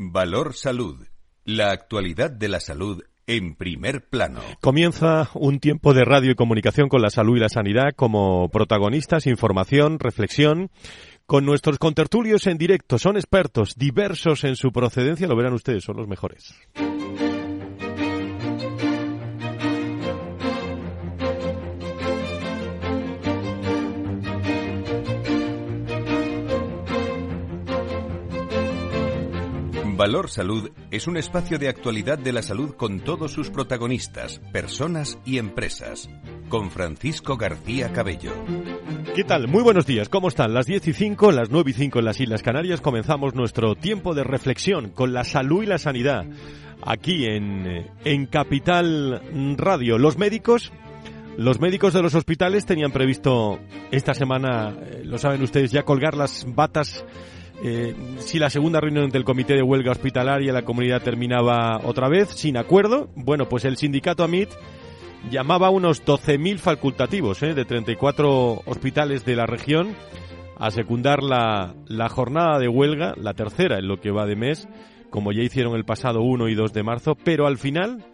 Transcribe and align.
Valor 0.00 0.54
Salud. 0.54 1.08
La 1.44 1.72
actualidad 1.72 2.30
de 2.30 2.46
la 2.48 2.60
salud 2.60 3.02
en 3.26 3.56
primer 3.56 4.08
plano. 4.08 4.40
Comienza 4.60 5.28
un 5.34 5.58
tiempo 5.58 5.92
de 5.92 6.04
radio 6.04 6.30
y 6.30 6.34
comunicación 6.36 6.88
con 6.88 7.02
la 7.02 7.10
salud 7.10 7.36
y 7.36 7.40
la 7.40 7.48
sanidad 7.48 7.94
como 7.96 8.48
protagonistas, 8.48 9.26
información, 9.26 9.98
reflexión. 9.98 10.70
Con 11.26 11.44
nuestros 11.44 11.78
contertulios 11.78 12.46
en 12.46 12.58
directo, 12.58 12.96
son 12.98 13.16
expertos, 13.16 13.74
diversos 13.76 14.44
en 14.44 14.54
su 14.54 14.70
procedencia, 14.70 15.26
lo 15.26 15.36
verán 15.36 15.54
ustedes, 15.54 15.82
son 15.82 15.96
los 15.96 16.06
mejores. 16.06 16.54
Valor 30.08 30.30
Salud 30.30 30.70
es 30.90 31.06
un 31.06 31.18
espacio 31.18 31.58
de 31.58 31.68
actualidad 31.68 32.18
de 32.18 32.32
la 32.32 32.40
salud 32.40 32.74
con 32.76 33.00
todos 33.00 33.30
sus 33.30 33.50
protagonistas, 33.50 34.40
personas 34.54 35.18
y 35.26 35.36
empresas. 35.36 36.08
Con 36.48 36.70
Francisco 36.70 37.36
García 37.36 37.92
Cabello. 37.92 38.32
¿Qué 39.14 39.22
tal? 39.24 39.48
Muy 39.48 39.62
buenos 39.62 39.84
días. 39.84 40.08
¿Cómo 40.08 40.28
están? 40.28 40.54
Las 40.54 40.64
10 40.64 40.88
y 40.88 40.92
5, 40.94 41.30
las 41.30 41.50
9 41.50 41.72
y 41.72 41.74
5 41.74 41.98
en 41.98 42.04
las 42.06 42.18
Islas 42.20 42.42
Canarias 42.42 42.80
comenzamos 42.80 43.34
nuestro 43.34 43.74
tiempo 43.74 44.14
de 44.14 44.24
reflexión 44.24 44.88
con 44.88 45.12
la 45.12 45.24
salud 45.24 45.62
y 45.62 45.66
la 45.66 45.76
sanidad. 45.76 46.24
Aquí 46.80 47.26
en, 47.26 47.90
en 48.06 48.24
Capital 48.24 49.20
Radio. 49.58 49.98
Los 49.98 50.16
médicos 50.16 50.72
los 51.36 51.60
médicos 51.60 51.92
de 51.92 52.00
los 52.00 52.14
hospitales 52.14 52.64
tenían 52.64 52.92
previsto 52.92 53.60
esta 53.90 54.14
semana, 54.14 54.70
eh, 54.70 55.02
lo 55.04 55.18
saben 55.18 55.42
ustedes, 55.42 55.70
ya 55.70 55.84
colgar 55.84 56.16
las 56.16 56.46
batas 56.48 57.04
eh, 57.62 57.94
si 58.18 58.38
la 58.38 58.50
segunda 58.50 58.80
reunión 58.80 59.10
del 59.10 59.24
Comité 59.24 59.54
de 59.54 59.62
Huelga 59.62 59.92
Hospitalaria 59.92 60.52
la 60.52 60.64
comunidad 60.64 61.02
terminaba 61.02 61.80
otra 61.84 62.08
vez 62.08 62.28
sin 62.30 62.56
acuerdo, 62.56 63.08
bueno, 63.16 63.48
pues 63.48 63.64
el 63.64 63.76
sindicato 63.76 64.22
AMIT 64.22 64.50
llamaba 65.30 65.66
a 65.66 65.70
unos 65.70 66.04
12.000 66.04 66.58
facultativos 66.58 67.42
eh, 67.42 67.54
de 67.54 67.64
34 67.64 68.62
hospitales 68.64 69.24
de 69.24 69.36
la 69.36 69.46
región 69.46 69.94
a 70.56 70.70
secundar 70.70 71.22
la, 71.22 71.74
la 71.86 72.08
jornada 72.08 72.58
de 72.58 72.68
huelga, 72.68 73.14
la 73.16 73.34
tercera 73.34 73.78
en 73.78 73.88
lo 73.88 74.00
que 74.00 74.10
va 74.10 74.26
de 74.26 74.36
mes, 74.36 74.68
como 75.10 75.32
ya 75.32 75.42
hicieron 75.42 75.74
el 75.74 75.84
pasado 75.84 76.20
1 76.22 76.48
y 76.48 76.54
2 76.54 76.72
de 76.72 76.82
marzo, 76.82 77.16
pero 77.16 77.46
al 77.46 77.58
final, 77.58 78.04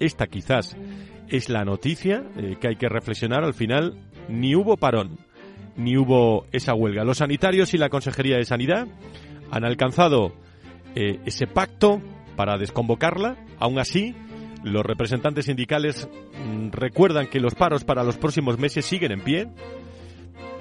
esta 0.00 0.26
quizás 0.26 0.76
es 1.28 1.48
la 1.48 1.64
noticia 1.64 2.24
eh, 2.36 2.56
que 2.60 2.68
hay 2.68 2.76
que 2.76 2.88
reflexionar, 2.88 3.44
al 3.44 3.54
final 3.54 3.94
ni 4.28 4.54
hubo 4.54 4.76
parón 4.76 5.18
ni 5.76 5.96
hubo 5.96 6.46
esa 6.52 6.74
huelga. 6.74 7.04
Los 7.04 7.18
sanitarios 7.18 7.74
y 7.74 7.78
la 7.78 7.88
Consejería 7.88 8.36
de 8.36 8.44
Sanidad 8.44 8.86
han 9.50 9.64
alcanzado 9.64 10.32
eh, 10.94 11.20
ese 11.26 11.46
pacto 11.46 12.00
para 12.36 12.58
desconvocarla. 12.58 13.36
Aún 13.58 13.78
así, 13.78 14.14
los 14.64 14.84
representantes 14.84 15.46
sindicales 15.46 16.08
mm, 16.44 16.70
recuerdan 16.70 17.28
que 17.28 17.40
los 17.40 17.54
paros 17.54 17.84
para 17.84 18.04
los 18.04 18.16
próximos 18.16 18.58
meses 18.58 18.84
siguen 18.84 19.12
en 19.12 19.20
pie 19.20 19.48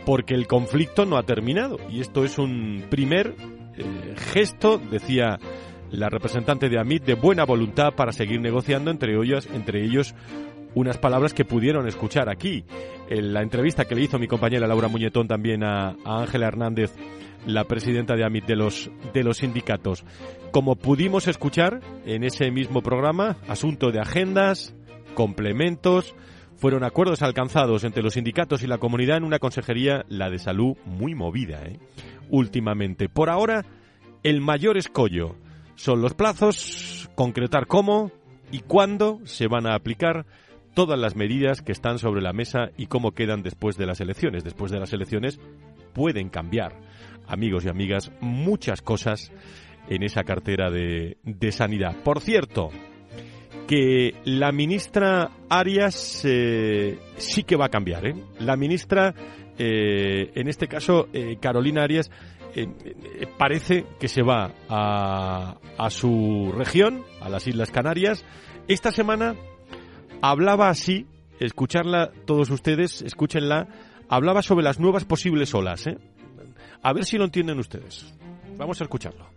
porque 0.05 0.35
el 0.35 0.47
conflicto 0.47 1.05
no 1.05 1.17
ha 1.17 1.23
terminado. 1.23 1.77
Y 1.89 2.01
esto 2.01 2.23
es 2.23 2.37
un 2.37 2.85
primer 2.89 3.35
eh, 3.77 4.15
gesto, 4.33 4.77
decía 4.77 5.39
la 5.91 6.09
representante 6.09 6.69
de 6.69 6.79
AMIT, 6.79 7.03
de 7.03 7.13
buena 7.13 7.45
voluntad 7.45 7.93
para 7.95 8.11
seguir 8.11 8.41
negociando 8.41 8.91
entre 8.91 9.15
ellos, 9.15 9.47
entre 9.53 9.83
ellos 9.83 10.13
unas 10.75 10.97
palabras 10.97 11.33
que 11.33 11.45
pudieron 11.45 11.87
escuchar 11.87 12.29
aquí. 12.29 12.63
En 13.09 13.33
la 13.33 13.41
entrevista 13.41 13.85
que 13.85 13.95
le 13.95 14.03
hizo 14.03 14.19
mi 14.19 14.27
compañera 14.27 14.67
Laura 14.67 14.87
Muñetón 14.87 15.27
también 15.27 15.63
a, 15.63 15.95
Ángela 16.05 16.47
Hernández, 16.47 16.93
la 17.47 17.63
presidenta 17.63 18.15
de 18.15 18.25
AMIT 18.25 18.45
de 18.45 18.55
los, 18.55 18.91
de 19.13 19.23
los 19.23 19.37
sindicatos. 19.37 20.03
Como 20.51 20.75
pudimos 20.75 21.27
escuchar 21.27 21.79
en 22.05 22.23
ese 22.23 22.51
mismo 22.51 22.81
programa, 22.81 23.37
asunto 23.47 23.91
de 23.91 23.99
agendas, 23.99 24.75
complementos, 25.15 26.15
fueron 26.57 26.83
acuerdos 26.83 27.21
alcanzados 27.21 27.83
entre 27.83 28.03
los 28.03 28.13
sindicatos 28.13 28.63
y 28.63 28.67
la 28.67 28.77
comunidad 28.77 29.17
en 29.17 29.23
una 29.23 29.39
consejería, 29.39 30.05
la 30.09 30.29
de 30.29 30.39
salud, 30.39 30.75
muy 30.85 31.15
movida, 31.15 31.61
¿eh? 31.65 31.79
últimamente. 32.29 33.09
Por 33.09 33.29
ahora, 33.29 33.65
el 34.23 34.41
mayor 34.41 34.77
escollo 34.77 35.35
son 35.75 36.01
los 36.01 36.13
plazos, 36.13 37.09
concretar 37.15 37.67
cómo 37.67 38.11
y 38.51 38.59
cuándo 38.59 39.19
se 39.25 39.47
van 39.47 39.67
a 39.67 39.75
aplicar 39.75 40.25
todas 40.75 40.99
las 40.99 41.15
medidas 41.15 41.61
que 41.61 41.71
están 41.71 41.97
sobre 41.97 42.21
la 42.21 42.33
mesa 42.33 42.69
y 42.77 42.85
cómo 42.85 43.13
quedan 43.13 43.41
después 43.41 43.77
de 43.77 43.87
las 43.87 44.01
elecciones. 44.01 44.43
Después 44.43 44.71
de 44.71 44.79
las 44.79 44.93
elecciones 44.93 45.39
pueden 45.93 46.29
cambiar, 46.29 46.73
amigos 47.27 47.65
y 47.65 47.69
amigas, 47.69 48.11
muchas 48.19 48.81
cosas 48.81 49.31
en 49.89 50.03
esa 50.03 50.23
cartera 50.23 50.69
de, 50.69 51.17
sanidad. 51.51 51.95
Por 52.03 52.19
cierto, 52.19 52.69
que 53.67 54.13
la 54.25 54.51
ministra 54.51 55.31
Arias 55.49 56.21
eh, 56.25 56.99
sí 57.17 57.43
que 57.43 57.55
va 57.55 57.67
a 57.67 57.69
cambiar. 57.69 58.05
¿eh? 58.05 58.15
La 58.39 58.57
ministra, 58.57 59.15
eh, 59.57 60.31
en 60.35 60.47
este 60.49 60.67
caso, 60.67 61.07
Carolina 61.39 61.83
Arias, 61.83 62.11
parece 63.37 63.85
que 63.99 64.07
se 64.07 64.23
va 64.23 64.51
a, 64.69 65.57
a 65.77 65.89
su 65.89 66.53
región, 66.55 67.03
a 67.21 67.29
las 67.29 67.47
Islas 67.47 67.71
Canarias. 67.71 68.25
Esta 68.67 68.91
semana 68.91 69.35
hablaba 70.21 70.69
así, 70.69 71.07
escucharla 71.39 72.11
todos 72.25 72.49
ustedes, 72.49 73.01
escúchenla, 73.01 73.67
hablaba 74.09 74.41
sobre 74.41 74.63
las 74.63 74.79
nuevas 74.79 75.05
posibles 75.05 75.53
olas. 75.53 75.87
¿eh? 75.87 75.97
A 76.81 76.93
ver 76.93 77.05
si 77.05 77.17
lo 77.17 77.25
entienden 77.25 77.59
ustedes. 77.59 78.05
Vamos 78.57 78.79
a 78.81 78.83
escucharlo. 78.83 79.27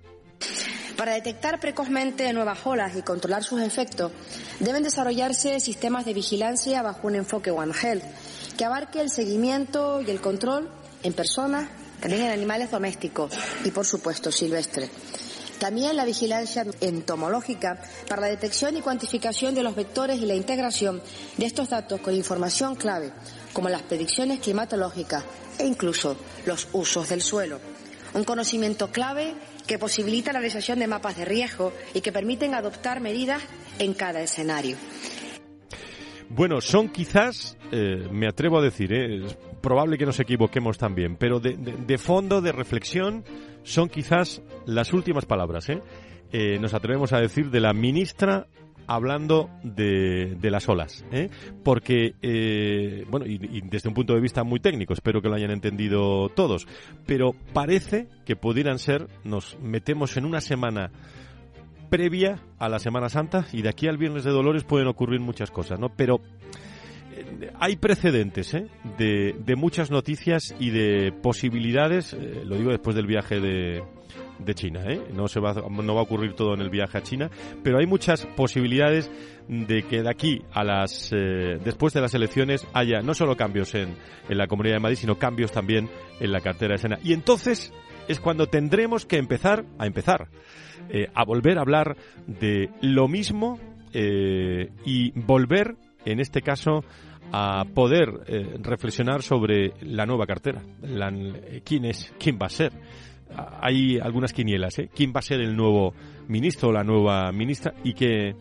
Para 0.96 1.14
detectar 1.14 1.60
precozmente 1.60 2.32
nuevas 2.32 2.58
olas 2.64 2.96
y 2.96 3.02
controlar 3.02 3.44
sus 3.44 3.62
efectos, 3.62 4.10
deben 4.58 4.82
desarrollarse 4.82 5.60
sistemas 5.60 6.04
de 6.04 6.12
vigilancia 6.12 6.82
bajo 6.82 7.06
un 7.06 7.14
enfoque 7.14 7.52
One 7.52 7.72
Health, 7.72 8.02
que 8.56 8.64
abarque 8.64 9.00
el 9.00 9.08
seguimiento 9.08 10.00
y 10.00 10.10
el 10.10 10.20
control 10.20 10.68
en 11.04 11.12
personas, 11.12 11.68
también 12.00 12.22
en 12.22 12.32
animales 12.32 12.72
domésticos 12.72 13.32
y, 13.64 13.70
por 13.70 13.86
supuesto, 13.86 14.32
silvestres. 14.32 14.90
También 15.58 15.96
la 15.96 16.04
vigilancia 16.04 16.64
entomológica 16.80 17.80
para 18.08 18.22
la 18.22 18.28
detección 18.28 18.76
y 18.76 18.80
cuantificación 18.80 19.54
de 19.54 19.62
los 19.62 19.74
vectores 19.74 20.20
y 20.20 20.26
la 20.26 20.34
integración 20.34 21.02
de 21.36 21.46
estos 21.46 21.70
datos 21.70 22.00
con 22.00 22.14
información 22.14 22.76
clave, 22.76 23.12
como 23.52 23.68
las 23.68 23.82
predicciones 23.82 24.38
climatológicas 24.40 25.24
e 25.58 25.66
incluso 25.66 26.16
los 26.46 26.68
usos 26.72 27.08
del 27.08 27.22
suelo. 27.22 27.60
Un 28.14 28.24
conocimiento 28.24 28.90
clave 28.90 29.34
que 29.66 29.78
posibilita 29.78 30.32
la 30.32 30.38
realización 30.38 30.78
de 30.78 30.86
mapas 30.86 31.16
de 31.16 31.24
riesgo 31.24 31.72
y 31.92 32.00
que 32.00 32.12
permiten 32.12 32.54
adoptar 32.54 33.00
medidas 33.00 33.42
en 33.78 33.94
cada 33.94 34.20
escenario. 34.20 34.76
Bueno, 36.38 36.60
son 36.60 36.90
quizás, 36.90 37.58
eh, 37.72 38.06
me 38.12 38.28
atrevo 38.28 38.60
a 38.60 38.62
decir, 38.62 38.92
eh, 38.92 39.26
es 39.26 39.36
probable 39.60 39.98
que 39.98 40.06
nos 40.06 40.20
equivoquemos 40.20 40.78
también, 40.78 41.16
pero 41.16 41.40
de, 41.40 41.98
fondo, 41.98 42.40
de 42.40 42.52
reflexión, 42.52 43.24
son 43.64 43.88
quizás 43.88 44.40
las 44.64 44.92
últimas 44.92 45.26
palabras. 45.26 45.68
¿eh? 45.68 45.82
nos 46.60 46.74
atrevemos 46.74 47.12
a 47.12 47.18
decir 47.18 47.50
de 47.50 47.58
la 47.58 47.72
ministra 47.72 48.46
hablando 48.86 49.50
de, 49.64 50.38
las 50.40 50.68
olas, 50.68 51.04
porque, 51.64 52.14
bueno, 53.10 53.26
y, 53.26 53.40
y, 53.58 53.60
desde 53.62 53.88
un 53.88 53.96
punto 53.96 54.14
de 54.14 54.20
vista 54.20 54.44
muy 54.44 54.60
técnico, 54.60 54.92
espero 54.92 55.20
que 55.20 55.28
lo 55.28 55.34
hayan 55.34 55.50
entendido 55.50 56.28
todos, 56.28 56.68
pero 57.04 57.34
parece 57.52 58.06
que 58.24 58.36
pudieran 58.36 58.78
ser, 58.78 59.08
nos 59.24 59.58
metemos 59.58 60.16
en 60.16 60.24
una 60.24 60.40
semana 60.40 60.92
previa 61.88 62.40
a 62.58 62.68
la 62.68 62.78
Semana 62.78 63.08
Santa 63.08 63.46
y 63.52 63.62
de 63.62 63.68
aquí 63.68 63.88
al 63.88 63.98
Viernes 63.98 64.24
de 64.24 64.30
Dolores 64.30 64.64
pueden 64.64 64.88
ocurrir 64.88 65.20
muchas 65.20 65.50
cosas, 65.50 65.78
¿no? 65.78 65.88
Pero 65.88 66.20
eh, 67.12 67.50
hay 67.58 67.76
precedentes 67.76 68.54
¿eh? 68.54 68.68
de, 68.96 69.36
de, 69.38 69.56
muchas 69.56 69.90
noticias 69.90 70.54
y 70.58 70.70
de 70.70 71.12
posibilidades, 71.12 72.12
eh, 72.12 72.42
lo 72.44 72.56
digo 72.56 72.70
después 72.70 72.96
del 72.96 73.06
viaje 73.06 73.40
de, 73.40 73.82
de 74.38 74.54
China, 74.54 74.84
¿eh? 74.86 75.00
no, 75.12 75.28
se 75.28 75.40
va, 75.40 75.52
no 75.52 75.94
va 75.94 76.00
a 76.00 76.04
ocurrir 76.04 76.34
todo 76.34 76.54
en 76.54 76.60
el 76.60 76.70
viaje 76.70 76.98
a 76.98 77.02
China, 77.02 77.30
pero 77.62 77.78
hay 77.78 77.86
muchas 77.86 78.26
posibilidades 78.36 79.10
de 79.48 79.82
que 79.82 80.02
de 80.02 80.10
aquí 80.10 80.42
a 80.52 80.64
las, 80.64 81.10
eh, 81.12 81.58
después 81.64 81.92
de 81.92 82.00
las 82.00 82.14
elecciones 82.14 82.66
haya 82.72 83.00
no 83.00 83.14
solo 83.14 83.36
cambios 83.36 83.74
en, 83.74 83.96
en 84.28 84.38
la 84.38 84.46
Comunidad 84.46 84.76
de 84.76 84.80
Madrid, 84.80 84.98
sino 84.98 85.18
cambios 85.18 85.52
también 85.52 85.88
en 86.20 86.32
la 86.32 86.40
cartera 86.40 86.74
de 86.74 86.78
Sena. 86.78 86.98
Y 87.02 87.12
entonces 87.12 87.72
es 88.06 88.20
cuando 88.20 88.46
tendremos 88.46 89.06
que 89.06 89.16
empezar 89.16 89.64
a 89.78 89.86
empezar 89.86 90.28
eh, 90.90 91.08
a 91.14 91.24
volver 91.24 91.58
a 91.58 91.62
hablar 91.62 91.96
de 92.26 92.70
lo 92.80 93.08
mismo 93.08 93.58
eh, 93.92 94.70
y 94.84 95.10
volver, 95.12 95.76
en 96.04 96.20
este 96.20 96.40
caso, 96.40 96.84
a 97.30 97.64
poder 97.74 98.08
eh, 98.26 98.58
reflexionar 98.60 99.22
sobre 99.22 99.74
la 99.82 100.06
nueva 100.06 100.26
cartera. 100.26 100.62
¿Quién 101.64 101.84
es? 101.84 102.12
¿Quién 102.18 102.38
va 102.40 102.46
a 102.46 102.50
ser? 102.50 102.72
Hay 103.60 103.98
algunas 103.98 104.32
quinielas, 104.32 104.78
¿eh? 104.78 104.88
¿Quién 104.94 105.12
va 105.14 105.18
a 105.18 105.22
ser 105.22 105.40
el 105.40 105.54
nuevo 105.54 105.92
ministro 106.28 106.70
o 106.70 106.72
la 106.72 106.84
nueva 106.84 107.30
ministra 107.32 107.74
y 107.84 107.92
qué, 107.92 108.34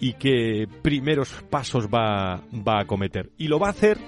y 0.00 0.14
qué 0.14 0.66
primeros 0.82 1.44
pasos 1.48 1.86
va, 1.86 2.42
va 2.52 2.80
a 2.80 2.86
cometer? 2.86 3.30
Y 3.38 3.46
lo 3.46 3.60
va 3.60 3.68
a 3.68 3.70
hacer 3.70 3.98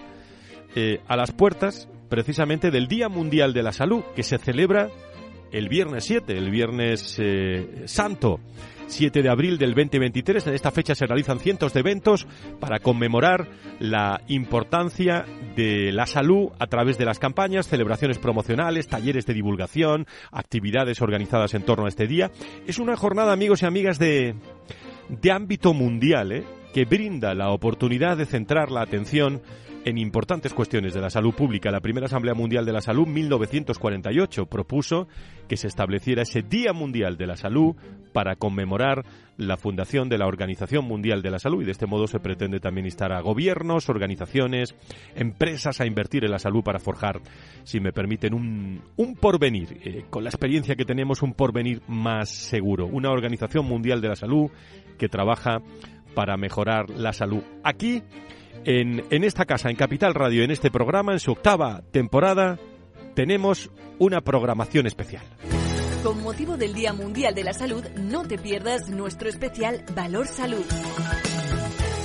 a 1.07 1.17
las 1.17 1.33
puertas 1.33 1.89
precisamente 2.09 2.71
del 2.71 2.87
Día 2.87 3.09
Mundial 3.09 3.53
de 3.53 3.63
la 3.63 3.73
Salud, 3.73 4.03
que 4.15 4.23
se 4.23 4.39
celebra 4.39 4.89
el 5.53 5.69
viernes 5.69 6.05
7, 6.05 6.37
el 6.37 6.51
viernes 6.51 7.17
eh, 7.19 7.83
santo. 7.87 8.41
7 8.91 9.23
de 9.23 9.29
abril 9.29 9.57
del 9.57 9.75
2023. 9.75 10.49
En 10.49 10.55
esta 10.55 10.71
fecha 10.71 10.95
se 10.95 11.07
realizan 11.07 11.39
cientos 11.39 11.73
de 11.73 11.81
eventos 11.81 12.27
para 12.59 12.81
conmemorar 12.81 13.49
la 13.79 14.21
importancia 14.27 15.25
de 15.57 15.93
la 15.93 16.07
salud 16.07 16.51
a 16.59 16.67
través 16.67 16.99
de 16.99 17.05
las 17.05 17.19
campañas, 17.19 17.69
celebraciones 17.69 18.19
promocionales, 18.19 18.89
talleres 18.89 19.27
de 19.27 19.35
divulgación, 19.35 20.07
actividades 20.33 21.01
organizadas 21.01 21.55
en 21.55 21.63
torno 21.63 21.87
a 21.87 21.89
este 21.89 22.07
día. 22.07 22.31
Es 22.67 22.79
una 22.79 22.97
jornada, 22.97 23.33
amigos 23.33 23.63
y 23.63 23.67
amigas, 23.67 23.99
de, 23.99 24.35
de 25.09 25.33
ámbito 25.33 25.73
mundial, 25.73 26.33
¿eh? 26.33 26.45
que 26.75 26.85
brinda 26.85 27.35
la 27.35 27.51
oportunidad 27.51 28.17
de 28.17 28.27
centrar 28.27 28.71
la 28.71 28.83
atención 28.83 29.43
en 29.85 29.99
importantes 29.99 30.53
cuestiones 30.53 30.95
de 30.95 31.01
la 31.01 31.11
salud 31.11 31.35
pública. 31.35 31.71
La 31.71 31.81
primera 31.81 32.07
Asamblea 32.07 32.35
Mundial 32.35 32.67
de 32.67 32.73
la 32.73 32.81
Salud, 32.81 33.07
1948, 33.07 34.47
propuso 34.47 35.09
que 35.49 35.57
se 35.57 35.69
estableciera 35.69 36.23
ese 36.23 36.43
Día 36.43 36.73
Mundial 36.73 37.17
de 37.17 37.27
la 37.27 37.37
Salud 37.37 37.77
para 38.13 38.37
conmemorar 38.37 39.05
la 39.37 39.57
fundación 39.57 40.09
de 40.09 40.19
la 40.19 40.27
Organización 40.27 40.85
Mundial 40.85 41.23
de 41.23 41.31
la 41.31 41.39
Salud 41.39 41.63
y 41.63 41.65
de 41.65 41.73
este 41.73 41.87
modo 41.87 42.07
se 42.07 42.21
pretende 42.21 42.61
también 42.61 42.87
instar 42.87 43.13
a 43.13 43.21
gobiernos, 43.21 43.89
organizaciones, 43.89 44.75
empresas 45.15 45.81
a 45.81 45.87
invertir 45.87 46.25
en 46.25 46.33
la 46.33 46.39
salud 46.39 46.63
para 46.63 46.79
forjar, 46.79 47.21
si 47.63 47.81
me 47.81 47.93
permiten, 47.93 48.35
un, 48.35 48.83
un 48.97 49.15
porvenir, 49.17 49.81
eh, 49.83 50.05
con 50.11 50.25
la 50.25 50.31
experiencia 50.31 50.77
que 50.77 50.85
tenemos, 50.85 51.23
un 51.23 51.33
porvenir 51.33 51.81
más 51.89 52.29
seguro. 52.29 52.87
Una 52.87 53.11
Organización 53.11 53.67
Mundial 53.67 54.01
de 54.01 54.09
la 54.09 54.17
Salud 54.17 54.51
que 54.99 55.09
trabaja 55.09 55.63
para 56.15 56.37
mejorar 56.37 56.91
la 56.91 57.13
salud. 57.13 57.43
Aquí 57.65 58.03
en, 58.65 59.25
esta 59.25 59.45
casa, 59.45 59.71
en 59.71 59.77
Capital 59.77 60.15
Radio, 60.15 60.43
en 60.43 60.51
este 60.51 60.71
programa, 60.71 61.13
en 61.13 61.21
su 61.21 61.33
octava 61.33 61.83
temporada, 61.91 62.59
tenemos 63.15 63.71
una 63.99 64.21
programación 64.21 64.87
especial. 64.87 65.25
Con 66.03 66.23
motivo 66.23 66.57
del 66.57 66.73
Día 66.73 66.93
Mundial 66.93 67.35
de 67.35 67.45
la 67.45 67.53
Salud, 67.53 67.85
no 67.97 68.27
te 68.27 68.39
pierdas 68.39 68.89
nuestro 68.89 69.29
especial 69.29 69.85
Valor 69.95 70.27
Salud. 70.27 70.65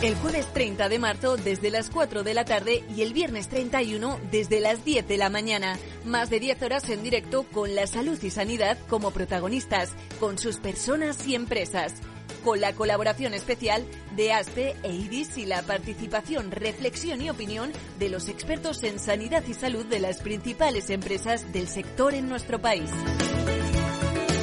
El 0.04 0.16
jueves 0.16 0.46
30 0.54 0.90
de 0.90 1.00
marzo 1.00 1.38
desde 1.38 1.72
las 1.72 1.90
4 1.90 2.24
de 2.24 2.34
la 2.34 2.44
tarde 2.44 2.84
y 2.96 3.02
el 3.02 3.14
viernes 3.14 3.48
31 3.48 4.20
desde 4.30 4.60
las 4.60 4.84
10 4.84 5.08
de 5.08 5.18
la 5.18 5.30
mañana. 5.30 5.78
Más 6.04 6.30
de 6.30 6.40
10 6.40 6.62
horas 6.62 6.90
en 6.90 7.02
directo 7.02 7.44
con 7.52 7.74
la 7.74 7.88
salud 7.88 8.22
y 8.22 8.30
sanidad 8.30 8.78
como 8.90 9.12
protagonistas, 9.12 9.94
con 10.20 10.38
sus 10.38 10.58
personas 10.58 11.26
y 11.26 11.34
empresas 11.34 11.96
con 12.46 12.62
la 12.62 12.74
colaboración 12.74 13.34
especial 13.34 13.84
de 14.16 14.32
ASPE 14.32 14.76
e 14.84 14.94
IDIS 14.94 15.40
y 15.40 15.48
la 15.48 15.64
participación, 15.64 16.52
reflexión 16.52 17.20
y 17.24 17.32
opinión 17.32 17.74
de 17.98 18.10
los 18.10 18.30
expertos 18.30 18.84
en 18.84 19.00
sanidad 19.00 19.44
y 19.48 19.56
salud 19.56 19.84
de 19.88 20.00
las 20.00 20.22
principales 20.22 20.92
empresas 20.92 21.52
del 21.52 21.68
sector 21.68 22.14
en 22.14 22.30
nuestro 22.30 22.62
país. 22.62 22.92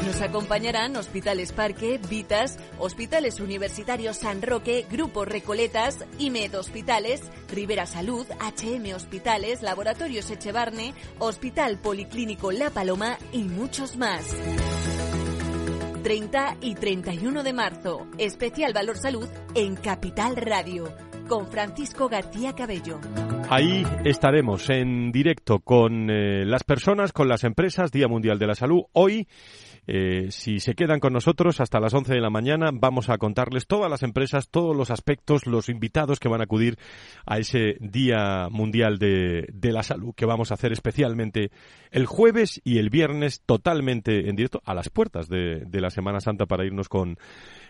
Nos 0.04 0.20
acompañarán 0.20 0.96
Hospitales 0.96 1.52
Parque, 1.52 2.00
Vitas, 2.10 2.58
Hospitales 2.78 3.38
Universitarios 3.38 4.16
San 4.16 4.42
Roque, 4.42 4.84
Grupo 4.90 5.24
Recoletas, 5.24 6.04
IMED 6.18 6.58
Hospitales, 6.58 7.22
Rivera 7.48 7.86
Salud, 7.86 8.26
HM 8.26 8.94
Hospitales, 8.96 9.62
Laboratorios 9.62 10.28
Echevarne, 10.28 10.92
Hospital 11.20 11.78
Policlínico 11.78 12.50
La 12.50 12.70
Paloma 12.70 13.16
y 13.32 13.44
muchos 13.44 13.96
más. 13.96 14.24
30 16.02 16.56
y 16.60 16.74
31 16.74 17.42
de 17.42 17.52
marzo. 17.52 18.06
Especial 18.18 18.72
Valor 18.72 18.98
Salud 18.98 19.28
en 19.54 19.76
Capital 19.76 20.36
Radio 20.36 20.92
con 21.28 21.46
Francisco 21.46 22.08
García 22.08 22.54
Cabello. 22.54 23.00
Ahí 23.54 23.86
estaremos 24.06 24.70
en 24.70 25.12
directo 25.12 25.58
con 25.58 26.08
eh, 26.08 26.46
las 26.46 26.64
personas, 26.64 27.12
con 27.12 27.28
las 27.28 27.44
empresas, 27.44 27.92
Día 27.92 28.08
Mundial 28.08 28.38
de 28.38 28.46
la 28.46 28.54
Salud. 28.54 28.84
Hoy 28.94 29.28
eh, 29.86 30.28
si 30.30 30.60
se 30.60 30.74
quedan 30.74 31.00
con 31.00 31.12
nosotros 31.12 31.60
hasta 31.60 31.80
las 31.80 31.92
11 31.92 32.14
de 32.14 32.20
la 32.20 32.30
mañana, 32.30 32.70
vamos 32.72 33.10
a 33.10 33.18
contarles 33.18 33.66
todas 33.66 33.90
las 33.90 34.04
empresas, 34.04 34.48
todos 34.48 34.76
los 34.76 34.90
aspectos, 34.90 35.46
los 35.46 35.68
invitados 35.68 36.20
que 36.20 36.28
van 36.28 36.40
a 36.40 36.44
acudir 36.44 36.78
a 37.26 37.38
ese 37.38 37.76
Día 37.80 38.48
Mundial 38.48 38.98
de, 38.98 39.48
de 39.52 39.72
la 39.72 39.82
Salud, 39.82 40.14
que 40.14 40.24
vamos 40.24 40.50
a 40.50 40.54
hacer 40.54 40.72
especialmente 40.72 41.50
el 41.90 42.06
jueves 42.06 42.60
y 42.62 42.78
el 42.78 42.90
viernes 42.90 43.42
totalmente 43.44 44.30
en 44.30 44.36
directo 44.36 44.62
a 44.64 44.72
las 44.72 44.88
puertas 44.88 45.28
de, 45.28 45.64
de 45.66 45.80
la 45.80 45.90
Semana 45.90 46.20
Santa 46.20 46.46
para 46.46 46.64
irnos 46.64 46.88
con 46.88 47.18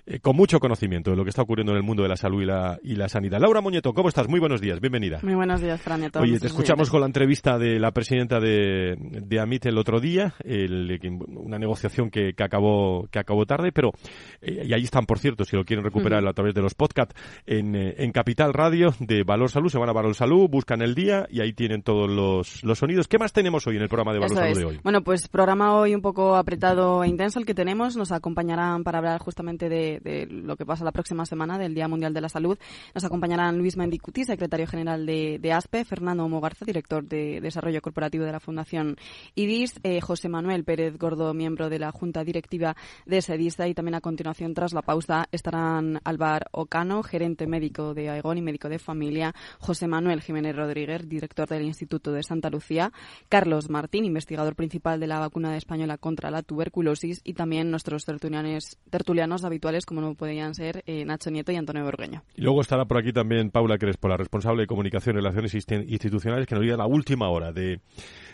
eh, 0.05 0.19
con 0.19 0.37
mucho 0.37 0.59
conocimiento 0.59 1.13
de 1.13 1.17
lo 1.17 1.23
que 1.23 1.31
está 1.31 1.43
ocurriendo 1.43 1.73
en 1.73 1.79
el 1.79 1.85
mundo 1.85 2.03
de 2.03 2.09
la 2.09 2.17
salud 2.17 2.43
y 2.43 2.45
la, 2.45 2.79
y 2.83 2.97
la 2.97 3.09
sanidad. 3.09 3.39
Laura 3.41 3.61
Moñeto, 3.61 3.95
¿cómo 3.95 4.09
estás? 4.09 4.29
Muy 4.29 4.41
buenos 4.41 4.61
días, 4.61 4.81
bienvenida. 4.81 5.21
Muy 5.23 5.37
buenos 5.37 5.61
días, 5.61 5.72
Fran. 5.79 6.11
Oye, 6.15 6.41
te 6.41 6.47
escuchamos 6.47 6.91
con 6.91 7.01
la 7.01 7.07
entrevista 7.07 7.59
de 7.59 7.79
la 7.79 7.93
presidenta 7.93 8.41
de, 8.41 8.97
de 8.99 9.41
AMIT 9.41 9.67
el 9.67 9.79
otro 9.79 10.01
día, 10.01 10.35
el, 10.45 10.99
una 11.29 11.59
negociación 11.59 12.11
que, 12.11 12.35
que, 12.35 12.43
acabó, 12.43 13.09
que 13.11 13.19
acabó 13.19 13.47
tarde, 13.47 13.73
pero, 13.73 13.93
eh, 14.41 14.65
y 14.67 14.73
ahí 14.73 14.85
están, 14.85 15.07
por 15.07 15.19
cierto, 15.19 15.45
si 15.45 15.57
lo 15.57 15.65
quieren 15.65 15.85
recuperar 15.85 16.27
a 16.27 16.33
través 16.33 16.55
de 16.55 16.63
los 16.63 16.75
podcasts, 16.75 17.15
en, 17.47 17.75
eh, 17.75 17.95
en 17.99 18.13
Capital 18.13 18.53
Radio 18.53 18.95
de 18.99 19.23
Valor 19.23 19.51
Salud, 19.51 19.69
se 19.69 19.79
van 19.79 19.89
a 19.89 19.93
Valor 19.93 20.15
Salud, 20.15 20.49
buscan 20.49 20.83
el 20.83 20.95
día 20.95 21.27
y 21.31 21.41
ahí 21.41 21.53
tienen 21.53 21.83
todos 21.83 22.11
los, 22.11 22.63
los 22.65 22.79
sonidos. 22.79 23.09
¿Qué 23.09 23.19
más 23.19 23.33
tenemos 23.33 23.67
hoy 23.67 23.77
en 23.77 23.83
el 23.83 23.89
programa 23.89 24.13
de 24.13 24.19
Valor 24.19 24.37
Salud 24.37 24.59
de 24.59 24.65
hoy? 24.65 24.81
Bueno, 24.83 25.03
pues 25.03 25.29
programa 25.29 25.77
hoy 25.77 25.95
un 25.95 26.03
poco 26.03 26.37
apretado 26.37 27.05
e 27.05 27.09
intenso 27.09 27.39
el 27.39 27.47
que 27.47 27.55
tenemos. 27.55 27.97
Nos 27.97 28.13
acompañarán 28.13 28.85
para 28.85 28.99
hablar 28.99 29.21
justamente 29.21 29.69
de, 29.69 30.01
de 30.01 30.27
lo 30.27 30.57
que 30.57 30.67
pasa 30.67 30.85
la 30.85 30.93
próxima 30.93 31.27
semana 31.27 31.59
del 31.59 31.75
Día 31.75 31.89
Mundial 31.89 32.13
de 32.15 32.21
la 32.21 32.29
Salud. 32.29 32.59
Nos 32.95 33.05
acompañarán 33.05 33.59
Luis 33.59 33.77
Mendicuti, 33.77 34.25
secretario 34.25 34.67
general 34.67 35.07
de, 35.07 35.39
de 35.39 35.52
ASPE, 35.53 35.85
Fernando 35.85 36.29
Mogarza, 36.29 36.65
director 36.65 37.05
de 37.05 37.41
Desarrollo 37.41 37.81
Corporativo 37.81 38.25
de 38.25 38.33
la 38.33 38.41
Fundación 38.41 38.97
IDIS, 39.35 39.81
eh, 39.83 40.01
José 40.01 40.29
Manuel 40.29 40.65
Pérez 40.65 40.99
Gordo, 40.99 41.33
miembro 41.35 41.69
de 41.69 41.79
la 41.79 41.93
Junta 41.93 42.25
Directiva 42.25 42.77
de 43.07 43.23
SEDISA 43.23 43.69
y 43.69 43.75
también 43.75 43.95
a 43.95 44.01
continuación, 44.01 44.55
tras 44.55 44.73
la 44.73 44.83
pausa, 44.83 45.29
estarán 45.33 46.01
Alvar 46.05 46.49
Ocano, 46.53 47.03
gerente 47.03 47.47
médico 47.47 47.95
de 47.95 48.11
AEGON 48.11 48.39
y 48.39 48.43
médico 48.43 48.69
de 48.69 48.79
familia, 48.79 49.35
José 49.59 49.87
Manuel 49.87 50.23
Jiménez 50.23 50.57
Rodríguez, 50.57 51.09
director 51.09 51.49
del 51.49 51.63
Instituto 51.63 52.13
de 52.13 52.23
Santa 52.23 52.51
Lucía, 52.51 52.93
Carlos 53.29 53.71
Martín, 53.71 54.05
investigador 54.05 54.55
principal 54.55 55.01
de 55.01 55.07
la 55.07 55.19
vacuna 55.19 55.57
española 55.57 55.99
contra 55.99 56.31
la 56.31 56.43
tuberculosis 56.43 57.21
y 57.25 57.35
también 57.35 57.71
nuestros 57.71 58.05
tertulianos, 58.05 59.45
habituales, 59.45 59.87
como 59.87 60.01
no 60.01 60.15
podían 60.15 60.55
ser 60.55 60.83
eh, 60.87 61.05
Nacho 61.05 61.31
Nieto 61.31 61.53
y 61.53 61.57
Antonio 61.57 61.85
Borgueño. 61.85 62.23
Y 62.35 62.43
luego 62.43 62.61
estará 62.61 62.85
por 62.85 62.99
aquí 62.99 63.13
también 63.13 63.51
Paula 63.51 63.79
Crespo, 63.79 64.09
la 64.09 64.17
responsable 64.17 64.63
de 64.63 64.67
Comunicación 64.67 65.19
y 65.19 65.23
Relaciones 65.43 65.91
Institucionales, 65.91 66.47
que 66.47 66.55
nos 66.55 66.63
diga 66.63 66.77
la 66.77 66.87
última 66.87 67.29
hora 67.29 67.53
de, 67.53 67.81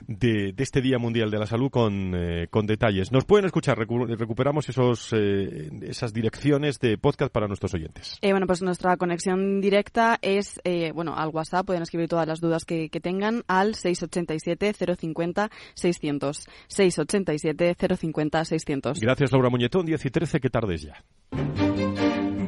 de, 0.07 0.53
de 0.53 0.63
este 0.63 0.81
Día 0.81 0.99
Mundial 0.99 1.31
de 1.31 1.39
la 1.39 1.47
Salud 1.47 1.71
con, 1.71 2.13
eh, 2.15 2.47
con 2.51 2.67
detalles. 2.67 3.11
Nos 3.13 3.25
pueden 3.25 3.47
escuchar, 3.47 3.79
recu 3.79 4.05
recuperamos 4.05 4.69
esos, 4.69 5.13
eh, 5.13 5.71
esas 5.83 6.13
direcciones 6.13 6.79
de 6.79 6.99
podcast 6.99 7.33
para 7.33 7.47
nuestros 7.47 7.73
oyentes. 7.75 8.19
Eh, 8.21 8.33
bueno, 8.33 8.47
pues 8.47 8.63
nuestra 8.63 8.97
conexión 8.97 9.61
directa 9.61 10.19
es, 10.23 10.61
eh, 10.65 10.93
bueno, 10.93 11.15
al 11.17 11.29
WhatsApp, 11.29 11.67
pueden 11.67 11.83
escribir 11.83 12.09
todas 12.09 12.27
las 12.27 12.41
dudas 12.41 12.65
que, 12.65 12.89
que 12.91 13.01
tengan 13.01 13.45
al 13.47 13.75
687-050-600. 13.75 16.49
687-050-600. 16.69 19.01
Gracias, 19.01 19.33
Laura 19.33 19.51
Muñetón, 19.51 19.87
10 19.87 20.05
y 20.05 20.11
13, 20.11 20.41
que 20.41 20.51
tardes 20.51 20.83
ya. 20.83 21.05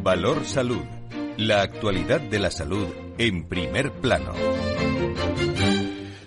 Valor 0.02 0.44
Salud. 0.44 0.82
La 1.37 1.62
actualidad 1.62 2.20
de 2.20 2.38
la 2.38 2.50
salud 2.50 2.87
en 3.20 3.44
primer 3.44 3.90
plano. 3.92 4.69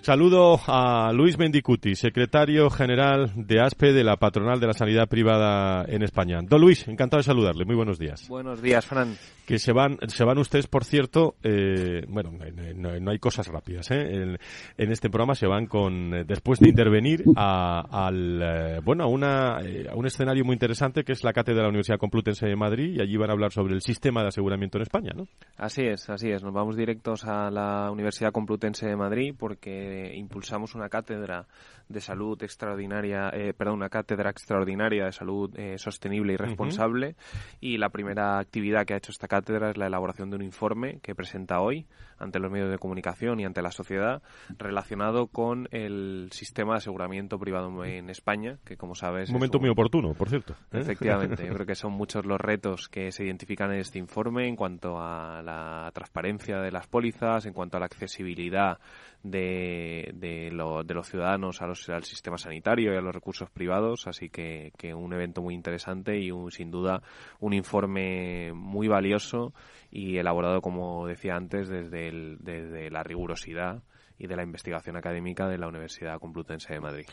Saludo 0.04 0.60
a 0.68 1.14
Luis 1.14 1.38
Mendicuti, 1.38 1.96
secretario 1.96 2.70
general 2.70 3.32
de 3.38 3.62
ASPE 3.62 3.94
de 3.94 4.04
la 4.04 4.18
Patronal 4.18 4.60
de 4.60 4.68
la 4.68 4.74
Sanidad 4.74 5.08
Privada 5.08 5.86
en 5.88 6.04
España. 6.04 6.42
Don 6.44 6.60
Luis, 6.60 6.86
encantado 6.90 7.20
de 7.20 7.24
saludarle. 7.24 7.64
Muy 7.64 7.78
buenos 7.78 8.00
días. 8.00 8.28
Buenos 8.28 8.62
días, 8.62 8.86
Fran. 8.86 9.16
Que 9.46 9.60
se 9.60 9.72
van, 9.72 9.98
se 10.08 10.26
van 10.26 10.40
ustedes, 10.40 10.68
por 10.68 10.84
cierto, 10.84 11.36
eh, 11.42 12.06
bueno, 12.10 12.32
no, 12.76 13.00
no, 13.00 13.12
hay 13.12 13.20
cosas 13.20 13.48
rápidas, 13.48 13.92
¿eh? 13.92 14.02
En, 14.02 14.38
en, 14.78 14.92
este 14.92 15.10
programa 15.10 15.36
se 15.36 15.48
van 15.48 15.68
con, 15.68 16.14
eh, 16.14 16.24
después 16.26 16.60
de 16.60 16.70
intervenir 16.70 17.24
a, 17.38 17.84
al, 17.90 18.42
eh, 18.42 18.80
bueno, 18.84 19.06
a, 19.06 19.08
una, 19.08 19.60
eh, 19.62 19.88
a 19.90 19.96
un 19.96 20.06
escenario 20.06 20.44
muy 20.44 20.54
interesante 20.54 21.06
que 21.06 21.14
es 21.14 21.24
la 21.24 21.32
cátedra 21.32 21.60
de 21.60 21.64
la 21.64 21.70
Universidad 21.70 21.98
Complutense 21.98 22.46
de 22.46 22.56
Madrid 22.58 22.96
y 22.98 23.02
allí 23.02 23.16
van 23.16 23.30
a 23.30 23.34
hablar 23.34 23.52
sobre 23.52 23.74
el 23.74 23.82
sistema 23.82 24.22
de 24.22 24.30
aseguramiento 24.30 24.78
en 24.78 24.82
España, 24.82 25.12
¿no? 25.16 25.28
Así 25.58 25.84
es, 25.84 26.10
así 26.10 26.30
es. 26.30 26.44
Nos 26.44 26.54
vamos 26.54 26.76
directos 26.76 27.26
a 27.26 27.50
la 27.52 27.90
Universidad 27.92 28.32
Complutense 28.32 28.86
de 28.86 28.96
Madrid 28.96 29.34
porque 29.38 29.93
impulsamos 30.16 30.76
una 30.76 30.90
cátedra 30.90 31.48
de 31.88 32.02
salud 32.02 32.42
extraordinaria, 32.42 33.30
eh, 33.34 33.54
perdón, 33.54 33.76
una 33.76 33.90
cátedra 33.90 34.30
extraordinaria 34.30 35.06
de 35.06 35.12
salud 35.12 35.52
eh, 35.58 35.78
sostenible 35.78 36.34
y 36.34 36.38
responsable. 36.38 37.10
Uh 37.10 37.12
-huh. 37.12 37.58
Y 37.62 37.78
la 37.78 37.90
primera 37.90 38.40
actividad 38.40 38.86
que 38.86 38.94
ha 38.94 38.98
hecho 38.98 39.12
esta 39.12 39.28
cátedra 39.28 39.70
es 39.70 39.78
la 39.78 39.88
elaboración 39.88 40.30
de 40.30 40.36
un 40.38 40.42
informe 40.42 41.00
que 41.02 41.16
presenta 41.16 41.60
hoy 41.60 41.86
ante 42.18 42.40
los 42.40 42.52
medios 42.52 42.70
de 42.70 42.78
comunicación 42.78 43.40
y 43.40 43.46
ante 43.46 43.62
la 43.62 43.72
sociedad 43.72 44.22
relacionado 44.58 45.28
con 45.28 45.68
el 45.72 46.30
sistema 46.32 46.74
de 46.74 46.78
aseguramiento 46.78 47.38
privado 47.38 47.84
en 47.84 48.10
España, 48.10 48.60
que 48.66 48.78
como 48.78 48.96
sabes... 48.96 49.30
Un 49.30 49.36
momento 49.36 49.58
un... 49.58 49.64
muy 49.64 49.70
oportuno, 49.72 50.14
por 50.14 50.30
cierto. 50.30 50.54
¿eh? 50.72 50.80
Efectivamente, 50.80 51.46
yo 51.46 51.54
creo 51.54 51.66
que 51.66 51.76
son 51.76 51.94
muchos 51.94 52.26
los 52.26 52.40
retos 52.40 52.90
que 52.90 53.12
se 53.12 53.26
identifican 53.26 53.72
en 53.72 53.80
este 53.80 54.00
informe 54.00 54.48
en 54.48 54.56
cuanto 54.56 55.00
a 55.00 55.42
la 55.42 55.92
transparencia 55.94 56.60
de 56.60 56.72
las 56.72 56.88
pólizas, 56.88 57.46
en 57.46 57.54
cuanto 57.54 57.78
a 57.78 57.80
la 57.80 57.86
accesibilidad 57.86 58.80
de, 59.24 60.12
de, 60.14 60.52
los 60.52 61.08
ciudadanos 61.08 61.62
a 61.62 61.68
los, 61.68 61.88
al 61.90 62.04
sistema 62.04 62.38
sanitario 62.38 62.94
y 62.94 62.98
a 62.98 63.02
los 63.02 63.16
recursos 63.16 63.50
privados. 63.50 64.06
Así 64.08 64.30
que, 64.30 64.72
que 64.78 64.94
un 64.94 65.14
evento 65.14 65.42
muy 65.42 65.56
interesante 65.56 66.20
y 66.20 66.32
un, 66.32 66.52
sin 66.52 66.70
duda 66.70 67.02
un 67.40 67.54
informe 67.54 68.52
muy 68.54 68.88
valioso 68.88 69.54
y 69.90 70.18
elaborado, 70.18 70.62
como 70.62 71.08
decía 71.08 71.36
antes, 71.36 71.70
desde, 71.70 72.10
el, 72.10 72.38
desde 72.42 72.92
la 72.92 73.04
rigurosidad 73.04 73.82
y 74.18 74.28
de 74.28 74.36
la 74.36 74.44
investigación 74.44 74.96
académica 74.96 75.48
de 75.48 75.58
la 75.58 75.68
Universidad 75.68 76.20
Complutense 76.20 76.74
de 76.74 76.80
Madrid. 76.80 77.06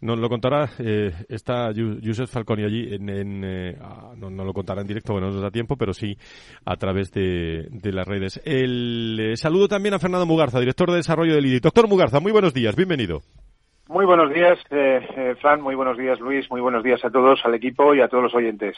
Nos 0.00 0.18
lo 0.18 0.28
contará, 0.28 0.70
eh, 0.78 1.12
está 1.28 1.70
Josep 1.74 2.26
Falconi 2.26 2.64
allí, 2.64 2.94
en, 2.94 3.44
eh, 3.44 3.78
ah, 3.80 4.12
no, 4.16 4.30
lo 4.30 4.52
contará 4.52 4.80
en 4.80 4.86
directo, 4.86 5.12
bueno, 5.12 5.28
no 5.28 5.34
nos 5.34 5.42
da 5.42 5.50
tiempo, 5.50 5.76
pero 5.76 5.92
sí 5.92 6.16
a 6.64 6.76
través 6.76 7.10
de, 7.12 7.68
las 7.92 8.06
redes. 8.06 8.40
El 8.44 9.18
eh, 9.20 9.36
saludo 9.36 9.68
también 9.68 9.94
a 9.94 9.98
Fernando 9.98 10.26
Mugarza, 10.26 10.60
director 10.60 10.90
de 10.90 10.96
desarrollo 10.96 11.34
del 11.34 11.46
IDI. 11.46 11.60
Doctor 11.60 11.88
Mugarza, 11.88 12.20
muy 12.20 12.32
buenos 12.32 12.52
días, 12.52 12.74
bienvenido. 12.76 13.22
Muy 13.88 14.04
buenos 14.04 14.34
días, 14.34 14.58
eh, 14.70 14.98
eh, 15.16 15.34
Fran. 15.40 15.62
Muy 15.62 15.76
buenos 15.76 15.96
días, 15.96 16.18
Luis. 16.18 16.44
Muy 16.50 16.60
buenos 16.60 16.82
días 16.82 17.04
a 17.04 17.10
todos, 17.10 17.38
al 17.44 17.54
equipo 17.54 17.94
y 17.94 18.00
a 18.00 18.08
todos 18.08 18.24
los 18.24 18.34
oyentes. 18.34 18.76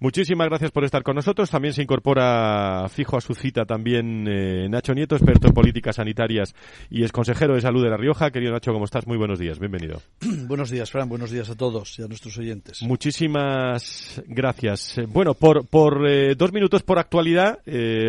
Muchísimas 0.00 0.48
gracias 0.48 0.70
por 0.70 0.82
estar 0.84 1.02
con 1.02 1.14
nosotros. 1.14 1.50
También 1.50 1.74
se 1.74 1.82
incorpora 1.82 2.88
fijo 2.88 3.18
a 3.18 3.20
su 3.20 3.34
cita 3.34 3.66
también 3.66 4.26
eh, 4.26 4.66
Nacho 4.70 4.94
Nieto, 4.94 5.14
experto 5.14 5.48
en 5.48 5.52
políticas 5.52 5.96
sanitarias 5.96 6.54
y 6.88 7.04
es 7.04 7.12
consejero 7.12 7.54
de 7.54 7.60
salud 7.60 7.84
de 7.84 7.90
La 7.90 7.98
Rioja. 7.98 8.30
Querido 8.30 8.52
Nacho, 8.52 8.72
¿cómo 8.72 8.86
estás? 8.86 9.06
Muy 9.06 9.18
buenos 9.18 9.38
días. 9.38 9.58
Bienvenido. 9.58 10.00
buenos 10.48 10.70
días, 10.70 10.90
Fran. 10.90 11.10
Buenos 11.10 11.30
días 11.30 11.50
a 11.50 11.54
todos 11.54 11.98
y 11.98 12.02
a 12.02 12.06
nuestros 12.06 12.38
oyentes. 12.38 12.82
Muchísimas 12.82 14.22
gracias. 14.26 14.98
Bueno, 15.08 15.34
por, 15.34 15.68
por 15.68 16.00
dos 16.34 16.52
minutos 16.54 16.82
por 16.82 16.98
actualidad, 16.98 17.58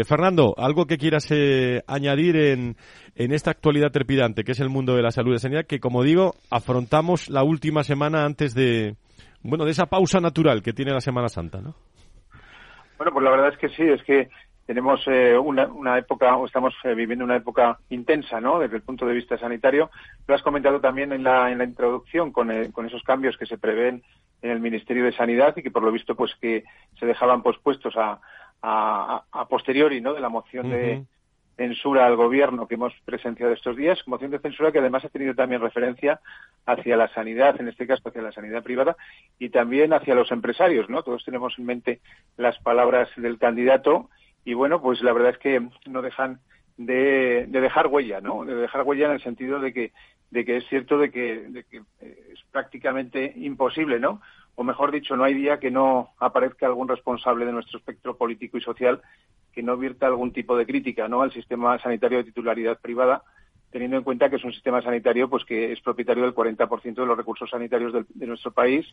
Fernando, 0.05 0.53
¿algo 0.57 0.85
que 0.85 0.97
quieras 0.97 1.27
añadir 1.87 2.37
en 2.37 2.77
en 3.17 3.33
esta 3.33 3.51
actualidad 3.51 3.91
trepidante 3.91 4.43
que 4.43 4.51
es 4.51 4.59
el 4.59 4.69
mundo 4.69 4.95
de 4.95 5.01
la 5.01 5.11
salud 5.11 5.31
y 5.31 5.33
la 5.33 5.39
sanidad, 5.39 5.65
que 5.65 5.79
como 5.79 6.03
digo, 6.03 6.35
afrontamos 6.51 7.29
la 7.29 7.43
última 7.43 7.83
semana 7.83 8.23
antes 8.23 8.53
de, 8.53 8.95
bueno, 9.41 9.65
de 9.65 9.71
esa 9.71 9.87
pausa 9.87 10.19
natural 10.19 10.61
que 10.61 10.73
tiene 10.73 10.93
la 10.93 11.01
Semana 11.01 11.27
Santa, 11.27 11.59
¿no? 11.59 11.75
Bueno, 12.97 13.11
pues 13.11 13.23
la 13.23 13.31
verdad 13.31 13.53
es 13.53 13.57
que 13.57 13.69
sí, 13.69 13.83
es 13.83 14.03
que 14.03 14.29
tenemos 14.65 14.99
eh, 15.07 15.37
una, 15.37 15.97
época, 15.97 16.35
o 16.35 16.45
estamos 16.45 16.73
eh, 16.83 16.93
viviendo 16.93 17.23
una 17.23 17.37
época 17.37 17.79
intensa, 17.89 18.41
¿no? 18.41 18.59
Desde 18.59 18.75
el 18.75 18.81
punto 18.81 19.05
de 19.05 19.13
vista 19.13 19.37
sanitario. 19.37 19.89
Lo 20.27 20.35
has 20.35 20.41
comentado 20.41 20.79
también 20.81 21.13
en 21.13 21.23
la, 21.23 21.51
en 21.51 21.59
la 21.59 21.63
introducción 21.63 22.31
con, 22.31 22.51
eh, 22.51 22.71
con 22.71 22.85
esos 22.85 23.01
cambios 23.03 23.37
que 23.37 23.45
se 23.45 23.57
prevén 23.57 24.03
en 24.41 24.51
el 24.51 24.59
Ministerio 24.59 25.05
de 25.05 25.15
Sanidad 25.15 25.55
y 25.55 25.63
que 25.63 25.71
por 25.71 25.83
lo 25.83 25.91
visto 25.91 26.15
pues 26.15 26.33
que 26.41 26.65
se 26.99 27.05
dejaban 27.05 27.43
pospuestos 27.43 27.95
a, 27.95 28.19
a, 28.61 29.45
posteriori, 29.47 30.01
¿no? 30.01 30.13
De 30.13 30.19
la 30.19 30.29
moción 30.29 30.69
de 30.69 31.03
censura 31.57 32.05
al 32.05 32.15
gobierno 32.15 32.67
que 32.67 32.75
hemos 32.75 32.93
presenciado 33.03 33.51
estos 33.51 33.75
días, 33.75 33.99
moción 34.05 34.31
de 34.31 34.39
censura 34.39 34.71
que 34.71 34.79
además 34.79 35.03
ha 35.03 35.09
tenido 35.09 35.33
también 35.33 35.59
referencia 35.59 36.21
hacia 36.65 36.95
la 36.95 37.07
sanidad, 37.09 37.59
en 37.59 37.67
este 37.67 37.87
caso 37.87 38.07
hacia 38.07 38.21
la 38.21 38.31
sanidad 38.31 38.63
privada, 38.63 38.95
y 39.39 39.49
también 39.49 39.91
hacia 39.91 40.15
los 40.15 40.31
empresarios, 40.31 40.87
¿no? 40.87 41.01
Todos 41.01 41.25
tenemos 41.25 41.57
en 41.57 41.65
mente 41.65 41.99
las 42.37 42.57
palabras 42.59 43.09
del 43.17 43.39
candidato 43.39 44.09
y 44.45 44.53
bueno, 44.53 44.81
pues 44.81 45.01
la 45.01 45.11
verdad 45.11 45.31
es 45.31 45.39
que 45.39 45.67
no 45.87 46.01
dejan 46.01 46.39
de, 46.77 47.47
dejar 47.49 47.87
huella, 47.87 48.21
¿no? 48.21 48.45
De 48.45 48.55
dejar 48.55 48.83
huella 48.83 49.07
en 49.07 49.13
el 49.13 49.23
sentido 49.23 49.59
de 49.59 49.73
que, 49.73 49.91
de 50.29 50.45
que 50.45 50.57
es 50.57 50.67
cierto 50.69 50.99
que, 50.99 51.47
de 51.49 51.63
que 51.63 51.81
es 51.99 52.39
prácticamente 52.51 53.33
imposible, 53.35 53.99
¿no? 53.99 54.21
O 54.55 54.63
mejor 54.63 54.91
dicho, 54.91 55.15
no 55.15 55.23
hay 55.23 55.33
día 55.33 55.59
que 55.59 55.71
no 55.71 56.11
aparezca 56.19 56.65
algún 56.65 56.87
responsable 56.87 57.45
de 57.45 57.51
nuestro 57.51 57.79
espectro 57.79 58.15
político 58.15 58.57
y 58.57 58.61
social 58.61 59.01
que 59.57 59.63
no 59.63 59.75
vierta 59.75 60.05
algún 60.05 60.31
tipo 60.33 60.55
de 60.55 60.67
crítica 60.67 61.07
¿no? 61.07 61.23
al 61.23 61.33
sistema 61.33 61.79
sanitario 61.79 62.19
de 62.19 62.25
titularidad 62.25 62.79
privada, 62.79 63.23
teniendo 63.71 63.97
en 63.97 64.03
cuenta 64.03 64.29
que 64.29 64.35
es 64.35 64.43
un 64.43 64.53
sistema 64.53 64.83
sanitario 64.83 65.31
pues 65.31 65.45
que 65.45 65.71
es 65.71 65.81
propietario 65.81 66.21
del 66.21 66.35
40% 66.35 66.93
de 66.93 67.05
los 67.07 67.17
recursos 67.17 67.49
sanitarios 67.49 67.91
de 68.07 68.27
nuestro 68.27 68.51
país, 68.51 68.85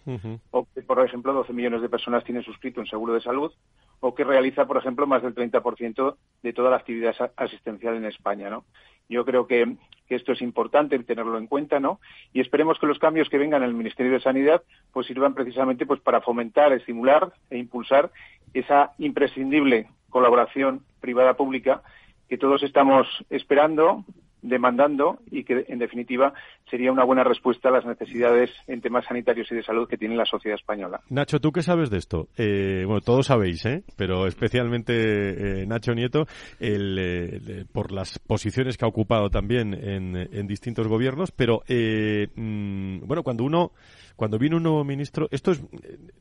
o 0.50 0.66
que, 0.74 0.80
por 0.80 1.04
ejemplo, 1.04 1.34
12 1.34 1.52
millones 1.52 1.82
de 1.82 1.90
personas 1.90 2.24
tienen 2.24 2.42
suscrito 2.42 2.80
un 2.80 2.86
seguro 2.86 3.12
de 3.12 3.20
salud, 3.20 3.52
o 4.00 4.14
que 4.14 4.24
realiza, 4.24 4.66
por 4.66 4.78
ejemplo, 4.78 5.06
más 5.06 5.22
del 5.22 5.34
30% 5.34 6.16
de 6.42 6.52
toda 6.54 6.70
la 6.70 6.76
actividad 6.76 7.14
asistencial 7.36 7.96
en 7.96 8.06
España. 8.06 8.48
¿no? 8.48 8.64
Yo 9.10 9.26
creo 9.26 9.46
que, 9.46 9.76
que, 10.08 10.14
esto 10.14 10.32
es 10.32 10.40
importante 10.40 10.98
tenerlo 11.00 11.36
en 11.36 11.46
cuenta, 11.46 11.78
¿no? 11.78 12.00
Y 12.32 12.40
esperemos 12.40 12.78
que 12.78 12.86
los 12.86 12.98
cambios 12.98 13.28
que 13.28 13.36
vengan 13.36 13.62
en 13.62 13.68
el 13.68 13.74
Ministerio 13.74 14.12
de 14.12 14.20
Sanidad 14.20 14.62
pues 14.94 15.06
sirvan 15.08 15.34
precisamente 15.34 15.84
pues 15.84 16.00
para 16.00 16.22
fomentar, 16.22 16.72
estimular 16.72 17.34
e 17.50 17.58
impulsar 17.58 18.10
esa 18.54 18.92
imprescindible 18.98 19.88
colaboración 20.14 20.82
privada-pública 21.00 21.82
que 22.28 22.38
todos 22.38 22.62
estamos 22.62 23.04
esperando, 23.30 24.04
demandando 24.42 25.18
y 25.28 25.42
que, 25.42 25.64
en 25.66 25.80
definitiva, 25.80 26.32
sería 26.70 26.92
una 26.92 27.04
buena 27.04 27.24
respuesta 27.24 27.68
a 27.68 27.72
las 27.72 27.84
necesidades 27.84 28.48
en 28.68 28.80
temas 28.80 29.04
sanitarios 29.06 29.50
y 29.50 29.56
de 29.56 29.64
salud 29.64 29.88
que 29.88 29.98
tiene 29.98 30.14
la 30.14 30.24
sociedad 30.24 30.56
española. 30.56 31.00
Nacho, 31.10 31.40
¿tú 31.40 31.50
qué 31.50 31.62
sabes 31.62 31.90
de 31.90 31.98
esto? 31.98 32.28
Eh, 32.38 32.84
bueno, 32.86 33.00
todos 33.00 33.26
sabéis, 33.26 33.66
¿eh? 33.66 33.82
pero 33.96 34.28
especialmente 34.28 34.92
eh, 34.94 35.66
Nacho 35.66 35.94
Nieto, 35.94 36.26
el, 36.60 37.66
por 37.72 37.90
las 37.90 38.20
posiciones 38.20 38.76
que 38.76 38.84
ha 38.84 38.88
ocupado 38.88 39.30
también 39.30 39.74
en, 39.74 40.46
distintos 40.46 40.86
gobiernos, 40.86 41.32
pero, 41.32 41.62
mm, 41.66 43.00
bueno, 43.04 43.24
cuando 43.24 43.42
uno 43.42 43.72
cuando 44.16 44.38
viene 44.38 44.56
un 44.56 44.62
nuevo 44.62 44.84
ministro, 44.84 45.28
esto 45.30 45.50
es, 45.50 45.60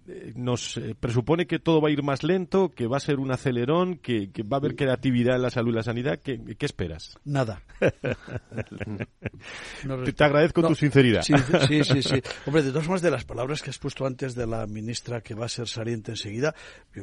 eh, 0.08 0.34
nos 0.36 0.78
eh, 0.78 0.96
presupone 1.00 1.46
que 1.46 1.60
todo 1.60 1.80
va 1.80 1.90
a 1.90 1.92
ir 1.92 2.02
más 2.02 2.24
lento, 2.24 2.70
que 2.70 2.88
va 2.88 2.98
a 2.98 3.00
ser 3.00 3.20
un 3.20 3.32
acelerón, 3.32 3.98
que, 3.98 4.30
va 4.52 4.58
a 4.58 4.60
haber 4.60 4.76
creatividad 4.76 5.36
en 5.36 5.44
la 5.44 5.52
salud 5.52 5.72
y 5.72 5.76
la 5.76 5.84
sanidad. 5.84 6.20
¿Qué, 6.20 6.40
esperas? 6.60 7.18
Nada. 7.24 7.62
te, 10.16 10.24
agradezco 10.24 10.68
tu 10.68 10.76
sinceridad. 10.76 11.22
Sí, 11.22 11.34
sí, 11.84 12.02
sí, 12.02 12.22
Hombre, 12.48 12.64
de 12.64 12.70
todas 12.70 12.86
formas, 12.86 13.02
de 13.02 13.12
las 13.12 13.26
palabras 13.26 13.62
que 13.62 13.70
has 13.70 13.78
puesto 13.78 14.06
antes 14.06 14.34
de 14.34 14.48
la 14.48 14.66
ministra 14.66 15.22
que 15.22 15.36
va 15.36 15.46
a 15.46 15.50
ser 15.50 15.68
saliente 15.68 16.12
enseguida, 16.12 16.56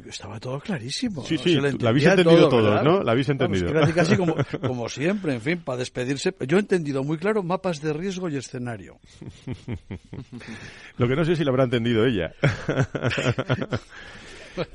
estaba 0.07 0.41
todo 0.41 0.59
clarísimo. 0.59 1.25
Sí, 1.25 1.39
sí, 1.39 1.57
la 1.57 1.91
habéis 1.91 2.07
entendido 2.07 2.49
todo, 2.49 2.83
¿no? 2.83 3.03
La 3.03 3.13
habéis 3.13 3.29
entendido. 3.29 3.73
casi 3.95 4.17
como, 4.17 4.35
como 4.67 4.89
siempre, 4.89 5.35
en 5.35 5.41
fin, 5.41 5.61
para 5.61 5.79
despedirse. 5.79 6.35
Yo 6.47 6.57
he 6.57 6.61
entendido 6.61 7.05
muy 7.05 7.19
claro 7.19 7.43
mapas 7.43 7.81
de 7.81 7.93
riesgo 7.93 8.29
y 8.29 8.37
escenario. 8.37 8.99
Lo 10.99 11.09
que 11.09 11.17
no 11.17 11.25
sé 11.25 11.37
si 11.37 11.45
lo 11.45 11.51
habrá 11.51 11.65
entendido 11.65 12.05
ella. 12.05 12.35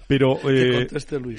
Pero, 0.07 0.37
eh, 0.49 0.87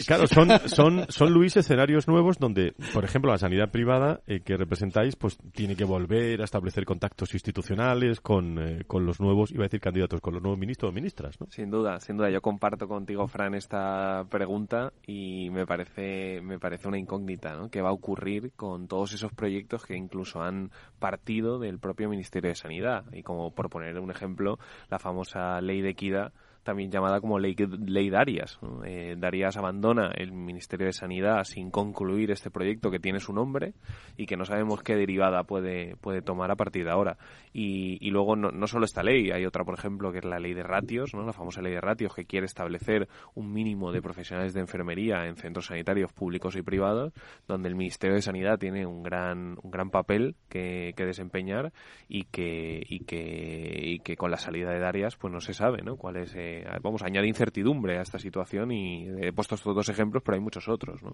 claro, 0.07 0.26
son, 0.26 0.49
son, 0.66 1.07
son, 1.09 1.33
Luis, 1.33 1.57
escenarios 1.57 2.09
nuevos 2.09 2.38
donde, 2.38 2.75
por 2.93 3.05
ejemplo, 3.05 3.31
la 3.31 3.38
sanidad 3.38 3.71
privada 3.71 4.21
eh, 4.26 4.40
que 4.40 4.57
representáis, 4.57 5.16
pues 5.16 5.38
tiene 5.52 5.76
que 5.76 5.85
volver 5.85 6.40
a 6.40 6.45
establecer 6.45 6.85
contactos 6.85 7.33
institucionales 7.35 8.21
con, 8.21 8.59
eh, 8.59 8.85
con 8.87 9.07
los 9.07 9.21
nuevos, 9.21 9.50
iba 9.52 9.62
a 9.62 9.69
decir 9.69 9.81
candidatos, 9.81 10.21
con 10.21 10.35
los 10.35 10.43
nuevos 10.43 10.59
ministros 10.59 10.90
o 10.90 10.93
ministras, 10.93 11.40
¿no? 11.40 11.47
Sin 11.50 11.71
duda, 11.71 12.00
sin 12.00 12.16
duda. 12.16 12.31
Yo 12.31 12.40
comparto 12.40 12.88
contigo, 12.88 13.26
Fran, 13.26 13.55
esta 13.55 14.25
pregunta 14.31 14.93
y 15.07 15.50
me 15.50 15.66
parece, 15.66 16.40
me 16.43 16.59
parece 16.59 16.88
una 16.88 16.99
incógnita, 16.99 17.55
¿no? 17.55 17.71
¿Qué 17.71 17.83
va 17.83 17.90
a 17.90 17.93
ocurrir 17.93 18.52
con 18.57 18.88
todos 18.88 19.12
esos 19.12 19.33
proyectos 19.33 19.85
que 19.85 19.97
incluso 19.97 20.43
han 20.43 20.71
partido 20.99 21.59
del 21.59 21.78
propio 21.78 22.09
Ministerio 22.09 22.49
de 22.49 22.55
Sanidad? 22.55 23.05
Y 23.12 23.23
como 23.23 23.55
por 23.55 23.71
poner 23.71 23.99
un 23.99 24.11
ejemplo, 24.11 24.59
la 24.90 24.99
famosa 24.99 25.61
ley 25.61 25.81
de 25.81 25.90
equidad 25.90 26.33
también 26.66 26.90
llamada 26.90 27.20
como 27.20 27.38
ley, 27.38 27.54
ley 27.87 28.11
Darias. 28.11 28.58
Eh, 28.85 29.14
Darias 29.16 29.56
abandona 29.56 30.11
el 30.16 30.32
Ministerio 30.32 30.87
de 30.87 30.92
Sanidad 30.92 31.44
sin 31.44 31.70
concluir 31.70 32.32
este 32.32 32.50
proyecto 32.50 32.90
que 32.90 32.99
tiene 32.99 33.20
su 33.20 33.32
nombre 33.32 33.75
y 34.16 34.26
que 34.26 34.37
no 34.37 34.44
sabemos 34.44 34.82
qué 34.82 34.96
derivada 34.96 35.44
puede, 35.44 35.94
puede 35.96 36.23
tomar 36.23 36.50
a 36.50 36.56
partir 36.56 36.85
de 36.85 36.90
ahora. 36.90 37.18
Y, 37.52 38.04
y 38.04 38.11
luego 38.11 38.35
no, 38.35 38.50
no, 38.50 38.66
solo 38.66 38.85
esta 38.85 39.04
ley, 39.04 39.30
hay 39.30 39.46
otra, 39.46 39.64
por 39.64 39.78
ejemplo, 39.78 40.11
que 40.11 40.18
es 40.18 40.25
la 40.25 40.40
ley 40.40 40.54
de 40.54 40.64
ratios, 40.64 41.14
¿no? 41.14 41.25
la 41.25 41.32
famosa 41.32 41.62
ley 41.62 41.73
de 41.73 41.80
ratios, 41.80 42.12
que 42.14 42.25
quiere 42.25 42.46
establecer 42.46 43.08
un 43.35 43.52
mínimo 43.52 43.92
de 43.92 44.02
profesionales 44.02 44.52
de 44.52 44.61
enfermería 44.61 45.25
en 45.26 45.37
centros 45.37 45.66
sanitarios 45.66 46.12
públicos 46.12 46.56
y 46.56 46.62
privados, 46.62 47.12
donde 47.46 47.68
el 47.68 47.76
Ministerio 47.76 48.16
de 48.16 48.23
Sanidad 48.23 48.58
tiene 48.58 48.87
un 48.87 49.04
gran, 49.04 49.56
un 49.62 49.70
gran 49.70 49.90
papel 49.90 50.35
que, 50.49 50.94
que 50.96 51.06
desempeñar 51.06 51.73
y 52.08 52.25
que, 52.25 52.82
y, 52.88 53.04
que, 53.04 53.80
y 53.82 53.99
que 54.00 54.16
con 54.16 54.32
la 54.32 54.38
salida 54.38 54.73
de 54.73 54.80
Darias 54.80 55.16
pues 55.16 55.32
no 55.32 55.40
se 55.40 55.54
sabe 55.54 55.82
¿no? 55.82 55.96
cuál 55.96 56.16
es 56.16 56.35
eh, 56.35 56.55
vamos, 56.82 57.02
añade 57.02 57.26
incertidumbre 57.26 57.98
a 57.98 58.02
esta 58.02 58.18
situación 58.18 58.72
y 58.72 59.08
he 59.20 59.32
puesto 59.32 59.54
estos 59.54 59.75
dos 59.75 59.88
ejemplos, 59.88 60.22
pero 60.22 60.36
hay 60.36 60.40
muchos 60.40 60.68
otros, 60.68 61.02
¿no? 61.02 61.12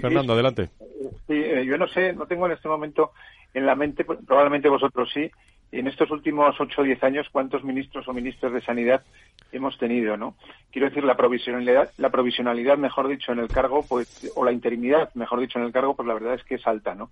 Fernando, 0.00 0.32
adelante. 0.32 0.70
Eh, 1.28 1.64
yo 1.66 1.76
no 1.78 1.88
sé, 1.88 2.12
no 2.12 2.26
tengo 2.26 2.46
en 2.46 2.52
este 2.52 2.68
momento 2.68 3.12
en 3.54 3.66
la 3.66 3.74
mente, 3.74 4.04
pues, 4.04 4.18
probablemente 4.26 4.68
vosotros 4.68 5.10
sí, 5.12 5.30
en 5.72 5.86
estos 5.86 6.10
últimos 6.10 6.60
ocho 6.60 6.82
o 6.82 6.84
diez 6.84 7.02
años 7.02 7.28
cuántos 7.30 7.62
ministros 7.62 8.06
o 8.08 8.12
ministros 8.12 8.52
de 8.52 8.60
sanidad 8.60 9.02
hemos 9.52 9.78
tenido, 9.78 10.16
¿no? 10.16 10.34
Quiero 10.70 10.88
decir 10.88 11.04
la 11.04 11.16
provisionalidad, 11.16 11.90
la 11.98 12.10
provisionalidad, 12.10 12.76
mejor 12.76 13.08
dicho, 13.08 13.32
en 13.32 13.38
el 13.38 13.48
cargo, 13.48 13.84
pues, 13.88 14.30
o 14.34 14.44
la 14.44 14.52
interinidad, 14.52 15.12
mejor 15.14 15.40
dicho, 15.40 15.58
en 15.58 15.66
el 15.66 15.72
cargo, 15.72 15.94
pues 15.94 16.06
la 16.08 16.14
verdad 16.14 16.34
es 16.34 16.44
que 16.44 16.56
es 16.56 16.66
alta, 16.66 16.94
¿no? 16.94 17.10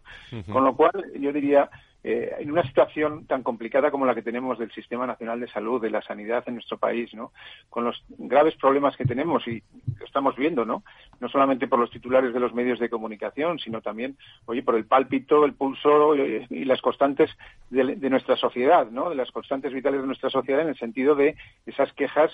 Con 0.51 0.65
lo 0.65 0.75
cual, 0.75 1.05
yo 1.19 1.33
diría, 1.33 1.71
eh, 2.05 2.37
en 2.39 2.51
una 2.53 2.63
situación 2.63 3.27
tan 3.27 3.43
complicada 3.43 3.91
como 3.91 4.07
la 4.07 4.15
que 4.15 4.23
tenemos 4.23 4.59
del 4.59 4.71
Sistema 4.71 5.05
Nacional 5.05 5.41
de 5.41 5.49
Salud, 5.49 5.83
de 5.83 5.91
la 5.91 6.01
sanidad 6.01 6.45
en 6.47 6.55
nuestro 6.55 6.79
país, 6.79 7.13
¿no? 7.13 7.33
Con 7.69 7.85
los 7.85 8.05
graves 8.09 8.55
problemas 8.55 8.97
que 8.97 9.05
tenemos 9.05 9.47
y 9.49 9.63
lo 9.99 10.07
estamos 10.07 10.37
viendo, 10.37 10.65
¿no? 10.65 10.85
No 11.19 11.29
solamente 11.29 11.67
por 11.67 11.81
los 11.81 11.91
titulares 11.91 12.33
de 12.33 12.39
los 12.39 12.55
medios 12.55 12.79
de 12.79 12.89
comunicación, 12.89 13.59
sino 13.59 13.81
también, 13.81 14.17
oye, 14.47 14.63
por 14.63 14.77
el 14.77 14.85
pálpito, 14.85 15.45
el 15.45 15.55
pulso 15.55 16.15
y, 16.15 16.47
y 16.51 16.65
las 16.65 16.81
constantes 16.81 17.31
de, 17.71 17.97
de, 17.97 18.11
nuestra 18.11 18.37
sociedad, 18.37 18.89
¿no? 18.91 19.11
De 19.11 19.17
las 19.17 19.33
constantes 19.33 19.73
vitales 19.73 20.01
de 20.01 20.07
nuestra 20.07 20.31
sociedad 20.31 20.63
en 20.63 20.69
el 20.69 20.79
sentido 20.79 21.17
de 21.17 21.37
esas 21.67 21.93
quejas, 21.95 22.31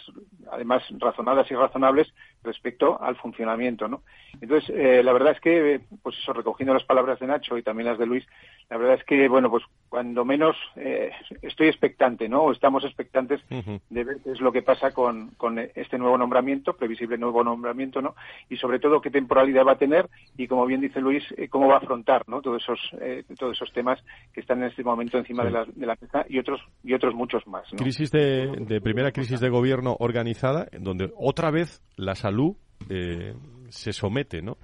además 0.52 0.82
razonadas 0.98 1.50
y 1.50 1.54
razonables, 1.54 2.12
respecto 2.42 3.02
al 3.02 3.16
funcionamiento, 3.16 3.88
¿no? 3.88 4.02
Entonces, 4.40 4.70
eh, 4.76 5.02
la 5.02 5.12
verdad 5.12 5.32
es 5.32 5.40
que, 5.40 5.80
pues 6.02 6.16
eso, 6.18 6.32
recogiendo 6.32 6.74
las 6.74 6.84
palabras 6.84 7.18
de 7.18 7.26
Nacho 7.26 7.56
y 7.56 7.62
también 7.62 7.88
las 7.88 7.98
de 7.98 8.06
Luis, 8.06 8.26
la 8.68 8.76
verdad 8.76 8.96
es 8.96 9.04
que, 9.04 9.28
bueno, 9.28 9.50
pues 9.54 9.66
cuando 9.88 10.24
menos 10.24 10.56
eh, 10.74 11.12
estoy 11.42 11.68
expectante, 11.68 12.28
¿no? 12.28 12.42
O 12.42 12.50
estamos 12.50 12.84
expectantes 12.84 13.40
de 13.48 14.02
ver 14.02 14.16
qué 14.24 14.32
es 14.32 14.40
lo 14.40 14.50
que 14.50 14.62
pasa 14.62 14.90
con, 14.90 15.28
con 15.36 15.60
este 15.60 15.96
nuevo 15.96 16.18
nombramiento, 16.18 16.72
previsible 16.72 17.16
nuevo 17.16 17.44
nombramiento, 17.44 18.02
¿no? 18.02 18.16
Y 18.50 18.56
sobre 18.56 18.80
todo 18.80 19.00
qué 19.00 19.10
temporalidad 19.10 19.64
va 19.64 19.74
a 19.74 19.78
tener 19.78 20.08
y, 20.36 20.48
como 20.48 20.66
bien 20.66 20.80
dice 20.80 21.00
Luis, 21.00 21.22
eh, 21.36 21.46
cómo 21.48 21.68
va 21.68 21.74
a 21.74 21.78
afrontar, 21.78 22.28
¿no? 22.28 22.42
Todos 22.42 22.64
esos, 22.64 22.80
eh, 23.00 23.22
todos 23.38 23.52
esos 23.52 23.72
temas 23.72 24.00
que 24.32 24.40
están 24.40 24.64
en 24.64 24.70
este 24.70 24.82
momento 24.82 25.16
encima 25.18 25.44
sí. 25.44 25.46
de, 25.46 25.52
la, 25.52 25.64
de, 25.64 25.86
la, 25.86 25.96
mesa 26.00 26.26
y 26.28 26.40
otros, 26.40 26.60
y 26.82 26.92
otros 26.92 27.14
muchos 27.14 27.46
más, 27.46 27.72
¿no? 27.72 27.78
Crisis 27.78 28.10
de, 28.10 28.48
de 28.66 28.80
primera 28.80 29.12
crisis 29.12 29.38
de 29.38 29.48
gobierno 29.48 29.94
organizada, 30.00 30.66
en 30.72 30.82
donde 30.82 31.12
otra 31.16 31.52
vez 31.52 31.84
la 31.94 32.16
salud 32.16 32.56
eh, 32.88 33.32
se 33.68 33.92
somete, 33.92 34.42
¿no? 34.42 34.58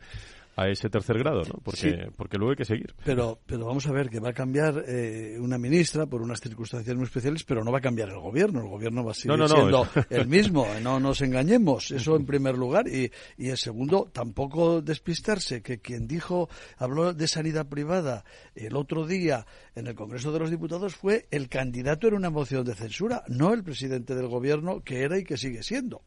A 0.60 0.68
ese 0.68 0.90
tercer 0.90 1.18
grado, 1.18 1.42
¿no? 1.44 1.58
Porque, 1.64 1.80
sí. 1.80 1.94
porque 2.16 2.36
luego 2.36 2.50
hay 2.50 2.56
que 2.56 2.66
seguir. 2.66 2.94
Pero, 3.02 3.40
pero 3.46 3.64
vamos 3.64 3.86
a 3.86 3.92
ver 3.92 4.10
que 4.10 4.20
va 4.20 4.28
a 4.28 4.32
cambiar 4.34 4.84
eh, 4.86 5.38
una 5.40 5.56
ministra 5.56 6.04
por 6.04 6.20
unas 6.20 6.38
circunstancias 6.40 6.94
muy 6.94 7.04
especiales, 7.04 7.44
pero 7.44 7.64
no 7.64 7.72
va 7.72 7.78
a 7.78 7.80
cambiar 7.80 8.10
el 8.10 8.18
gobierno. 8.18 8.60
El 8.60 8.68
gobierno 8.68 9.02
va 9.02 9.12
a 9.12 9.14
seguir 9.14 9.30
no, 9.30 9.36
no, 9.38 9.48
siendo 9.48 9.70
no, 9.70 10.04
el 10.10 10.26
mismo. 10.28 10.66
No 10.82 11.00
nos 11.00 11.22
engañemos. 11.22 11.90
Eso 11.90 12.14
en 12.14 12.26
primer 12.26 12.58
lugar. 12.58 12.88
Y, 12.88 13.10
y 13.38 13.48
en 13.48 13.56
segundo, 13.56 14.10
tampoco 14.12 14.82
despistarse 14.82 15.62
que 15.62 15.80
quien 15.80 16.06
dijo, 16.06 16.50
habló 16.76 17.14
de 17.14 17.26
sanidad 17.26 17.66
privada 17.66 18.24
el 18.54 18.76
otro 18.76 19.06
día 19.06 19.46
en 19.74 19.86
el 19.86 19.94
Congreso 19.94 20.30
de 20.30 20.40
los 20.40 20.50
Diputados 20.50 20.94
fue 20.94 21.26
el 21.30 21.48
candidato 21.48 22.06
en 22.06 22.14
una 22.14 22.28
moción 22.28 22.66
de 22.66 22.74
censura, 22.74 23.24
no 23.28 23.54
el 23.54 23.64
presidente 23.64 24.14
del 24.14 24.28
gobierno 24.28 24.82
que 24.84 25.04
era 25.04 25.18
y 25.18 25.24
que 25.24 25.38
sigue 25.38 25.62
siendo 25.62 26.02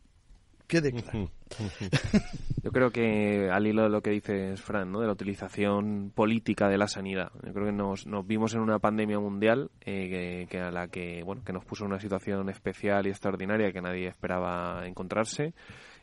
quede 0.67 0.91
claro. 0.91 1.29
Yo 2.63 2.71
creo 2.71 2.89
que 2.91 3.49
al 3.51 3.67
hilo 3.67 3.83
de 3.83 3.89
lo 3.89 4.01
que 4.01 4.11
dices, 4.11 4.59
Fran, 4.61 4.91
¿no? 4.91 5.01
de 5.01 5.07
la 5.07 5.13
utilización 5.13 6.11
política 6.13 6.69
de 6.69 6.77
la 6.77 6.87
sanidad. 6.87 7.31
Yo 7.45 7.53
creo 7.53 7.67
que 7.67 7.71
nos, 7.71 8.07
nos 8.07 8.25
vimos 8.25 8.53
en 8.55 8.61
una 8.61 8.79
pandemia 8.79 9.19
mundial 9.19 9.69
eh, 9.81 10.09
que, 10.09 10.47
que, 10.49 10.59
a 10.59 10.71
la 10.71 10.87
que, 10.87 11.23
bueno, 11.23 11.43
que 11.43 11.53
nos 11.53 11.65
puso 11.65 11.85
en 11.85 11.91
una 11.91 11.99
situación 11.99 12.49
especial 12.49 13.05
y 13.05 13.09
extraordinaria 13.09 13.71
que 13.71 13.81
nadie 13.81 14.07
esperaba 14.07 14.87
encontrarse 14.87 15.53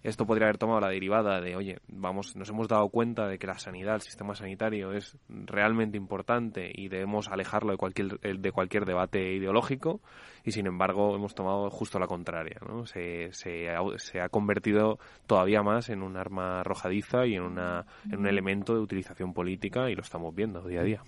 esto 0.03 0.27
podría 0.27 0.47
haber 0.47 0.59
tomado 0.59 0.81
la 0.81 0.89
derivada 0.89 1.41
de, 1.41 1.57
oye, 1.57 1.79
vamos, 1.89 2.35
nos 2.35 2.49
hemos 2.49 2.69
dado 2.69 2.89
cuenta 2.89 3.29
de 3.29 3.39
que 3.39 3.47
la 3.47 3.59
sanidad, 3.59 3.97
el 3.97 4.01
sistema 4.01 4.35
sanitario 4.35 4.93
es 4.93 5.19
realmente 5.29 5.99
importante 5.99 6.71
y 6.73 6.89
debemos 6.89 7.29
alejarlo 7.29 7.73
de 7.73 7.77
cualquier, 7.77 8.19
de 8.19 8.53
cualquier 8.53 8.87
debate 8.87 9.35
ideológico 9.35 10.01
y 10.45 10.53
sin 10.53 10.67
embargo 10.67 11.15
hemos 11.15 11.35
tomado 11.35 11.71
justo 11.71 11.99
la 11.99 12.07
contraria, 12.07 12.59
¿no? 12.67 12.87
Se, 12.87 13.33
se, 13.33 13.71
ha, 13.71 13.81
se 13.97 14.21
ha 14.21 14.29
convertido 14.29 14.99
todavía 15.27 15.63
más 15.63 15.89
en 15.91 16.03
un 16.03 16.17
arma 16.17 16.61
arrojadiza 16.61 17.27
y 17.27 17.35
en, 17.35 17.43
una, 17.43 17.85
en 18.11 18.19
un 18.19 18.27
elemento 18.27 18.75
de 18.75 18.81
utilización 18.81 19.33
política 19.33 19.91
y 19.91 19.95
lo 19.95 20.03
estamos 20.03 20.35
viendo 20.35 20.63
día 20.67 20.81
a 20.81 20.85
día. 20.85 21.03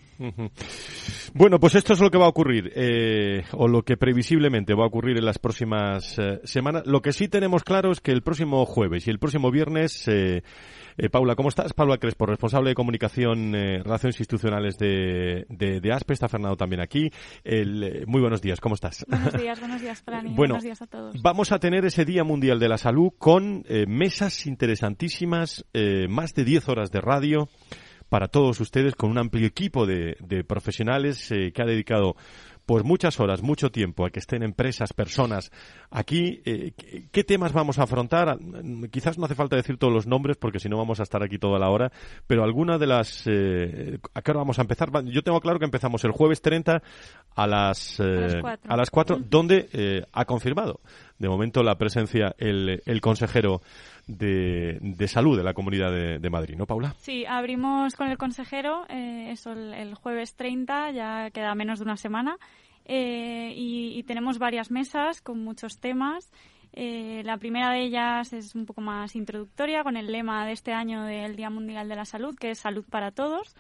Bueno, 1.35 1.59
pues 1.59 1.75
esto 1.75 1.93
es 1.93 2.01
lo 2.01 2.11
que 2.11 2.19
va 2.19 2.27
a 2.27 2.31
ocurrir, 2.31 2.73
eh, 2.75 3.45
o 3.53 3.69
lo 3.69 3.83
que 3.83 3.97
previsiblemente 3.97 4.75
va 4.75 4.85
a 4.85 4.89
ocurrir 4.89 5.17
en 5.17 5.25
las 5.25 5.39
próximas 5.39 6.19
eh, 6.19 6.41
semanas. 6.45 6.87
Lo 6.87 7.01
que 7.01 7.13
sí 7.13 7.29
tenemos 7.29 7.65
claro 7.65 7.91
es 7.91 8.01
que 8.01 8.13
el 8.13 8.23
próximo 8.23 8.65
jueves 8.67 9.07
y 9.07 9.11
el 9.11 9.19
próximo 9.19 9.51
viernes, 9.51 10.07
eh, 10.09 10.43
eh, 10.97 11.09
Paula, 11.09 11.35
¿cómo 11.35 11.49
estás? 11.49 11.73
Paula 11.73 11.99
Crespo, 11.99 12.27
responsable 12.27 12.71
de 12.71 12.75
comunicación, 12.75 13.55
eh, 13.55 13.83
relaciones 13.83 14.19
institucionales 14.19 14.79
de, 14.79 15.47
de, 15.49 15.81
de, 15.81 15.93
ASPE, 15.93 16.13
está 16.13 16.29
Fernando 16.29 16.57
también 16.57 16.81
aquí. 16.81 17.11
El, 17.45 17.83
eh, 17.83 18.05
muy 18.07 18.21
buenos 18.21 18.43
días, 18.43 18.61
¿cómo 18.61 18.75
estás? 18.75 19.05
Buenos 19.23 19.41
días, 19.41 19.61
buenos 19.61 19.81
días, 19.81 20.03
Fran, 20.03 20.23
bueno, 20.23 20.37
buenos 20.37 20.63
días 20.63 20.83
a 20.83 20.87
todos. 20.87 21.23
Vamos 21.23 21.53
a 21.53 21.59
tener 21.59 21.85
ese 21.85 22.05
Día 22.05 22.25
Mundial 22.25 22.59
de 22.59 22.69
la 22.69 22.79
Salud 22.79 23.13
con 23.19 23.65
mesas 23.87 24.47
interesantísimas, 24.47 25.65
más 26.09 26.35
de 26.35 26.45
10 26.45 26.69
horas 26.69 26.91
de 26.91 27.01
radio 27.01 27.49
para 28.13 28.29
todos 28.29 28.61
ustedes 28.61 28.95
con 28.95 29.11
un 29.11 29.17
amplio 29.17 29.47
equipo 29.47 29.87
de, 29.87 30.19
de 30.21 30.45
profesionales 30.45 31.33
eh, 31.33 31.51
que 31.51 31.63
ha 31.63 31.65
dedicado 31.65 32.15
pues 32.73 32.85
muchas 32.85 33.21
horas, 33.21 33.43
mucho 33.43 33.71
tiempo 33.71 34.07
a 34.07 34.09
que 34.09 34.19
estén 34.19 34.43
empresas, 34.43 34.95
personas 34.95 35.53
aquí. 35.91 36.41
Eh, 36.47 36.73
¿Qué 37.13 37.23
temas 37.23 37.53
vamos 37.53 37.79
a 37.79 37.83
afrontar? 37.83 38.39
Quizás 38.91 39.19
no 39.19 39.27
hace 39.27 39.35
falta 39.35 39.57
decir 39.57 39.77
todos 39.77 39.93
los 39.93 40.07
nombres 40.07 40.39
porque 40.39 40.59
si 40.59 40.71
no 40.71 40.79
vamos 40.79 40.99
a 40.99 41.03
estar 41.03 41.23
aquí 41.23 41.37
toda 41.37 41.59
la 41.59 41.69
hora, 41.69 41.93
pero 42.27 42.45
alguna 42.45 42.79
de 42.79 42.87
las... 42.87 43.25
Eh, 43.27 43.99
¿A 44.15 44.23
qué 44.23 44.31
hora 44.31 44.41
vamos 44.41 44.59
a 44.59 44.63
empezar? 44.63 44.89
Yo 45.05 45.21
tengo 45.21 45.39
claro 45.43 45.59
que 45.59 45.67
empezamos 45.67 46.03
el 46.05 46.13
jueves 46.13 46.41
30 46.41 46.83
a 47.35 47.47
las, 47.47 48.01
a 48.01 48.05
las 48.05 48.37
4, 48.41 48.73
a 48.73 48.77
las 48.79 48.91
4 48.91 49.19
donde 49.29 50.07
ha 50.11 50.25
confirmado 50.25 50.81
de 51.19 51.29
momento 51.29 51.63
la 51.63 51.77
presencia 51.77 52.35
el, 52.39 52.83
el 52.87 53.01
consejero 53.03 53.61
de, 54.07 54.79
de, 54.81 55.09
salud 55.09 55.37
de 55.37 55.45
la 55.45 55.55
Comunidad 55.55 55.91
de, 55.93 56.19
de, 56.19 56.31
Madrid, 56.31 56.57
¿no, 56.57 56.67
Paula? 56.67 56.95
Sí, 56.99 57.25
abrimos 57.27 57.95
con 57.95 58.09
el 58.09 58.19
consejero, 58.19 58.85
eh, 58.89 59.31
eso 59.31 59.53
el, 59.53 59.73
el, 59.75 59.95
jueves 59.95 60.35
30, 60.35 60.91
ya 60.91 61.31
queda 61.31 61.55
menos 61.55 61.79
de 61.79 61.85
una 61.85 61.97
semana, 61.97 62.37
eh, 62.85 63.53
y, 63.57 64.03
tenemos 64.05 64.39
varias 64.39 64.71
mesas 64.71 65.21
con 65.21 65.43
muchos 65.45 65.79
temas. 65.79 66.33
Eh, 66.73 67.23
la 67.25 67.37
primera 67.37 67.71
de 67.71 67.83
ellas 67.83 68.33
es 68.33 68.55
un 68.55 68.67
poco 68.67 68.81
más 68.81 69.15
introductoria, 69.15 69.85
con 69.85 69.97
el 69.97 70.11
lema 70.11 70.45
de 70.47 70.53
este 70.53 70.73
año 70.73 71.05
del 71.05 71.37
Día 71.37 71.51
Mundial 71.51 71.89
de 71.89 71.97
la 71.97 72.05
Salud, 72.05 72.35
que 72.37 72.51
es 72.51 72.59
Salud 72.59 72.85
para 72.91 73.13
Todos. 73.13 73.55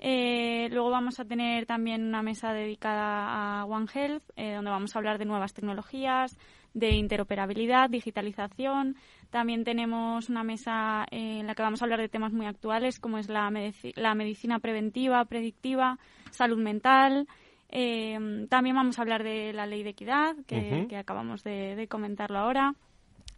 Luego 0.00 0.90
vamos 0.90 1.18
a 1.18 1.24
tener 1.24 1.66
también 1.66 2.04
una 2.04 2.22
mesa 2.22 2.52
dedicada 2.52 3.60
a 3.60 3.64
One 3.64 3.86
Health, 3.92 4.22
donde 4.36 4.70
vamos 4.70 4.94
a 4.94 4.98
hablar 4.98 5.18
de 5.18 5.24
nuevas 5.24 5.54
tecnologías, 5.54 6.38
de 6.74 6.90
interoperabilidad, 6.90 7.90
digitalización. 7.90 8.96
También 9.30 9.64
tenemos 9.64 10.28
una 10.30 10.42
mesa 10.42 11.04
en 11.10 11.46
la 11.46 11.54
que 11.54 11.62
vamos 11.62 11.82
a 11.82 11.84
hablar 11.84 12.00
de 12.00 12.08
temas 12.08 12.32
muy 12.32 12.46
actuales, 12.46 12.98
como 12.98 13.18
es 13.18 13.28
la, 13.28 13.50
medici 13.50 13.92
la 13.94 14.14
medicina 14.14 14.58
preventiva, 14.58 15.24
predictiva, 15.26 15.98
salud 16.30 16.58
mental. 16.58 17.26
Eh, 17.70 18.46
también 18.48 18.76
vamos 18.76 18.98
a 18.98 19.02
hablar 19.02 19.22
de 19.22 19.52
la 19.52 19.66
ley 19.66 19.82
de 19.82 19.90
equidad, 19.90 20.34
que, 20.46 20.56
uh 20.56 20.60
-huh. 20.60 20.88
que 20.88 20.96
acabamos 20.96 21.44
de, 21.44 21.76
de, 21.76 21.86
comentarlo 21.88 22.38
ahora. 22.38 22.74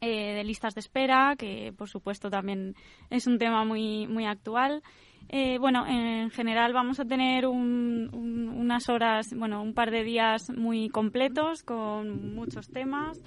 Eh, 0.02 0.32
de 0.34 0.44
listas 0.44 0.74
de 0.74 0.80
espera, 0.80 1.34
que 1.36 1.74
por 1.76 1.90
supuesto 1.90 2.30
también 2.30 2.74
es 3.10 3.26
un 3.26 3.36
tema 3.36 3.66
muy, 3.66 4.06
muy 4.06 4.24
actual. 4.24 4.82
Eh, 5.28 5.58
bueno, 5.58 5.86
en 5.86 6.30
general 6.30 6.72
vamos 6.72 7.00
a 7.00 7.04
tener 7.04 7.46
un, 7.46 8.08
un, 8.12 8.48
unas 8.48 8.88
horas, 8.88 9.34
bueno, 9.36 9.60
un 9.62 9.74
par 9.74 9.90
de 9.90 10.02
días 10.02 10.48
muy 10.56 10.88
completos 10.88 11.62
con 11.62 12.34
muchos 12.34 12.70
temas. 12.70 13.20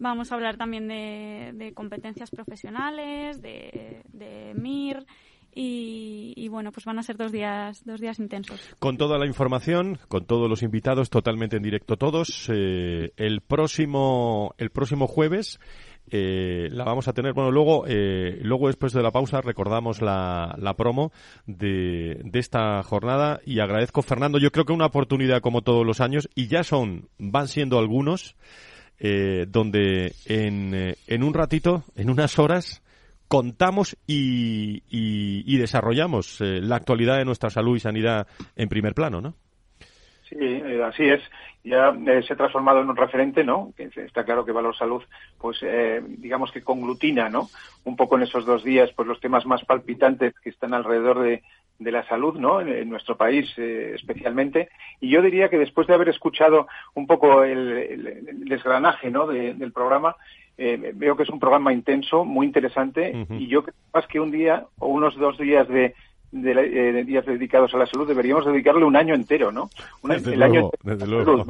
Vamos 0.00 0.32
a 0.32 0.34
hablar 0.34 0.56
también 0.56 0.88
de, 0.88 1.72
competencias 1.74 2.30
profesionales, 2.30 3.40
de, 3.40 4.52
MIR. 4.56 5.06
Y, 5.52 6.32
y, 6.36 6.48
bueno, 6.48 6.70
pues 6.70 6.86
van 6.86 7.00
a 7.00 7.02
ser 7.02 7.16
dos 7.16 7.32
días, 7.32 7.84
dos 7.84 8.00
días 8.00 8.20
intensos. 8.20 8.60
Con 8.78 8.96
toda 8.96 9.18
la 9.18 9.26
información, 9.26 9.98
con 10.06 10.24
todos 10.24 10.48
los 10.48 10.62
invitados, 10.62 11.10
totalmente 11.10 11.56
en 11.56 11.64
directo 11.64 11.96
todos, 11.96 12.48
eh, 12.54 13.12
el 13.16 13.40
próximo, 13.40 14.54
el 14.58 14.70
próximo 14.70 15.08
jueves 15.08 15.58
eh, 16.10 16.68
la 16.72 16.84
vamos 16.84 17.08
a 17.08 17.12
tener. 17.12 17.32
Bueno, 17.32 17.50
luego, 17.50 17.84
eh, 17.86 18.38
luego 18.42 18.66
después 18.66 18.92
de 18.92 19.02
la 19.02 19.10
pausa 19.10 19.40
recordamos 19.40 20.02
la, 20.02 20.54
la 20.58 20.74
promo 20.74 21.12
de, 21.46 22.20
de, 22.24 22.38
esta 22.38 22.82
jornada 22.82 23.40
y 23.44 23.60
agradezco, 23.60 24.02
Fernando, 24.02 24.38
yo 24.38 24.50
creo 24.50 24.64
que 24.64 24.72
una 24.72 24.86
oportunidad 24.86 25.40
como 25.40 25.62
todos 25.62 25.86
los 25.86 26.00
años 26.00 26.28
y 26.34 26.48
ya 26.48 26.64
son, 26.64 27.08
van 27.18 27.48
siendo 27.48 27.78
algunos, 27.78 28.36
eh, 29.00 29.46
donde 29.48 30.12
en, 30.26 30.74
eh, 30.74 30.94
en 31.06 31.24
un 31.24 31.34
ratito, 31.34 31.84
en 31.96 32.10
unas 32.10 32.38
horas, 32.38 32.82
contamos 33.28 33.96
y, 34.06 34.82
y, 34.90 35.44
y 35.46 35.56
desarrollamos 35.56 36.40
eh, 36.40 36.60
la 36.60 36.76
actualidad 36.76 37.16
de 37.16 37.24
nuestra 37.24 37.48
salud 37.48 37.76
y 37.76 37.80
sanidad 37.80 38.26
en 38.56 38.68
primer 38.68 38.92
plano, 38.92 39.20
¿no? 39.20 39.34
Sí, 40.28 40.36
eh, 40.38 40.82
así 40.84 41.04
es. 41.04 41.20
Ya 41.62 41.92
se 42.26 42.32
ha 42.32 42.36
transformado 42.36 42.80
en 42.80 42.88
un 42.88 42.96
referente, 42.96 43.44
¿no? 43.44 43.74
Está 43.76 44.24
claro 44.24 44.46
que 44.46 44.52
Valor 44.52 44.74
Salud, 44.74 45.02
pues 45.38 45.58
eh, 45.62 46.00
digamos 46.06 46.50
que 46.52 46.62
conglutina, 46.62 47.28
¿no? 47.28 47.50
Un 47.84 47.96
poco 47.96 48.16
en 48.16 48.22
esos 48.22 48.46
dos 48.46 48.64
días, 48.64 48.90
pues 48.96 49.06
los 49.06 49.20
temas 49.20 49.44
más 49.44 49.62
palpitantes 49.64 50.32
que 50.42 50.50
están 50.50 50.72
alrededor 50.72 51.20
de, 51.20 51.42
de 51.80 51.90
la 51.90 52.06
salud, 52.06 52.34
¿no? 52.38 52.60
En, 52.60 52.68
en 52.68 52.88
nuestro 52.88 53.16
país 53.16 53.50
eh, 53.56 53.92
especialmente. 53.96 54.68
Y 55.00 55.10
yo 55.10 55.22
diría 55.22 55.48
que 55.48 55.58
después 55.58 55.88
de 55.88 55.94
haber 55.94 56.10
escuchado 56.10 56.68
un 56.94 57.06
poco 57.06 57.42
el, 57.42 57.72
el, 57.72 58.06
el 58.28 58.44
desgranaje, 58.44 59.10
¿no? 59.10 59.26
De, 59.26 59.54
del 59.54 59.72
programa, 59.72 60.14
eh, 60.58 60.92
veo 60.94 61.16
que 61.16 61.24
es 61.24 61.30
un 61.30 61.40
programa 61.40 61.72
intenso, 61.72 62.24
muy 62.24 62.46
interesante, 62.46 63.12
uh 63.14 63.18
-huh. 63.26 63.40
y 63.40 63.48
yo 63.48 63.64
más 63.94 64.06
que 64.06 64.20
un 64.20 64.30
día 64.30 64.66
o 64.78 64.88
unos 64.88 65.16
dos 65.16 65.38
días 65.38 65.66
de 65.68 65.94
de, 66.32 67.04
días 67.04 67.26
dedicados 67.26 67.74
a 67.74 67.78
la 67.78 67.86
salud, 67.86 68.06
deberíamos 68.06 68.46
dedicarle 68.46 68.84
un 68.84 68.96
año 68.96 69.14
entero, 69.14 69.50
¿no? 69.50 69.68
el 70.08 70.42
año 70.42 70.70
desde 70.84 71.06
luego. 71.06 71.44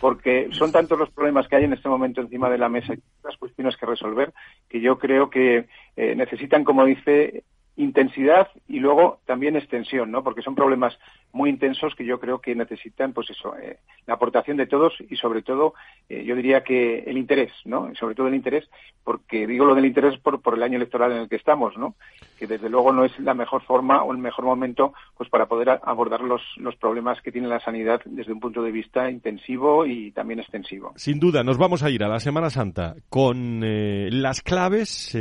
Porque 0.00 0.48
son 0.52 0.72
tantos 0.72 0.98
los 0.98 1.10
problemas 1.10 1.46
que 1.46 1.56
hay 1.56 1.64
en 1.64 1.72
este 1.72 1.88
momento 1.88 2.20
encima 2.20 2.50
de 2.50 2.58
la 2.58 2.68
mesa 2.68 2.94
y 2.94 2.98
las 3.22 3.36
cuestiones 3.36 3.76
que 3.76 3.86
resolver 3.86 4.32
que 4.68 4.80
yo 4.80 4.98
creo 4.98 5.30
que 5.30 5.66
eh, 5.96 6.14
necesitan, 6.16 6.64
como 6.64 6.84
dice, 6.84 7.44
intensidad 7.76 8.48
y 8.68 8.80
luego 8.80 9.20
también 9.26 9.56
extensión, 9.56 10.10
¿no? 10.10 10.22
Porque 10.22 10.42
son 10.42 10.54
problemas 10.54 10.98
muy 11.32 11.50
intensos 11.50 11.94
que 11.94 12.04
yo 12.04 12.20
creo 12.20 12.40
que 12.40 12.54
necesitan, 12.54 13.12
pues 13.12 13.30
eso, 13.30 13.56
eh, 13.56 13.78
la 14.06 14.14
aportación 14.14 14.56
de 14.56 14.66
todos 14.66 14.94
y 15.08 15.16
sobre 15.16 15.42
todo, 15.42 15.74
eh, 16.08 16.24
yo 16.24 16.36
diría 16.36 16.62
que 16.62 17.00
el 17.00 17.16
interés, 17.16 17.52
¿no? 17.64 17.92
sobre 17.94 18.14
todo 18.14 18.28
el 18.28 18.34
interés, 18.34 18.68
porque 19.02 19.46
digo 19.46 19.64
lo 19.64 19.74
del 19.74 19.86
interés 19.86 20.18
por, 20.20 20.40
por 20.40 20.54
el 20.54 20.62
año 20.62 20.76
electoral 20.76 21.12
en 21.12 21.18
el 21.18 21.28
que 21.28 21.36
estamos, 21.36 21.76
¿no? 21.76 21.96
Que 22.38 22.46
desde 22.46 22.68
luego 22.68 22.92
no 22.92 23.04
es 23.04 23.18
la 23.18 23.34
mejor 23.34 23.62
forma 23.62 24.02
o 24.04 24.12
el 24.12 24.18
mejor 24.18 24.44
momento, 24.44 24.92
pues 25.16 25.28
para 25.28 25.46
poder 25.46 25.80
abordar 25.82 26.20
los, 26.20 26.42
los 26.56 26.76
problemas 26.76 27.20
que 27.20 27.32
tiene 27.32 27.48
la 27.48 27.60
sanidad 27.60 28.00
desde 28.04 28.32
un 28.32 28.38
punto 28.38 28.62
de 28.62 28.70
vista 28.70 29.10
intensivo 29.10 29.86
y 29.86 30.12
también 30.12 30.38
extensivo. 30.38 30.92
Sin 30.96 31.18
duda, 31.18 31.42
nos 31.42 31.58
vamos 31.58 31.82
a 31.82 31.90
ir 31.90 32.04
a 32.04 32.08
la 32.08 32.20
Semana 32.20 32.50
Santa 32.50 32.94
con 33.08 33.62
eh, 33.64 34.08
las 34.12 34.42
claves, 34.42 35.16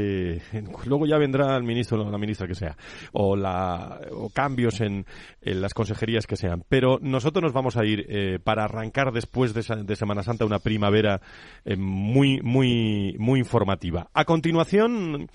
luego 0.86 1.06
ya 1.06 1.18
vendrá 1.18 1.58
el 1.58 1.64
ministro 1.64 2.02
o 2.02 2.12
la 2.12 2.18
ministra 2.18 2.48
que 2.48 2.56
sea, 2.56 2.76
o, 3.14 3.36
la, 3.36 4.00
o 4.12 4.30
cambios 4.30 4.82
en, 4.82 5.06
en 5.42 5.62
las 5.62 5.74
consejerías 5.74 6.01
que 6.28 6.36
sean. 6.36 6.64
Pero 6.68 7.00
nosotros 7.02 7.44
nos 7.44 7.54
vamos 7.54 7.78
a 7.78 7.86
ir 7.86 8.06
eh, 8.10 8.40
para 8.44 8.66
arrancar 8.66 9.12
después 9.12 9.54
de, 9.54 9.96
Semana 9.96 10.24
Santa 10.24 10.46
una 10.46 10.60
primavera 10.60 11.22
eh, 11.64 11.76
muy, 11.78 12.42
muy, 12.42 13.16
muy 13.20 13.40
informativa. 13.40 14.10
A 14.14 14.26
continuación, 14.26 15.30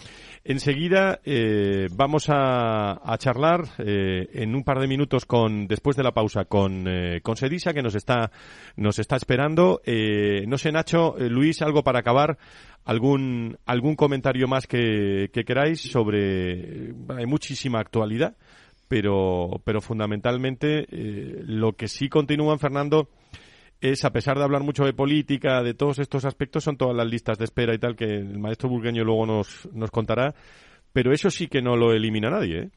enseguida 0.44 1.20
eh, 1.24 1.86
vamos 1.92 2.26
a, 2.28 3.00
charlar 3.18 3.64
en 3.78 4.54
un 4.54 4.62
par 4.62 4.78
de 4.80 4.86
minutos 4.86 5.24
con, 5.24 5.66
después 5.66 5.96
de 5.96 6.02
la 6.02 6.12
pausa, 6.12 6.44
con, 6.44 6.86
con 7.22 7.36
Sedisa 7.36 7.72
que 7.72 7.82
nos 7.82 7.94
está, 7.94 8.30
nos 8.76 8.98
está 8.98 9.16
esperando. 9.16 9.80
no 10.46 10.58
sé, 10.58 10.72
Nacho, 10.72 11.14
Luis, 11.18 11.62
algo 11.62 11.82
para 11.82 12.00
acabar 12.00 12.36
algún 12.84 13.58
algún 13.64 13.96
comentario 13.96 14.46
más 14.46 14.66
que, 14.66 15.30
que 15.32 15.44
queráis 15.44 15.80
sobre 15.80 16.94
hay 17.08 17.26
muchísima 17.26 17.80
actualidad 17.80 18.36
pero, 18.88 19.60
pero 19.64 19.80
fundamentalmente 19.80 20.86
eh, 20.90 21.42
lo 21.46 21.72
que 21.72 21.88
sí 21.88 22.08
continúan, 22.08 22.58
Fernando, 22.58 23.08
es, 23.80 24.04
a 24.04 24.12
pesar 24.12 24.38
de 24.38 24.44
hablar 24.44 24.62
mucho 24.62 24.84
de 24.84 24.92
política, 24.92 25.62
de 25.62 25.74
todos 25.74 25.98
estos 25.98 26.24
aspectos, 26.24 26.64
son 26.64 26.76
todas 26.76 26.96
las 26.96 27.06
listas 27.06 27.38
de 27.38 27.44
espera 27.44 27.74
y 27.74 27.78
tal 27.78 27.96
que 27.96 28.04
el 28.04 28.38
maestro 28.38 28.68
burgueño 28.68 29.04
luego 29.04 29.26
nos, 29.26 29.68
nos 29.72 29.90
contará, 29.90 30.34
pero 30.92 31.12
eso 31.12 31.30
sí 31.30 31.48
que 31.48 31.62
no 31.62 31.76
lo 31.76 31.92
elimina 31.92 32.30
nadie, 32.30 32.58
¿eh? 32.58 32.70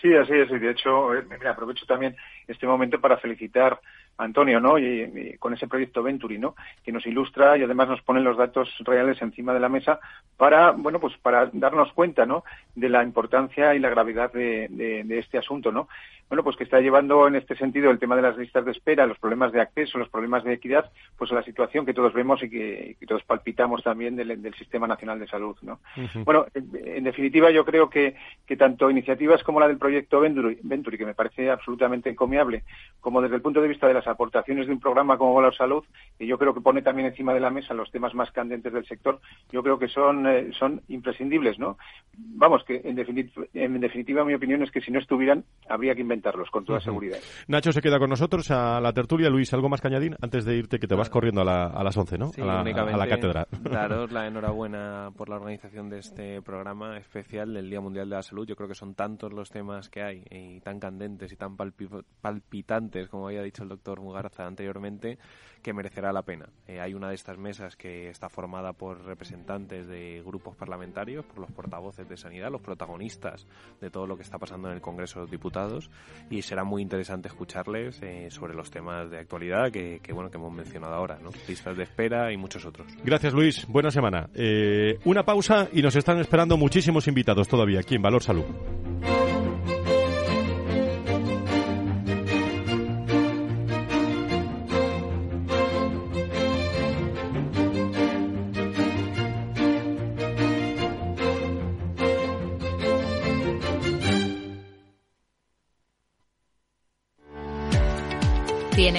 Sí, 0.00 0.14
así 0.14 0.32
es, 0.32 0.48
y 0.50 0.58
de 0.58 0.70
hecho, 0.70 1.12
eh, 1.12 1.24
mira, 1.28 1.50
aprovecho 1.50 1.84
también 1.84 2.14
este 2.46 2.66
momento 2.68 3.00
para 3.00 3.18
felicitar 3.18 3.80
Antonio, 4.18 4.60
¿no? 4.60 4.78
Y, 4.78 5.36
con 5.38 5.54
ese 5.54 5.68
proyecto 5.68 6.02
Venturi, 6.02 6.38
¿no? 6.38 6.54
Que 6.84 6.92
nos 6.92 7.06
ilustra 7.06 7.56
y 7.56 7.62
además 7.62 7.88
nos 7.88 8.02
pone 8.02 8.20
los 8.20 8.36
datos 8.36 8.68
reales 8.80 9.22
encima 9.22 9.54
de 9.54 9.60
la 9.60 9.68
mesa 9.68 10.00
para, 10.36 10.72
bueno, 10.72 11.00
pues 11.00 11.16
para 11.18 11.48
darnos 11.52 11.92
cuenta, 11.92 12.26
¿no? 12.26 12.44
De 12.74 12.88
la 12.88 13.02
importancia 13.02 13.74
y 13.74 13.78
la 13.78 13.90
gravedad 13.90 14.32
de, 14.32 14.68
de 14.68 15.18
este 15.18 15.38
asunto, 15.38 15.72
¿no? 15.72 15.88
Bueno, 16.28 16.44
pues 16.44 16.56
que 16.56 16.64
está 16.64 16.80
llevando 16.80 17.26
en 17.26 17.36
este 17.36 17.56
sentido 17.56 17.90
el 17.90 17.98
tema 17.98 18.14
de 18.14 18.22
las 18.22 18.36
listas 18.36 18.64
de 18.64 18.72
espera, 18.72 19.06
los 19.06 19.18
problemas 19.18 19.50
de 19.52 19.60
acceso, 19.60 19.98
los 19.98 20.10
problemas 20.10 20.44
de 20.44 20.52
equidad, 20.52 20.90
pues 21.16 21.32
a 21.32 21.34
la 21.34 21.42
situación 21.42 21.86
que 21.86 21.94
todos 21.94 22.12
vemos 22.12 22.42
y 22.42 22.50
que, 22.50 22.96
todos 23.06 23.24
palpitamos 23.24 23.82
también 23.82 24.16
del, 24.16 24.38
Sistema 24.58 24.86
Nacional 24.86 25.20
de 25.20 25.28
Salud, 25.28 25.56
¿no? 25.62 25.78
Bueno, 26.24 26.46
en, 26.54 27.04
definitiva 27.04 27.50
yo 27.50 27.64
creo 27.64 27.88
que, 27.88 28.16
que 28.46 28.56
tanto 28.56 28.90
iniciativas 28.90 29.42
como 29.42 29.60
la 29.60 29.68
del 29.68 29.78
proyecto 29.78 30.20
Venturi, 30.20 30.98
que 30.98 31.06
me 31.06 31.14
parece 31.14 31.50
absolutamente 31.50 32.10
encomiable, 32.10 32.64
como 33.00 33.22
desde 33.22 33.36
el 33.36 33.42
punto 33.42 33.62
de 33.62 33.68
vista 33.68 33.86
de 33.86 33.94
las 33.94 34.06
aportaciones 34.06 34.66
de 34.66 34.72
un 34.72 34.80
programa 34.80 35.16
como 35.16 35.34
Valor 35.34 35.54
Salud, 35.54 35.84
que 36.18 36.26
yo 36.26 36.38
creo 36.38 36.54
que 36.54 36.60
pone 36.60 36.82
también 36.82 37.08
encima 37.08 37.32
de 37.32 37.40
la 37.40 37.50
mesa 37.50 37.72
los 37.72 37.90
temas 37.90 38.14
más 38.14 38.30
candentes 38.32 38.72
del 38.72 38.86
sector, 38.86 39.20
yo 39.50 39.62
creo 39.62 39.78
que 39.78 39.88
son, 39.88 40.26
eh, 40.26 40.50
son 40.58 40.82
imprescindibles, 40.88 41.58
¿no? 41.58 41.78
Vamos, 42.16 42.64
que 42.64 42.82
en 42.84 42.96
definitiva, 42.96 43.46
en 43.54 43.80
definitiva 43.80 44.24
mi 44.24 44.34
opinión 44.34 44.62
es 44.62 44.70
que 44.70 44.80
si 44.80 44.90
no 44.90 44.98
estuvieran, 44.98 45.44
habría 45.68 45.94
que 45.94 46.02
inventar 46.02 46.17
con 46.50 46.64
toda 46.64 46.80
seguridad. 46.80 47.18
Nacho 47.46 47.72
se 47.72 47.80
queda 47.80 47.98
con 47.98 48.10
nosotros 48.10 48.50
a 48.50 48.80
la 48.80 48.92
tertulia. 48.92 49.28
Luis, 49.28 49.52
¿algo 49.52 49.68
más 49.68 49.80
que 49.80 49.88
añadir 49.88 50.16
antes 50.20 50.44
de 50.44 50.56
irte 50.56 50.78
que 50.78 50.86
te 50.86 50.94
vas 50.94 51.10
corriendo 51.10 51.42
a, 51.42 51.66
a 51.66 51.84
las 51.84 51.96
11, 51.96 52.18
¿no? 52.18 52.30
a, 52.38 52.62
la, 52.62 53.08
cátedra. 53.08 53.46
Daros 53.50 54.12
la 54.12 54.26
enhorabuena 54.26 55.10
por 55.16 55.28
la 55.28 55.36
organización 55.36 55.88
de 55.88 55.98
este 55.98 56.42
programa 56.42 56.96
especial 56.98 57.54
del 57.54 57.70
Día 57.70 57.80
Mundial 57.80 58.08
de 58.08 58.16
la 58.16 58.22
Salud. 58.22 58.46
Yo 58.46 58.56
creo 58.56 58.68
que 58.68 58.74
son 58.74 58.94
tantos 58.94 59.32
los 59.32 59.50
temas 59.50 59.88
que 59.88 60.02
hay 60.02 60.24
y 60.30 60.60
tan 60.60 60.80
candentes 60.80 61.32
y 61.32 61.36
tan 61.36 61.56
palpitantes, 61.56 63.08
como 63.08 63.28
había 63.28 63.42
dicho 63.42 63.62
el 63.62 63.68
doctor 63.68 64.00
Mugarza 64.00 64.46
anteriormente, 64.46 65.18
que 65.62 65.72
merecerá 65.72 66.12
la 66.12 66.22
pena. 66.22 66.48
Eh, 66.66 66.80
hay 66.80 66.94
una 66.94 67.08
de 67.08 67.14
estas 67.14 67.38
mesas 67.38 67.76
que 67.76 68.08
está 68.08 68.28
formada 68.28 68.72
por 68.72 69.04
representantes 69.04 69.86
de 69.86 70.22
grupos 70.24 70.56
parlamentarios, 70.56 71.24
por 71.24 71.40
los 71.40 71.50
portavoces 71.50 72.08
de 72.08 72.16
sanidad, 72.16 72.50
los 72.50 72.62
protagonistas 72.62 73.46
de 73.80 73.90
todo 73.90 74.06
lo 74.06 74.16
que 74.16 74.22
está 74.22 74.38
pasando 74.38 74.68
en 74.68 74.74
el 74.74 74.80
Congreso 74.80 75.18
de 75.18 75.24
los 75.24 75.30
Diputados 75.30 75.90
y 76.30 76.42
será 76.42 76.64
muy 76.64 76.82
interesante 76.82 77.28
escucharles 77.28 78.00
eh, 78.02 78.28
sobre 78.30 78.54
los 78.54 78.70
temas 78.70 79.10
de 79.10 79.18
actualidad 79.18 79.70
que, 79.70 80.00
bueno 80.12 80.30
que 80.30 80.36
hemos 80.36 80.52
mencionado 80.52 80.94
ahora, 80.94 81.18
¿no? 81.22 81.30
listas 81.48 81.76
de 81.76 81.84
espera 81.84 82.32
y 82.32 82.36
muchos 82.36 82.64
otros. 82.64 82.86
Gracias 83.04 83.32
Luis, 83.32 83.66
buena 83.66 83.90
semana. 83.90 84.28
Eh, 84.34 84.98
una 85.04 85.24
pausa 85.24 85.68
y 85.72 85.82
nos 85.82 85.96
están 85.96 86.18
esperando 86.18 86.56
muchísimos 86.56 87.08
invitados 87.08 87.48
todavía 87.48 87.80
aquí 87.80 87.94
en 87.94 88.02
Valor 88.02 88.22
Salud. 88.22 88.44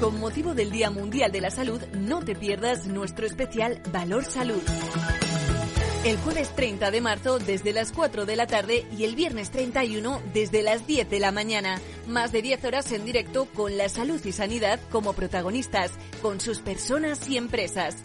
Con 0.00 0.18
motivo 0.18 0.54
del 0.54 0.70
Día 0.70 0.90
Mundial 0.90 1.30
de 1.30 1.42
la 1.42 1.50
Salud, 1.50 1.78
no 1.92 2.24
te 2.24 2.34
pierdas 2.34 2.86
nuestro 2.86 3.26
especial 3.26 3.82
Valor 3.92 4.24
Salud. 4.24 4.62
El 6.06 6.16
jueves 6.16 6.56
30 6.56 6.90
de 6.90 7.02
marzo 7.02 7.38
desde 7.38 7.74
las 7.74 7.92
4 7.92 8.24
de 8.24 8.34
la 8.34 8.46
tarde 8.46 8.86
y 8.96 9.04
el 9.04 9.14
viernes 9.14 9.50
31 9.50 10.22
desde 10.32 10.62
las 10.62 10.86
10 10.86 11.10
de 11.10 11.20
la 11.20 11.32
mañana. 11.32 11.78
Más 12.06 12.32
de 12.32 12.40
10 12.40 12.64
horas 12.64 12.90
en 12.92 13.04
directo 13.04 13.44
con 13.52 13.76
la 13.76 13.90
salud 13.90 14.18
y 14.24 14.32
sanidad 14.32 14.80
como 14.90 15.12
protagonistas, 15.12 15.92
con 16.22 16.40
sus 16.40 16.60
personas 16.60 17.28
y 17.28 17.36
empresas. 17.36 17.96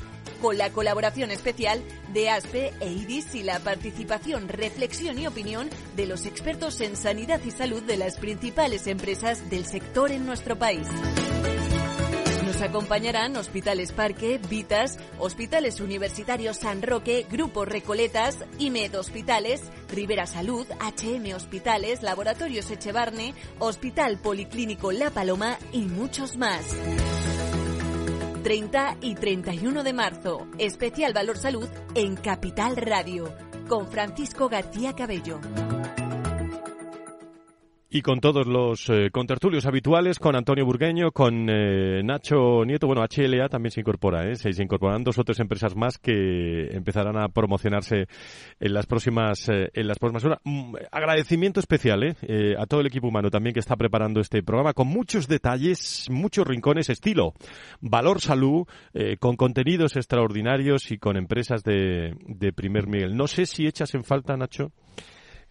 Con 0.42 0.58
la 0.58 0.72
colaboración 0.72 1.32
especial 1.32 1.82
de 2.14 2.30
ASPE 2.30 2.74
e 2.82 2.92
IDIS 2.92 3.36
y 3.36 3.44
la 3.44 3.60
participación, 3.60 4.50
reflexión 4.50 5.18
y 5.18 5.28
opinión 5.28 5.70
de 5.96 6.08
los 6.08 6.26
expertos 6.26 6.82
en 6.82 6.98
sanidad 6.98 7.40
y 7.46 7.52
salud 7.52 7.84
de 7.84 7.96
las 7.96 8.18
principales 8.18 8.86
empresas 8.88 9.50
del 9.50 9.66
sector 9.66 10.12
en 10.12 10.26
nuestro 10.26 10.58
país. 10.58 10.90
Nos 12.46 12.62
acompañarán 12.62 13.36
Hospitales 13.38 13.92
Parque, 13.92 14.40
Vitas, 14.50 15.00
Hospitales 15.18 15.80
Universitarios 15.80 16.58
San 16.58 16.84
Roque, 16.84 17.26
Grupo 17.28 17.66
Recoletas, 17.66 18.38
IMED 18.60 19.00
Hospitales, 19.00 19.64
Rivera 19.90 20.28
Salud, 20.28 20.68
HM 20.80 21.34
Hospitales, 21.34 22.04
Laboratorios 22.04 22.70
Echevarne, 22.70 23.34
Hospital 23.58 24.20
Policlínico 24.20 24.92
La 24.92 25.10
Paloma 25.10 25.58
y 25.72 25.86
muchos 25.86 26.38
más. 26.38 26.68
30 28.44 28.98
y 29.02 29.16
31 29.16 29.84
de 29.84 29.94
marzo, 29.94 30.48
especial 30.60 31.14
Valor 31.14 31.38
Salud 31.38 31.68
en 31.96 32.16
Capital 32.16 32.78
Radio, 32.78 33.34
con 33.68 33.88
Francisco 33.88 34.50
García 34.50 34.94
Cabello 34.94 35.40
y 37.96 38.02
con 38.02 38.20
todos 38.20 38.46
los 38.46 38.90
eh, 38.90 39.10
contertulios 39.10 39.66
habituales, 39.66 40.20
con 40.20 40.36
Antonio 40.36 40.66
Burgueño, 40.66 41.14
con 41.14 41.48
eh, 41.50 42.04
Nacho 42.04 42.66
Nieto, 42.66 42.88
bueno, 42.88 43.02
HLA 43.02 43.48
también 43.48 43.72
se 43.72 43.80
incorpora, 43.80 44.30
¿eh? 44.30 44.36
se, 44.36 44.50
incorporan 44.62 45.02
dos 45.02 45.18
o 45.18 45.24
tres 45.24 45.40
empresas 45.40 45.78
más 45.78 45.98
que 45.98 46.76
empezarán 46.76 47.16
a 47.16 47.30
promocionarse 47.30 48.08
en 48.60 48.74
las 48.74 48.86
próximas 48.86 49.48
eh, 49.48 49.70
en 49.74 49.88
las 49.88 49.98
próximas 49.98 50.26
horas. 50.26 50.40
Mm, 50.44 50.76
agradecimiento 50.92 51.62
especial 51.62 52.18
eh, 52.22 52.56
a 52.60 52.66
todo 52.66 52.82
el 52.82 52.88
equipo 52.88 53.08
humano 53.08 53.30
también 53.30 53.54
que 53.54 53.62
está 53.62 53.78
preparando 53.78 54.20
este 54.20 54.44
programa 54.44 54.74
con 54.74 54.88
muchos 54.88 55.30
detalles, 55.30 56.10
muchos 56.12 56.46
rincones, 56.46 56.90
estilo 56.90 57.34
valor 57.80 58.20
salud, 58.20 58.68
con 59.22 59.38
contenidos 59.38 59.96
extraordinarios 59.96 60.92
y 60.92 60.98
con 60.98 61.16
empresas 61.16 61.64
de, 61.64 62.14
de 62.28 62.52
primer 62.52 62.90
nivel. 62.90 63.16
No 63.16 63.28
sé 63.28 63.46
si 63.46 63.68
echas 63.68 63.94
en 63.96 64.04
falta, 64.04 64.36
Nacho, 64.36 64.74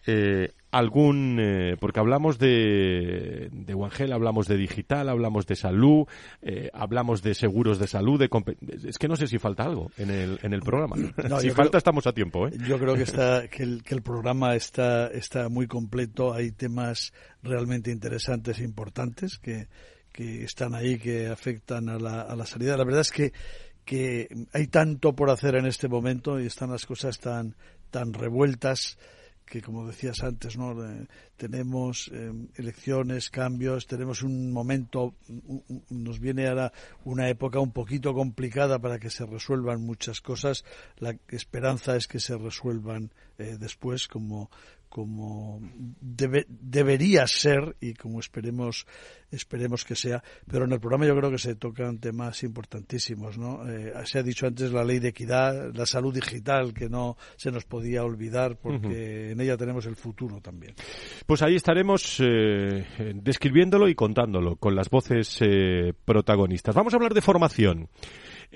eh, 0.06 0.52
algún, 0.74 1.38
eh, 1.40 1.76
porque 1.78 2.00
hablamos 2.00 2.38
de, 2.40 3.48
de 3.52 3.74
Wangel, 3.74 4.12
hablamos 4.12 4.48
de 4.48 4.56
digital, 4.56 5.08
hablamos 5.08 5.46
de 5.46 5.54
salud, 5.54 6.06
eh, 6.42 6.68
hablamos 6.72 7.22
de 7.22 7.34
seguros 7.34 7.78
de 7.78 7.86
salud, 7.86 8.18
de 8.18 8.28
es 8.88 8.98
que 8.98 9.06
no 9.06 9.14
sé 9.14 9.28
si 9.28 9.38
falta 9.38 9.64
algo 9.64 9.92
en 9.96 10.10
el, 10.10 10.40
en 10.42 10.52
el 10.52 10.62
programa. 10.62 10.96
si 11.40 11.50
falta 11.50 11.78
estamos 11.78 12.08
a 12.08 12.12
tiempo. 12.12 12.48
¿eh? 12.48 12.52
Yo 12.66 12.80
creo 12.80 12.94
que, 12.94 13.04
está, 13.04 13.46
que, 13.46 13.62
el, 13.62 13.84
que 13.84 13.94
el 13.94 14.02
programa 14.02 14.56
está, 14.56 15.06
está 15.06 15.48
muy 15.48 15.68
completo, 15.68 16.34
hay 16.34 16.50
temas 16.50 17.12
realmente 17.42 17.92
interesantes 17.92 18.58
e 18.58 18.64
importantes 18.64 19.38
que, 19.38 19.68
que 20.12 20.42
están 20.42 20.74
ahí, 20.74 20.98
que 20.98 21.28
afectan 21.28 21.88
a 21.88 22.00
la, 22.00 22.22
a 22.22 22.34
la 22.34 22.46
salida. 22.46 22.76
La 22.76 22.84
verdad 22.84 23.02
es 23.02 23.12
que 23.12 23.32
que 23.84 24.28
hay 24.54 24.66
tanto 24.68 25.14
por 25.14 25.28
hacer 25.28 25.56
en 25.56 25.66
este 25.66 25.88
momento 25.88 26.40
y 26.40 26.46
están 26.46 26.70
las 26.70 26.86
cosas 26.86 27.20
tan, 27.20 27.54
tan 27.90 28.14
revueltas 28.14 28.96
que 29.44 29.60
como 29.60 29.86
decías 29.86 30.22
antes, 30.22 30.56
¿no? 30.56 30.72
Eh, 30.84 31.06
tenemos 31.36 32.10
eh, 32.12 32.32
elecciones, 32.56 33.30
cambios, 33.30 33.86
tenemos 33.86 34.22
un 34.22 34.52
momento, 34.52 35.14
nos 35.90 36.18
viene 36.18 36.48
ahora 36.48 36.72
una 37.04 37.28
época 37.28 37.60
un 37.60 37.72
poquito 37.72 38.14
complicada 38.14 38.78
para 38.78 38.98
que 38.98 39.10
se 39.10 39.26
resuelvan 39.26 39.82
muchas 39.82 40.20
cosas. 40.20 40.64
La 40.98 41.16
esperanza 41.28 41.96
es 41.96 42.06
que 42.06 42.20
se 42.20 42.36
resuelvan 42.36 43.12
eh, 43.38 43.56
después, 43.58 44.08
como 44.08 44.50
como 44.94 45.60
debería 46.00 47.26
ser 47.26 47.74
y 47.80 47.94
como 47.94 48.20
esperemos 48.20 48.86
esperemos 49.34 49.84
que 49.84 49.94
sea 49.94 50.22
pero 50.50 50.64
en 50.64 50.72
el 50.72 50.80
programa 50.80 51.06
yo 51.06 51.16
creo 51.16 51.30
que 51.30 51.38
se 51.38 51.54
tocan 51.54 51.98
temas 51.98 52.42
importantísimos 52.42 53.38
no 53.38 53.68
eh, 53.68 53.92
se 54.04 54.18
ha 54.18 54.22
dicho 54.22 54.46
antes 54.46 54.72
la 54.72 54.84
ley 54.84 54.98
de 54.98 55.08
equidad 55.08 55.72
la 55.74 55.86
salud 55.86 56.14
digital 56.14 56.72
que 56.72 56.88
no 56.88 57.16
se 57.36 57.50
nos 57.50 57.64
podía 57.64 58.04
olvidar 58.04 58.56
porque 58.56 59.32
en 59.32 59.40
ella 59.40 59.56
tenemos 59.56 59.86
el 59.86 59.96
futuro 59.96 60.40
también 60.40 60.74
pues 61.26 61.42
ahí 61.42 61.56
estaremos 61.56 62.18
eh, 62.20 63.12
describiéndolo 63.14 63.88
y 63.88 63.94
contándolo 63.94 64.56
con 64.56 64.74
las 64.74 64.90
voces 64.90 65.38
eh, 65.40 65.92
protagonistas 66.04 66.74
vamos 66.74 66.92
a 66.94 66.96
hablar 66.96 67.14
de 67.14 67.20
formación 67.20 67.88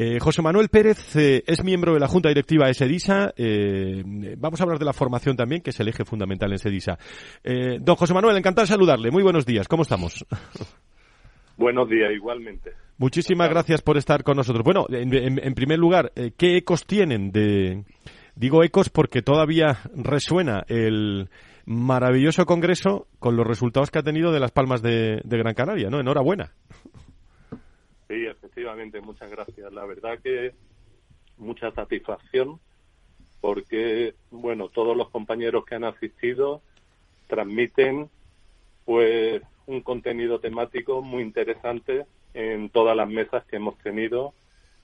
eh, 0.01 0.21
José 0.21 0.43
Manuel 0.43 0.69
Pérez 0.69 1.17
eh, 1.17 1.43
es 1.45 1.65
miembro 1.65 1.93
de 1.93 1.99
la 1.99 2.07
Junta 2.07 2.29
Directiva 2.29 2.69
de 2.69 2.75
SEDISA. 2.75 3.35
Eh, 3.37 4.05
vamos 4.39 4.61
a 4.61 4.63
hablar 4.63 4.79
de 4.79 4.85
la 4.85 4.93
formación 4.93 5.37
también, 5.37 5.61
que 5.61 5.71
es 5.71 5.81
el 5.81 5.89
eje 5.89 6.05
fundamental 6.05 6.53
en 6.53 6.59
SEDISA. 6.59 6.97
don 7.81 7.97
José 7.97 8.15
Manuel, 8.15 8.37
encantado 8.37 8.63
de 8.63 8.69
saludarle. 8.69 9.11
Muy 9.11 9.25
buenos 9.25 9.45
días. 9.45 9.67
¿Cómo 9.67 9.83
estamos? 9.83 10.25
Buenos 11.57 11.89
días, 11.89 12.13
igualmente. 12.13 12.73
Muchísimas 12.99 13.49
gracias 13.49 13.83
por 13.83 13.97
estar 13.97 14.23
con 14.23 14.37
nosotros. 14.37 14.65
Bueno, 14.65 14.87
en, 14.91 15.55
primer 15.55 15.79
lugar, 15.79 16.13
¿qué 16.37 16.57
ecos 16.57 16.85
tienen 16.87 17.31
de... 17.31 17.85
Digo 18.35 18.63
ecos 18.63 18.89
porque 18.89 19.23
todavía 19.23 19.79
resuena 19.95 20.65
el 20.69 21.29
maravilloso 21.67 22.47
congreso 22.47 23.09
con 23.19 23.37
los 23.37 23.47
resultados 23.47 23.91
que 23.91 23.99
ha 23.99 24.03
tenido 24.03 24.33
de 24.33 24.41
las 24.41 24.53
Palmas 24.53 24.81
de, 24.83 25.21
de 25.25 25.39
Gran 25.39 25.55
Canaria, 25.55 25.91
¿no? 25.91 26.01
Enhorabuena. 26.01 26.53
Sí, 28.09 28.25
efectivamente, 28.27 29.01
muchas 29.01 29.31
gracias. 29.31 29.73
La 29.73 29.85
verdad 29.85 30.19
que 30.23 30.53
mucha 31.37 31.71
satisfacción 31.73 32.59
porque, 33.41 34.15
bueno, 34.31 34.69
todos 34.69 34.97
los 34.97 35.11
compañeros 35.11 35.65
que 35.65 35.75
han 35.75 35.85
asistido 35.85 36.63
transmiten 37.29 38.09
pues 38.85 39.43
un 39.69 39.83
contenido 39.83 40.41
temático 40.41 41.03
muy 41.03 41.23
interesante 41.23 42.07
en 42.35 42.71
todas 42.71 42.97
las 42.97 43.09
mesas 43.09 43.45
que 43.45 43.57
hemos 43.57 43.79
tenido 43.79 44.33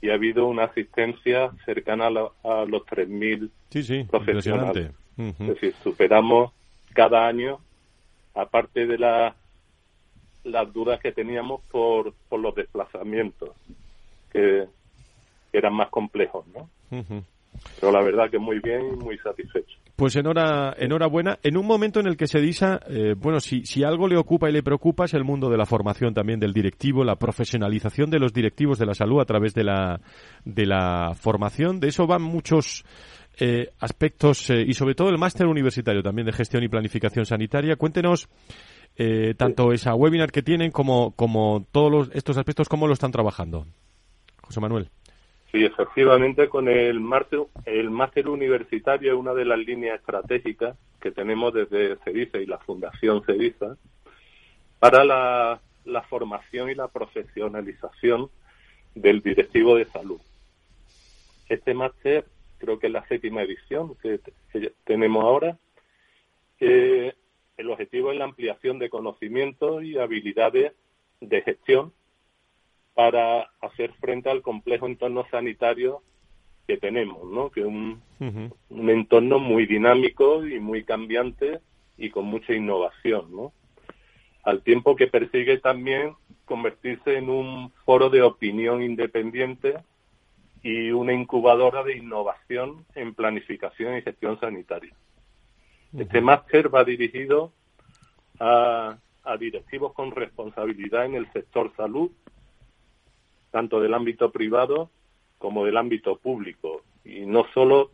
y 0.01 0.11
ha 0.11 0.15
habido 0.15 0.47
una 0.47 0.65
asistencia 0.65 1.51
cercana 1.65 2.07
a, 2.07 2.11
los 2.11 2.83
3.000 2.83 3.51
sí, 3.71 3.83
sí, 3.83 4.05
profesionales. 4.05 4.91
Es 5.17 5.39
decir, 5.39 5.75
superamos 5.83 6.53
cada 6.93 7.27
año, 7.27 7.59
aparte 8.35 8.87
de 8.87 8.99
la 8.99 9.35
las 10.45 10.71
dudas 10.75 11.01
que 11.01 11.11
teníamos 11.11 11.63
por, 11.71 12.13
por 12.29 12.39
los 12.39 12.55
desplazamientos, 12.55 13.51
que, 14.31 14.67
eran 15.55 15.73
más 15.73 15.89
complejos, 15.89 16.45
¿no? 16.49 16.69
Pero 17.81 17.93
la 17.93 18.03
verdad 18.03 18.29
que 18.29 18.39
muy 18.39 18.59
bien 18.59 18.89
y 18.93 18.97
muy 18.97 19.17
satisfecho. 19.19 19.79
Pues 19.97 20.17
enhora, 20.17 20.75
enhorabuena. 20.77 21.39
En 21.43 21.57
un 21.57 21.67
momento 21.67 22.01
en 22.01 22.07
el 22.07 22.17
que 22.17 22.27
se 22.27 22.41
dice, 22.41 22.81
eh, 22.89 23.15
bueno, 23.17 23.39
si, 23.39 23.65
si 23.65 23.85
algo 23.85 24.09
le 24.09 24.17
ocupa 24.17 24.49
y 24.49 24.53
le 24.53 24.63
preocupa 24.63 25.05
es 25.05 25.15
el 25.15 25.23
mundo 25.23 25.49
de 25.51 25.57
la 25.57 25.67
formación 25.67 26.15
también 26.15 26.41
del 26.41 26.53
directivo, 26.53 27.05
la 27.05 27.17
profesionalización 27.17 28.11
de 28.11 28.19
los 28.19 28.33
directivos 28.33 28.79
de 28.79 28.87
la 28.87 28.95
salud 28.95 29.21
a 29.21 29.25
través 29.25 29.55
de 29.55 29.63
la, 29.63 30.01
de 30.45 30.67
la 30.67 31.13
formación. 31.15 31.79
De 31.79 31.89
eso 31.89 32.09
van 32.09 32.23
muchos 32.23 32.85
eh, 33.39 33.73
aspectos 33.81 34.49
eh, 34.51 34.65
y 34.67 34.75
sobre 34.75 34.95
todo 34.95 35.09
el 35.09 35.19
máster 35.19 35.47
universitario 35.47 36.03
también 36.03 36.27
de 36.27 36.33
gestión 36.33 36.63
y 36.63 36.69
planificación 36.69 37.27
sanitaria. 37.27 37.77
Cuéntenos 37.77 38.29
eh, 38.97 39.35
tanto 39.37 39.73
esa 39.73 39.95
webinar 39.95 40.31
que 40.31 40.43
tienen 40.43 40.71
como, 40.71 41.13
como 41.13 41.67
todos 41.73 42.11
estos 42.15 42.37
aspectos, 42.37 42.69
¿cómo 42.69 42.87
lo 42.87 42.93
están 42.93 43.11
trabajando? 43.11 43.67
José 44.41 44.61
Manuel. 44.61 44.91
Sí, 45.55 45.65
efectivamente, 45.65 46.49
con 46.49 46.69
el 46.69 46.99
máster, 46.99 47.45
el 47.65 47.89
máster 47.89 48.29
universitario 48.29 49.13
es 49.13 49.17
una 49.17 49.35
de 49.35 49.45
las 49.45 49.57
líneas 49.57 50.01
estratégicas 50.01 50.77
que 51.01 51.13
tenemos 51.13 51.55
desde 51.55 51.95
CEDISA 51.99 52.39
y 52.39 52.47
la 52.47 52.59
Fundación 52.59 53.23
CEDISA 53.25 53.77
para 54.81 55.05
la, 55.05 55.61
formación 56.11 56.71
y 56.71 56.75
la 56.75 56.89
profesionalización 56.89 58.31
del 58.97 59.23
directivo 59.23 59.77
de 59.77 59.85
salud. 59.85 60.21
Este 61.49 61.73
máster 61.73 62.25
creo 62.59 62.81
que 62.81 62.89
es 62.89 62.93
la 62.93 63.07
séptima 63.07 63.43
edición 63.43 63.95
que, 64.03 64.19
tenemos 64.83 65.23
ahora. 65.23 65.57
Eh, 66.59 67.15
el 67.57 67.71
objetivo 67.71 68.11
es 68.11 68.19
la 68.19 68.25
ampliación 68.25 68.81
de 68.81 68.91
conocimientos 68.91 69.85
y 69.85 69.99
habilidades 69.99 70.73
de 71.21 71.43
gestión 71.43 71.93
para 72.95 73.51
hacer 73.61 73.93
frente 73.95 74.31
al 74.31 74.43
complejo 74.43 74.87
entorno 74.87 75.27
sanitario 75.31 76.03
que 76.67 76.77
tenemos, 76.77 77.29
¿no? 77.31 77.51
Que 77.51 77.61
es 77.61 77.67
un, 77.67 78.01
un 78.71 78.91
entorno 78.91 79.39
muy 79.39 79.67
dinámico 79.67 80.47
y 80.47 80.61
muy 80.61 80.85
cambiante 80.85 81.61
y 81.99 82.11
con 82.11 82.27
mucha 82.27 82.55
innovación, 82.55 83.35
¿no? 83.35 83.53
Al 84.45 84.63
tiempo 84.63 84.97
que 84.97 85.07
persigue 85.07 85.59
también 85.59 86.15
convertirse 86.45 87.17
en 87.17 87.31
un 87.31 87.73
foro 87.85 88.11
de 88.11 88.23
opinión 88.23 88.83
independiente 88.83 89.75
y 90.63 90.91
una 90.91 91.13
incubadora 91.13 91.83
de 91.83 91.97
innovación 91.97 92.85
en 92.95 93.15
planificación 93.15 93.97
y 93.97 94.03
gestión 94.03 94.39
sanitaria. 94.41 94.95
Este 95.97 96.21
máster 96.21 96.75
va 96.75 96.85
dirigido 96.85 97.53
a, 98.41 98.97
a 99.23 99.37
directivos 99.37 99.93
con 99.93 100.11
responsabilidad 100.11 101.05
en 101.05 101.15
el 101.15 101.31
sector 101.33 101.73
salud, 101.77 102.11
tanto 103.55 103.81
del 103.81 103.95
ámbito 103.95 104.33
privado 104.33 104.91
como 105.39 105.65
del 105.65 105.77
ámbito 105.77 106.17
público, 106.17 106.83
y 107.05 107.25
no 107.25 107.45
solo 107.55 107.93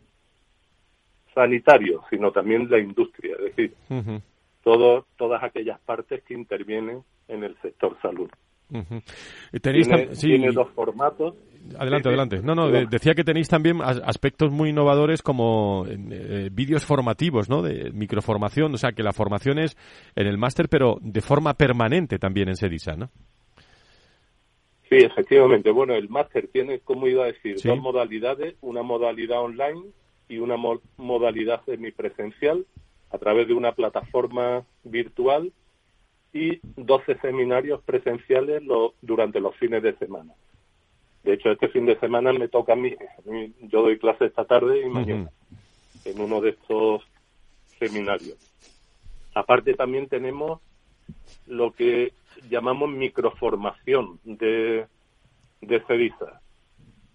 sanitario, 1.35 2.03
sino 2.09 2.33
también 2.33 2.71
la 2.71 2.79
industria, 2.79 3.37
es 3.37 3.55
decir, 3.55 3.75
todas 4.63 5.43
aquellas 5.43 5.79
partes 5.81 6.23
que 6.23 6.33
intervienen 6.33 7.03
en 7.29 7.45
el 7.45 7.55
sector 7.61 7.95
salud. 8.01 8.31
tiene, 9.61 10.51
dos 10.51 10.71
formatos. 10.71 11.35
Adelante, 11.79 12.09
adelante. 12.09 12.41
No, 12.43 12.55
no, 12.55 12.71
decía 12.71 13.13
que 13.15 13.25
tenéis 13.25 13.49
también 13.49 13.83
aspectos 13.83 14.51
muy 14.51 14.71
innovadores 14.71 15.21
como 15.21 15.85
eh, 15.87 16.49
vídeos 16.51 16.87
formativos, 16.87 17.51
¿no? 17.51 17.61
De 17.61 17.91
microformación, 17.93 18.73
o 18.73 18.79
sea, 18.79 18.93
que 18.93 19.03
la 19.03 19.13
formación 19.13 19.59
es 19.59 19.77
en 20.17 20.27
el 20.27 20.39
máster, 20.39 20.71
pero 20.71 20.97
de 21.03 21.21
forma 21.21 21.53
permanente 21.53 22.19
también 22.19 22.49
en 22.49 22.57
SEDISA, 22.57 22.95
¿no? 22.97 23.11
Sí, 24.91 24.97
efectivamente. 24.97 25.71
Bueno, 25.71 25.95
el 25.95 26.09
máster 26.09 26.49
tiene, 26.49 26.81
como 26.81 27.07
iba 27.07 27.23
a 27.23 27.29
decir, 27.29 27.57
dos 27.63 27.79
modalidades, 27.79 28.57
una 28.61 28.83
modalidad 28.83 29.41
online 29.41 29.83
y 30.29 30.39
una 30.39 30.57
modalidad 30.97 31.65
semipresencial 31.65 32.67
a 33.11 33.19
través 33.19 33.47
de 33.47 33.55
una 33.55 33.73
plataforma 33.73 34.65
virtual 34.83 35.53
y 36.33 36.59
12 36.77 37.19
seminarios 37.19 37.81
presenciales 37.83 38.63
durante 39.01 39.39
los 39.39 39.55
fines 39.57 39.81
de 39.83 39.97
semana. 39.97 40.35
De 41.23 41.35
hecho, 41.35 41.53
este 41.53 41.69
fin 41.69 41.87
de 41.87 41.99
semana 42.01 42.33
me 42.33 42.49
toca 42.49 42.73
a 42.73 42.77
mí. 42.77 42.95
Yo 43.61 43.83
doy 43.83 43.97
clase 43.97 44.25
esta 44.25 44.45
tarde 44.45 44.81
y 44.85 44.89
mañana 44.89 45.31
en 46.05 46.21
uno 46.21 46.41
de 46.41 46.51
estos 46.51 47.03
seminarios. 47.79 48.37
Aparte 49.35 49.75
también 49.75 50.09
tenemos 50.09 50.61
lo 51.47 51.73
que 51.73 52.13
llamamos 52.49 52.91
microformación 52.91 54.21
de, 54.25 54.87
de 55.61 55.81
CEDISA, 55.87 56.41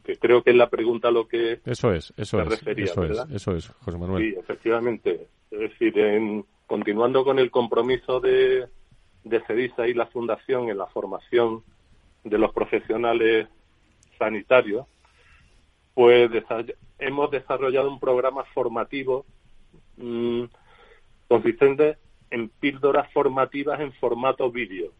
que 0.04 0.18
creo 0.18 0.44
que 0.44 0.52
es 0.52 0.56
la 0.56 0.70
pregunta 0.70 1.08
a 1.08 1.12
lo 1.12 1.28
que 1.28 1.60
eso 1.66 1.94
es, 1.94 2.14
eso 2.18 2.42
es, 2.42 2.62
eso 2.66 3.04
es, 3.04 3.26
eso 3.32 3.56
es, 3.56 3.68
José 3.70 3.98
Manuel. 3.98 4.24
Sí, 4.24 4.40
efectivamente. 4.40 5.28
Es 5.52 5.60
decir, 5.60 5.98
en, 5.98 6.46
continuando 6.68 7.24
con 7.24 7.40
el 7.40 7.50
compromiso 7.52 8.20
de, 8.20 8.68
de 9.24 9.42
CEDISA 9.42 9.88
y 9.88 9.94
la 9.94 10.08
Fundación 10.08 10.70
en 10.70 10.78
la 10.78 10.88
formación 10.88 11.64
de 12.24 12.38
los 12.38 12.54
profesionales 12.54 13.48
sanitarios, 14.18 14.86
pues 15.94 16.30
hemos 17.00 17.32
desarrollado 17.32 17.90
un 17.90 18.00
programa 18.00 18.44
formativo 18.54 19.26
mm, 19.98 20.44
consistente 21.28 21.98
en 22.30 22.50
píldoras 22.50 23.12
formativas 23.14 23.80
en 23.80 23.94
formato 23.94 24.52
vídeo 24.52 24.92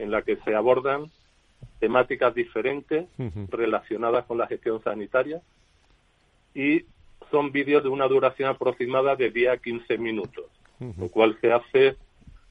en 0.00 0.10
la 0.10 0.22
que 0.22 0.36
se 0.36 0.54
abordan 0.54 1.06
temáticas 1.78 2.34
diferentes 2.34 3.06
relacionadas 3.50 4.24
con 4.26 4.38
la 4.38 4.46
gestión 4.46 4.82
sanitaria 4.82 5.40
y 6.54 6.84
son 7.30 7.52
vídeos 7.52 7.82
de 7.82 7.88
una 7.88 8.08
duración 8.08 8.50
aproximada 8.50 9.14
de 9.14 9.30
10 9.30 9.50
a 9.50 9.56
15 9.58 9.98
minutos, 9.98 10.46
lo 10.78 11.08
cual 11.08 11.36
se 11.40 11.52
hace 11.52 11.96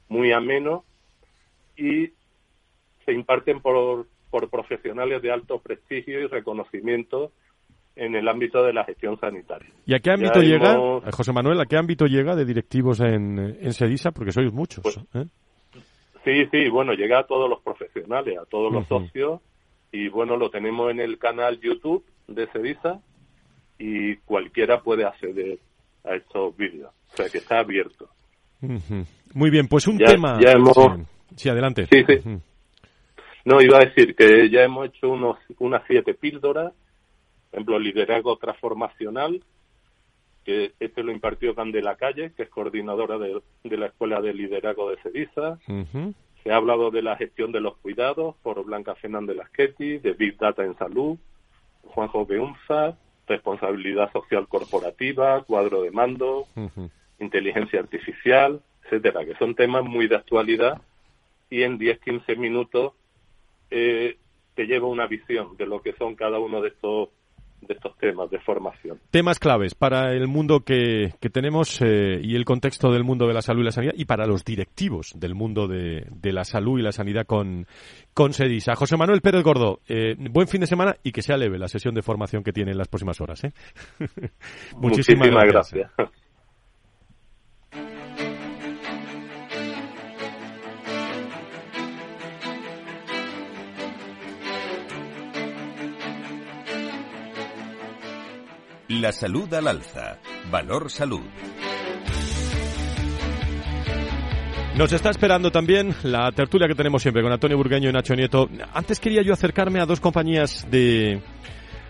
muy 0.07 0.31
ameno 0.31 0.83
y 1.75 2.12
se 3.05 3.13
imparten 3.13 3.62
por, 3.62 4.07
por 4.29 4.49
profesionales 4.49 5.21
de 5.21 5.31
alto 5.31 5.59
prestigio 5.59 6.21
y 6.21 6.27
reconocimiento 6.27 7.31
en 7.95 8.15
el 8.15 8.27
ámbito 8.27 8.63
de 8.63 8.73
la 8.73 8.85
gestión 8.85 9.19
sanitaria. 9.19 9.69
¿Y 9.85 9.93
a 9.93 9.99
qué 9.99 10.12
ámbito 10.12 10.41
llega, 10.41 10.75
José 11.12 11.33
Manuel, 11.33 11.59
a 11.59 11.65
qué 11.65 11.77
ámbito 11.77 12.05
llega 12.05 12.35
de 12.35 12.45
directivos 12.45 13.01
en, 13.01 13.38
en 13.39 13.73
SEDISA? 13.73 14.12
Porque 14.12 14.31
sois 14.31 14.53
muchos. 14.53 14.83
Pues, 14.83 14.97
¿eh? 15.15 15.29
Sí, 16.29 16.47
sí, 16.51 16.69
bueno, 16.69 16.93
llega 16.93 17.19
a 17.19 17.23
todos 17.23 17.49
los 17.49 17.59
profesionales, 17.61 18.37
a 18.37 18.45
todos 18.45 18.71
los 18.71 18.85
socios 18.87 19.41
y 19.91 20.07
bueno, 20.09 20.37
lo 20.37 20.51
tenemos 20.51 20.91
en 20.91 20.99
el 20.99 21.17
canal 21.17 21.59
YouTube 21.59 22.05
de 22.27 22.45
Cedisa 22.47 23.01
y 23.79 24.15
cualquiera 24.17 24.81
puede 24.81 25.05
acceder 25.05 25.57
a 26.03 26.13
estos 26.13 26.55
vídeos, 26.55 26.93
o 27.13 27.17
sea 27.17 27.29
que 27.29 27.39
está 27.39 27.59
abierto. 27.59 28.09
Muy 29.33 29.49
bien, 29.49 29.67
pues 29.67 29.87
un 29.87 29.97
tema. 29.97 30.37
Ya 30.39 30.51
hemos... 30.51 30.77
sí. 31.35 31.49
adelante. 31.49 31.87
Sí, 31.91 32.03
sí. 32.07 32.37
No, 33.45 33.61
iba 33.61 33.77
a 33.77 33.85
decir 33.85 34.15
que 34.15 34.49
ya 34.51 34.61
hemos 34.61 34.87
hecho 34.87 35.09
unos, 35.09 35.39
unas 35.57 35.81
siete 35.87 36.13
píldoras, 36.13 36.73
por 37.49 37.57
ejemplo, 37.59 37.79
liderazgo 37.79 38.37
transformacional, 38.37 39.41
que 40.45 40.73
este 40.80 41.04
lo 41.04 41.12
impartió 41.12 41.56
Candela 41.56 41.95
Calle, 41.95 42.32
que 42.36 42.43
es 42.43 42.49
coordinadora 42.49 43.17
de, 43.17 43.41
la 43.63 43.86
Escuela 43.88 44.21
de 44.21 44.34
Liderazgo 44.34 44.89
de 44.89 44.97
Cedisa. 44.97 45.60
Se 46.43 46.52
ha 46.52 46.56
hablado 46.56 46.89
de 46.89 47.02
la 47.02 47.17
gestión 47.17 47.52
de 47.52 47.60
los 47.60 47.78
cuidados 47.78 48.36
por 48.41 48.63
Blanca 48.63 48.95
Fernández 48.95 49.36
Lasqueti, 49.36 49.97
de 49.97 50.13
Big 50.13 50.38
Data 50.38 50.63
en 50.63 50.78
Salud, 50.78 51.17
Juanjo 51.84 52.25
Beunza, 52.25 52.97
responsabilidad 53.28 54.12
social 54.12 54.47
corporativa, 54.47 55.43
cuadro 55.43 55.82
de 55.82 55.91
mando, 55.91 56.45
inteligencia 57.19 57.80
artificial, 57.80 58.62
etcétera, 58.84 59.25
que 59.25 59.36
son 59.36 59.54
temas 59.56 59.84
muy 59.84 60.08
de 60.08 60.15
actualidad 60.15 60.82
y 61.49 61.63
en 61.63 61.80
10-15 61.80 62.38
minutos 62.38 62.93
eh, 63.69 64.17
te 64.56 64.65
lleva 64.65 64.88
una 64.88 65.08
visión 65.08 65.56
de 65.58 65.65
lo 65.65 65.82
que 65.82 65.93
son 65.93 66.15
cada 66.15 66.39
uno 66.39 66.62
de 66.62 66.69
estos 66.69 67.10
de 67.62 67.74
estos 67.74 67.98
temas 67.98 68.30
de 68.30 68.39
formación. 68.39 69.00
Temas 69.12 69.39
claves 69.39 69.76
para 69.76 70.13
el 70.13 70.28
mundo 70.28 70.62
que, 70.62 71.13
que 71.19 71.30
tenemos 71.30 71.82
eh, 71.82 72.19
y 72.22 72.36
el 72.36 72.45
contexto 72.45 72.91
del 72.91 73.04
mundo 73.04 73.28
de 73.28 73.34
la 73.34 73.41
salud 73.41 73.62
y 73.62 73.65
la 73.65 73.72
sanidad 73.72 73.93
y 73.95 74.06
para 74.06 74.26
los 74.26 74.43
directivos 74.43 75.13
del 75.15 75.36
mundo 75.36 75.67
de, 75.67 76.08
de 76.10 76.34
la 76.34 76.43
salud 76.43 76.80
y 76.80 76.84
la 76.84 76.91
sanidad 76.91 77.26
con, 77.26 77.67
con 78.13 78.34
Sedisa. 78.34 78.76
José 78.76 78.98
Manuel 78.98 79.22
Pérez 79.22 79.43
Gordo, 79.43 79.80
eh, 79.88 80.15
buen 80.17 80.48
fin 80.48 80.62
de 80.62 80.67
semana 80.67 80.95
y 81.04 81.12
que 81.12 81.22
sea 81.22 81.38
leve 81.38 81.58
la 81.58 81.67
sesión 81.67 81.93
de 81.93 82.02
formación 82.02 82.43
que 82.43 82.54
tiene 82.54 82.72
en 82.72 82.78
las 82.78 82.88
próximas 82.88 83.19
horas. 83.22 83.43
¿eh? 83.43 83.52
Muchísimas, 84.78 85.30
gracias. 85.30 85.91
La 98.89 99.12
salud 99.12 99.54
al 99.54 99.67
alza. 99.67 100.17
Valor 100.49 100.89
salud. 100.89 101.21
Nos 104.75 104.91
está 104.91 105.12
esperando 105.12 105.52
también 105.52 105.93
la 106.02 106.32
tertulia 106.32 106.67
que 106.67 106.73
tenemos 106.73 107.04
siempre 107.04 107.21
con 107.21 107.32
Antonio 107.32 107.56
Burgueño 107.56 107.88
y 107.89 107.93
Nacho 107.93 108.15
Nieto. 108.15 108.49
Antes 108.73 108.99
quería 108.99 109.21
yo 109.21 109.34
acercarme 109.34 109.80
a 109.80 109.86
dos 109.86 109.99
compañías 109.99 110.65
de, 110.71 111.21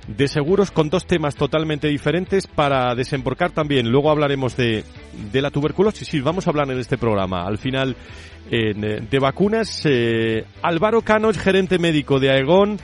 de 0.10 0.28
seguros 0.28 0.72
con 0.72 0.90
dos 0.90 1.06
temas 1.06 1.36
totalmente 1.36 1.88
diferentes 1.88 2.48
para 2.48 2.94
desembarcar 2.96 3.52
también. 3.52 3.90
Luego 3.90 4.12
hablaremos 4.12 4.58
de, 4.58 4.84
de 5.32 5.42
la 5.42 5.52
tuberculosis. 5.52 6.06
Sí, 6.06 6.20
vamos 6.20 6.48
a 6.48 6.50
hablar 6.50 6.70
en 6.70 6.80
este 6.80 6.98
programa. 6.98 7.44
Al 7.48 7.60
final, 7.60 7.96
de 8.50 9.20
vacunas. 9.22 9.84
Eh, 9.86 10.44
Álvaro 10.62 11.02
Cano 11.02 11.32
gerente 11.32 11.80
médico 11.80 12.20
de 12.20 12.32
Aegon 12.32 12.78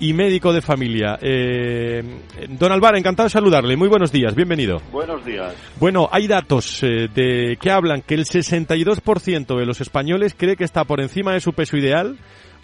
y 0.00 0.12
médico 0.12 0.52
de 0.52 0.62
familia. 0.62 1.18
Eh, 1.20 2.02
don 2.48 2.72
Álvaro, 2.72 2.96
encantado 2.96 3.26
de 3.26 3.30
saludarle. 3.30 3.76
Muy 3.76 3.88
buenos 3.88 4.12
días, 4.12 4.34
bienvenido. 4.34 4.80
Buenos 4.90 5.24
días. 5.24 5.54
Bueno, 5.78 6.08
hay 6.10 6.26
datos 6.26 6.82
eh, 6.82 7.08
de 7.14 7.56
que 7.60 7.70
hablan 7.70 8.02
que 8.02 8.14
el 8.14 8.24
62% 8.24 9.58
de 9.58 9.66
los 9.66 9.80
españoles 9.80 10.34
cree 10.36 10.56
que 10.56 10.64
está 10.64 10.84
por 10.84 11.00
encima 11.00 11.32
de 11.32 11.40
su 11.40 11.52
peso 11.52 11.76
ideal. 11.76 12.18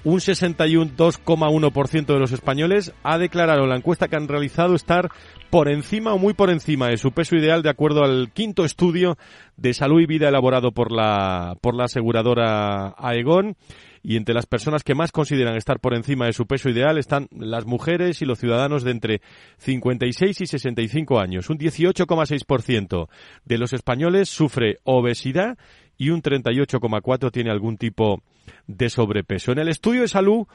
Un 0.04 0.20
62,1% 0.20 2.06
de 2.06 2.18
los 2.18 2.30
españoles 2.30 2.92
ha 3.02 3.18
declarado 3.18 3.64
en 3.64 3.70
la 3.70 3.76
encuesta 3.76 4.06
que 4.06 4.14
han 4.14 4.28
realizado 4.28 4.76
estar 4.76 5.10
por 5.50 5.68
encima 5.68 6.14
o 6.14 6.18
muy 6.18 6.34
por 6.34 6.50
encima 6.50 6.88
de 6.88 6.98
su 6.98 7.10
peso 7.10 7.34
ideal 7.34 7.62
de 7.62 7.70
acuerdo 7.70 8.04
al 8.04 8.30
quinto 8.32 8.64
estudio 8.64 9.18
de 9.56 9.74
salud 9.74 10.00
y 10.00 10.06
vida 10.06 10.28
elaborado 10.28 10.70
por 10.70 10.92
la, 10.92 11.56
por 11.60 11.74
la 11.74 11.84
aseguradora 11.84 12.94
Aegon 12.96 13.56
y 14.02 14.16
entre 14.16 14.34
las 14.34 14.46
personas 14.46 14.84
que 14.84 14.94
más 14.94 15.12
consideran 15.12 15.56
estar 15.56 15.80
por 15.80 15.94
encima 15.94 16.26
de 16.26 16.32
su 16.32 16.46
peso 16.46 16.68
ideal 16.68 16.98
están 16.98 17.28
las 17.30 17.66
mujeres 17.66 18.22
y 18.22 18.24
los 18.24 18.38
ciudadanos 18.38 18.84
de 18.84 18.90
entre 18.90 19.20
56 19.58 20.40
y 20.40 20.46
65 20.46 21.20
años. 21.20 21.50
Un 21.50 21.58
18,6% 21.58 23.08
de 23.44 23.58
los 23.58 23.72
españoles 23.72 24.28
sufre 24.28 24.78
obesidad 24.84 25.58
y 25.96 26.10
un 26.10 26.22
38,4% 26.22 27.32
tiene 27.32 27.50
algún 27.50 27.76
tipo 27.76 28.22
de 28.66 28.88
sobrepeso. 28.88 29.52
En 29.52 29.58
el 29.58 29.68
estudio 29.68 30.02
de 30.02 30.08
salud 30.08 30.46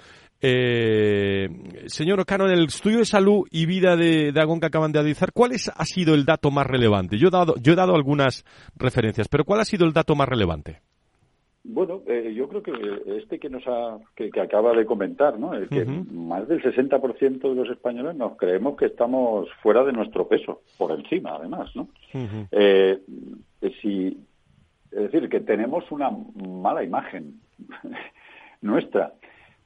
Eh, 0.45 1.47
señor 1.85 2.19
Ocano, 2.19 2.45
en 2.47 2.51
el 2.51 2.65
estudio 2.65 2.97
de 2.97 3.05
salud 3.05 3.47
y 3.49 3.65
vida 3.65 3.95
de, 3.95 4.33
de 4.33 4.41
Agón 4.41 4.59
que 4.59 4.65
acaban 4.65 4.91
de 4.91 4.99
analizar, 4.99 5.31
¿cuál 5.31 5.53
ha 5.53 5.85
sido 5.85 6.15
el 6.15 6.25
dato 6.25 6.51
más 6.51 6.67
relevante? 6.67 7.17
Yo 7.17 7.29
he, 7.29 7.31
dado, 7.31 7.55
yo 7.61 7.71
he 7.71 7.75
dado 7.77 7.95
algunas 7.95 8.43
referencias, 8.75 9.29
pero 9.29 9.45
¿cuál 9.45 9.61
ha 9.61 9.65
sido 9.65 9.85
el 9.85 9.93
dato 9.93 10.15
más 10.15 10.27
relevante? 10.27 10.81
Bueno, 11.65 12.01
eh, 12.07 12.33
yo 12.35 12.49
creo 12.49 12.61
que 12.61 12.73
este 13.17 13.39
que 13.39 13.49
nos 13.49 13.63
ha, 13.67 13.97
que, 14.15 14.29
acaba 14.41 14.73
de 14.73 14.85
comentar, 14.85 15.39
¿no? 15.39 15.53
El 15.53 15.69
que 15.69 15.85
más 15.85 16.45
del 16.49 16.61
60% 16.61 17.39
de 17.39 17.55
los 17.55 17.69
españoles 17.69 18.15
nos 18.15 18.35
creemos 18.35 18.75
que 18.75 18.87
estamos 18.87 19.47
fuera 19.61 19.83
de 19.85 19.93
nuestro 19.93 20.27
peso, 20.27 20.61
por 20.77 20.91
encima, 20.91 21.35
además, 21.35 21.73
¿no? 21.73 21.87
Eh, 22.51 22.99
si, 23.81 24.07
es 24.91 25.11
decir, 25.11 25.29
que 25.29 25.39
tenemos 25.39 25.89
una 25.89 26.11
mala 26.35 26.83
imagen 26.83 27.39
nuestra. 28.61 29.13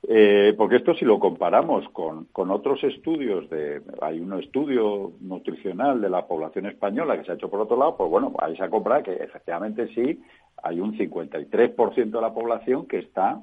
Eh, 0.08 0.54
porque 0.56 0.76
esto 0.76 0.93
si 0.93 1.04
lo 1.04 1.20
comparamos 1.20 1.89
con, 1.89 2.26
con, 2.26 2.52
otros 2.52 2.84
estudios, 2.84 3.50
de, 3.50 3.82
hay 4.02 4.20
un 4.20 4.39
estudio 4.39 5.14
nutricional 5.20 6.00
de 6.00 6.10
la 6.10 6.28
población 6.28 6.68
española 6.68 7.18
que 7.18 7.26
se 7.26 7.32
ha 7.32 7.36
hecho 7.36 7.50
por 7.50 7.62
otro 7.62 7.76
lado, 7.76 7.98
pues 7.98 8.10
bueno, 8.10 8.32
ahí 8.39 8.56
se 8.56 8.64
ha 8.64 8.70
comprado 8.70 9.04
que 9.04 9.14
efectivamente 9.14 9.88
sí 9.95 10.22
hay 10.64 10.80
un 10.80 10.97
53% 10.97 12.12
de 12.12 12.22
la 12.22 12.34
población 12.34 12.88
que 12.88 12.99
está 12.99 13.41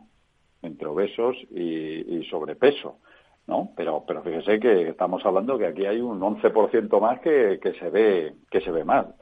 entre 0.62 0.86
obesos 0.86 1.36
y, 1.50 2.24
sobrepeso, 2.30 2.98
¿no? 3.46 3.70
Pero, 3.76 4.04
pero 4.06 4.22
fíjese 4.22 4.58
que 4.58 4.88
estamos 4.88 5.24
hablando 5.26 5.58
que 5.58 5.66
aquí 5.66 5.84
hay 5.84 6.00
un 6.00 6.20
11% 6.20 7.00
más 7.00 7.20
que, 7.20 7.58
que 7.62 7.74
se 7.74 7.90
ve 7.90 8.34
que 8.50 8.60
se 8.60 8.70
ve 8.70 8.84
mal. 8.84 9.14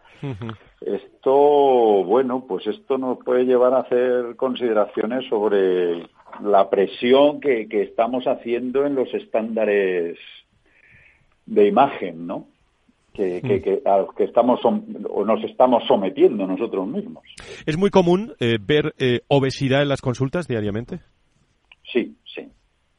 Esto, 0.81 1.33
bueno, 2.05 2.45
pues 2.47 2.67
esto 2.69 2.97
nos 2.97 3.19
puede 3.25 3.45
llevar 3.45 3.75
a 3.75 3.81
hacer 3.81 4.37
consideraciones 4.37 5.29
sobre 5.29 6.07
la 6.43 6.71
presión 6.71 7.41
que, 7.41 7.69
que 7.69 7.83
estamos 7.83 8.27
haciendo 8.27 8.87
en 8.87 8.95
los 8.95 9.13
estándares 9.13 10.17
de 11.47 11.67
imagen, 11.67 12.27
¿no? 12.27 12.47
Que, 13.13 13.41
mm. 13.43 13.63
que, 13.63 13.83
a 13.85 13.99
los 13.99 14.15
que 14.15 14.25
estamos 14.25 14.61
o 14.65 15.25
nos 15.25 15.45
estamos 15.45 15.85
sometiendo 15.87 16.47
nosotros 16.47 16.87
mismos. 16.87 17.25
¿Es 17.67 17.77
muy 17.77 17.91
común 17.91 18.35
eh, 18.41 18.59
ver 18.61 18.95
eh, 18.99 19.21
obesidad 19.29 19.83
en 19.83 19.89
las 19.89 20.01
consultas 20.01 20.49
diariamente? 20.49 21.01
Sí, 21.93 22.17
sí. 22.35 22.49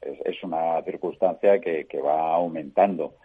Es, 0.01 0.43
una 0.43 0.81
circunstancia 0.83 1.59
que, 1.59 1.85
que 1.85 2.01
va 2.01 2.35
aumentando, 2.35 3.15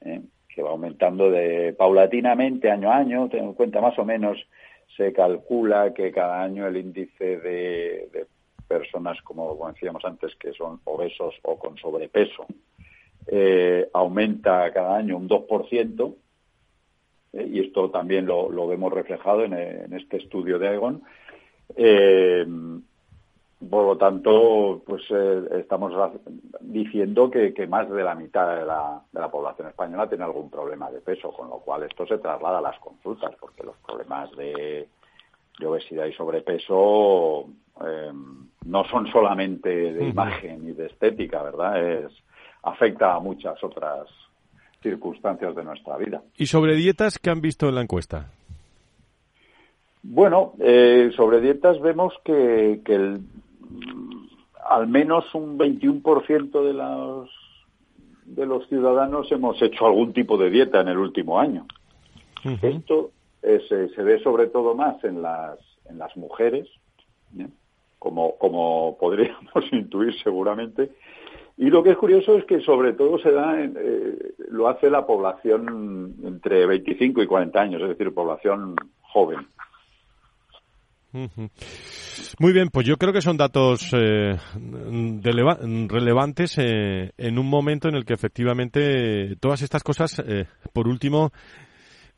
¿eh? 0.00 0.22
que 0.48 0.62
va 0.62 0.70
aumentando 0.70 1.30
de 1.30 1.74
paulatinamente 1.74 2.70
año 2.70 2.90
a 2.90 2.96
año. 2.96 3.28
Tengo 3.28 3.48
en 3.48 3.54
cuenta 3.54 3.80
más 3.80 3.98
o 3.98 4.04
menos 4.04 4.38
se 4.96 5.12
calcula 5.12 5.92
que 5.94 6.10
cada 6.10 6.42
año 6.42 6.66
el 6.66 6.76
índice 6.76 7.38
de, 7.38 8.08
de 8.12 8.26
personas, 8.66 9.20
como 9.22 9.68
decíamos 9.68 10.04
antes, 10.04 10.34
que 10.36 10.52
son 10.52 10.80
obesos 10.84 11.34
o 11.42 11.58
con 11.58 11.76
sobrepeso, 11.76 12.46
eh, 13.26 13.88
aumenta 13.92 14.72
cada 14.72 14.96
año 14.96 15.16
un 15.16 15.28
2%, 15.28 16.14
eh, 17.32 17.48
y 17.50 17.60
esto 17.60 17.90
también 17.90 18.26
lo, 18.26 18.66
vemos 18.66 18.92
reflejado 18.92 19.44
en, 19.44 19.92
este 19.92 20.18
estudio 20.18 20.58
de 20.58 20.68
Aegon. 20.68 21.02
Eh, 21.76 22.46
por 23.70 23.86
lo 23.86 23.96
tanto, 23.96 24.82
pues 24.84 25.02
eh, 25.10 25.42
estamos 25.60 25.92
diciendo 26.60 27.30
que, 27.30 27.54
más 27.68 27.88
de 27.88 28.02
la 28.02 28.14
mitad 28.14 28.56
de 28.56 28.66
la, 28.66 29.30
población 29.30 29.68
española 29.68 30.08
tiene 30.08 30.24
algún 30.24 30.50
problema 30.50 30.90
de 30.90 31.00
peso, 31.00 31.32
con 31.32 31.48
lo 31.48 31.58
cual 31.58 31.84
esto 31.84 32.06
se 32.06 32.18
traslada 32.18 32.58
a 32.58 32.62
las 32.62 32.78
consultas, 32.80 33.32
porque 33.38 33.62
los 33.62 33.76
problemas 33.78 34.30
de, 34.36 34.88
obesidad 35.64 36.06
y 36.06 36.12
sobrepeso 36.12 37.46
no 38.64 38.84
son 38.84 39.06
solamente 39.12 39.92
de 39.92 40.08
imagen 40.08 40.68
y 40.68 40.72
de 40.72 40.86
estética, 40.86 41.42
¿verdad? 41.42 41.80
Es 41.80 42.12
afecta 42.62 43.14
a 43.14 43.20
muchas 43.20 43.62
otras 43.62 44.08
circunstancias 44.82 45.54
de 45.54 45.64
nuestra 45.64 45.96
vida. 45.96 46.22
¿Y 46.36 46.46
sobre 46.46 46.74
dietas 46.74 47.18
qué 47.18 47.30
han 47.30 47.40
visto 47.40 47.68
en 47.68 47.74
la 47.74 47.82
encuesta? 47.82 48.30
Bueno, 50.02 50.54
eh, 50.58 51.10
sobre 51.16 51.40
dietas 51.40 51.80
vemos 51.80 52.12
que, 52.24 52.80
el, 52.84 53.20
al 54.68 54.88
menos 54.88 55.32
un 55.34 55.58
21% 55.58 56.64
de 56.64 56.72
los, 56.72 57.30
de 58.24 58.46
los 58.46 58.68
ciudadanos 58.68 59.30
hemos 59.30 59.60
hecho 59.62 59.86
algún 59.86 60.12
tipo 60.12 60.36
de 60.36 60.50
dieta 60.50 60.80
en 60.80 60.88
el 60.88 60.98
último 60.98 61.38
año. 61.38 61.66
Esto 62.60 63.12
se 63.40 64.02
ve 64.02 64.20
sobre 64.20 64.48
todo 64.48 64.74
más 64.74 65.02
en 65.04 65.22
las, 65.22 65.58
en 65.88 65.98
las 65.98 66.16
mujeres, 66.16 66.68
¿eh? 67.38 67.46
como, 67.98 68.36
como 68.36 68.96
podríamos 68.98 69.52
intuir 69.72 70.14
seguramente, 70.22 70.90
y 71.56 71.68
lo 71.68 71.82
que 71.82 71.90
es 71.90 71.96
curioso 71.96 72.36
es 72.36 72.44
que 72.44 72.60
sobre 72.60 72.94
todo 72.94 73.18
se 73.18 73.30
da, 73.30 73.60
eh, 73.60 74.34
lo 74.50 74.68
hace 74.68 74.88
la 74.88 75.06
población 75.06 76.16
entre 76.24 76.66
25 76.66 77.22
y 77.22 77.26
40 77.26 77.60
años, 77.60 77.82
es 77.82 77.88
decir, 77.90 78.12
población 78.14 78.74
joven. 79.00 79.46
Muy 81.12 82.52
bien, 82.54 82.68
pues 82.72 82.86
yo 82.86 82.96
creo 82.96 83.12
que 83.12 83.20
son 83.20 83.36
datos 83.36 83.92
eh, 83.92 84.34
relevantes 85.90 86.56
eh, 86.58 87.10
en 87.18 87.38
un 87.38 87.50
momento 87.50 87.88
en 87.88 87.96
el 87.96 88.06
que 88.06 88.14
efectivamente 88.14 89.36
todas 89.36 89.60
estas 89.60 89.82
cosas, 89.82 90.22
por 90.72 90.88
último, 90.88 91.32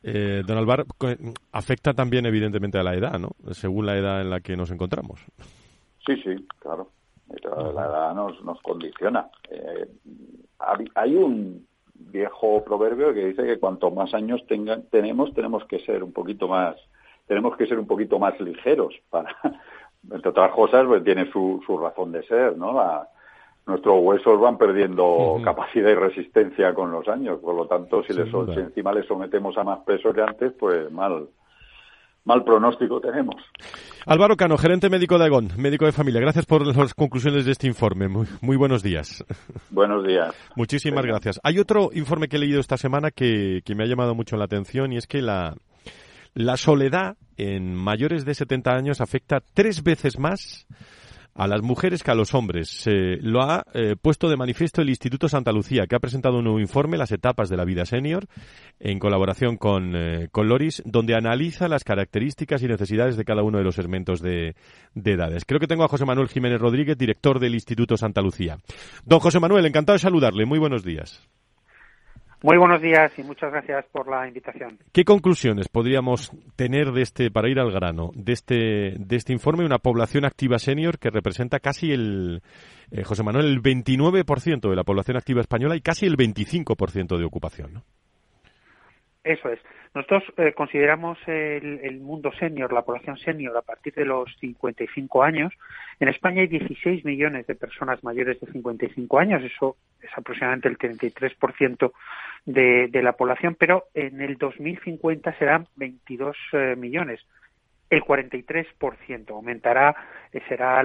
don 0.01 0.57
Alvar, 0.57 0.85
afecta 1.51 1.93
también 1.93 2.25
evidentemente 2.25 2.79
a 2.79 2.83
la 2.83 2.95
edad, 2.95 3.19
¿no? 3.19 3.31
Según 3.51 3.85
la 3.85 3.97
edad 3.97 4.21
en 4.21 4.29
la 4.29 4.39
que 4.39 4.55
nos 4.55 4.71
encontramos. 4.71 5.19
Sí, 6.05 6.15
sí, 6.23 6.35
claro 6.59 6.89
la 7.27 7.85
edad 7.85 8.15
nos, 8.15 8.43
nos 8.43 8.61
condiciona. 8.61 9.29
Eh, 9.49 9.87
hay 10.95 11.15
un 11.15 11.65
viejo 11.95 12.63
proverbio 12.63 13.13
que 13.13 13.27
dice 13.27 13.43
que 13.43 13.59
cuanto 13.59 13.91
más 13.91 14.13
años 14.13 14.41
tenemos, 14.89 15.33
tenemos 15.33 15.65
que 15.65 15.79
ser 15.79 16.03
un 16.03 16.11
poquito 16.11 16.47
más, 16.47 16.75
tenemos 17.27 17.55
que 17.57 17.67
ser 17.67 17.79
un 17.79 17.87
poquito 17.87 18.19
más 18.19 18.39
ligeros 18.39 18.93
para, 19.09 19.35
entre 20.11 20.29
otras 20.29 20.51
cosas, 20.51 20.85
pues 20.85 21.03
tiene 21.03 21.31
su, 21.31 21.61
su 21.65 21.77
razón 21.77 22.11
de 22.11 22.23
ser, 22.23 22.57
¿no? 22.57 22.73
nuestros 23.65 23.95
huesos 23.99 24.39
van 24.39 24.59
perdiendo 24.59 25.39
capacidad 25.43 25.89
y 25.89 25.95
resistencia 25.95 26.73
con 26.75 26.91
los 26.91 27.07
años, 27.07 27.39
por 27.39 27.55
lo 27.55 27.65
tanto, 27.65 28.03
si, 28.03 28.13
les, 28.13 28.29
si 28.29 28.59
encima 28.59 28.93
les 28.93 29.07
sometemos 29.07 29.57
a 29.57 29.63
más 29.63 29.79
peso 29.79 30.13
que 30.13 30.21
antes, 30.21 30.53
pues 30.53 30.91
mal, 30.91 31.27
mal 32.25 32.43
pronóstico 32.43 32.99
tenemos. 32.99 33.35
Álvaro 34.05 34.35
Cano, 34.35 34.57
gerente 34.57 34.89
médico 34.89 35.17
de 35.17 35.25
Agón, 35.25 35.51
médico 35.57 35.85
de 35.85 35.91
familia. 35.91 36.21
Gracias 36.21 36.45
por 36.45 36.65
las 36.65 36.93
conclusiones 36.93 37.45
de 37.45 37.51
este 37.51 37.67
informe. 37.67 38.07
Muy, 38.07 38.57
buenos 38.57 38.83
días. 38.83 39.23
Buenos 39.69 40.05
días. 40.05 40.35
Muchísimas 40.55 41.05
gracias. 41.05 41.39
Hay 41.43 41.59
otro 41.59 41.89
informe 41.93 42.27
que 42.27 42.35
he 42.35 42.39
leído 42.39 42.59
esta 42.59 42.77
semana 42.77 43.11
que, 43.11 43.61
que 43.63 43.75
me 43.75 43.83
ha 43.83 43.87
llamado 43.87 44.13
mucho 44.13 44.37
la 44.37 44.45
atención 44.45 44.91
y 44.91 44.97
es 44.97 45.07
que 45.07 45.21
la, 45.21 45.55
la 46.33 46.57
soledad 46.57 47.17
en 47.37 47.73
mayores 47.73 48.25
de 48.25 48.33
70 48.33 48.71
años 48.71 49.01
afecta 49.01 49.41
tres 49.53 49.83
veces 49.83 50.19
más 50.19 50.67
a 51.35 51.47
las 51.47 51.61
mujeres 51.61 52.01
que 52.01 52.11
a 52.11 52.15
los 52.15 52.33
hombres. 52.33 52.85
lo 53.21 53.41
ha 53.41 53.65
eh, 53.73 53.95
puesto 54.01 54.29
de 54.29 54.37
manifiesto 54.37 54.81
el 54.81 54.89
Instituto 54.89 55.27
Santa 55.27 55.51
Lucía, 55.51 55.85
que 55.85 55.95
ha 55.95 55.99
presentado 55.99 56.37
un 56.37 56.45
nuevo 56.45 56.59
informe, 56.59 56.97
Las 56.97 57.11
etapas 57.11 57.49
de 57.49 57.57
la 57.57 57.65
vida 57.65 57.85
senior, 57.85 58.25
en 58.79 58.99
colaboración 58.99 59.57
con, 59.57 59.95
eh, 59.95 60.29
con 60.31 60.47
Loris, 60.47 60.81
donde 60.85 61.13
analiza 61.13 61.67
las 61.67 61.83
características 61.83 62.63
y 62.63 62.67
necesidades 62.67 63.17
de 63.17 63.25
cada 63.25 63.43
uno 63.43 63.57
de 63.57 63.65
los 63.65 63.75
segmentos 63.75 64.21
de, 64.21 64.55
de, 64.93 65.11
edades. 65.11 65.43
Creo 65.45 65.59
que 65.59 65.67
tengo 65.67 65.83
a 65.83 65.89
José 65.89 66.05
Manuel 66.05 66.29
Jiménez 66.29 66.59
Rodríguez, 66.59 66.97
director 66.97 67.39
del 67.39 67.53
Instituto 67.53 67.97
Santa 67.97 68.21
Lucía. 68.21 68.57
Don 69.03 69.19
José 69.19 69.39
Manuel, 69.39 69.65
encantado 69.65 69.95
de 69.95 69.99
saludarle. 69.99 70.45
Muy 70.45 70.59
buenos 70.59 70.83
días. 70.83 71.27
Muy 72.45 72.59
buenos 72.59 72.79
días 72.79 73.11
y 73.17 73.23
muchas 73.23 73.51
gracias 73.51 73.87
por 73.91 74.07
la 74.07 74.27
invitación. 74.27 74.77
¿Qué 74.93 75.03
conclusiones 75.03 75.67
podríamos 75.67 76.29
tener 76.55 76.91
de 76.91 77.01
este, 77.01 77.31
para 77.31 77.49
ir 77.49 77.57
al 77.57 77.71
grano, 77.71 78.11
de 78.13 78.33
este, 78.33 78.93
de 78.99 79.15
este 79.15 79.33
informe, 79.33 79.65
una 79.65 79.79
población 79.79 80.25
activa 80.25 80.59
senior 80.59 80.99
que 80.99 81.09
representa 81.09 81.59
casi 81.59 81.91
el, 81.91 82.43
eh, 82.91 83.03
José 83.03 83.23
Manuel, 83.23 83.47
el 83.47 83.63
29% 83.63 84.69
de 84.69 84.75
la 84.75 84.83
población 84.83 85.17
activa 85.17 85.41
española 85.41 85.75
y 85.75 85.81
casi 85.81 86.05
el 86.05 86.17
25% 86.17 87.17
de 87.17 87.25
ocupación? 87.25 87.73
¿no? 87.73 87.81
Eso 89.23 89.49
es. 89.49 89.59
Nosotros 89.95 90.23
eh, 90.37 90.53
consideramos 90.53 91.17
el, 91.25 91.99
mundo 92.01 92.31
senior, 92.37 92.71
la 92.71 92.83
población 92.83 93.17
senior, 93.17 93.57
a 93.57 93.61
partir 93.61 93.93
de 93.93 94.05
los 94.05 94.29
55 94.39 95.23
años. 95.23 95.53
En 95.99 96.09
España 96.09 96.41
hay 96.41 96.47
16 96.47 97.05
millones 97.05 97.47
de 97.47 97.55
personas 97.55 98.03
mayores 98.03 98.39
de 98.39 98.51
55 98.51 99.17
años, 99.17 99.41
eso 99.41 99.77
es 100.01 100.09
aproximadamente 100.15 100.67
el 100.67 100.77
33% 100.77 101.91
de, 102.45 102.87
de 102.87 103.01
la 103.03 103.13
población, 103.13 103.55
pero 103.59 103.85
en 103.93 104.21
el 104.21 104.37
2050 104.37 105.37
serán 105.37 105.67
22 105.75 106.35
eh, 106.53 106.75
millones. 106.77 107.21
El 107.89 108.01
43% 108.01 109.29
aumentará, 109.29 109.95
eh, 110.31 110.41
será 110.47 110.81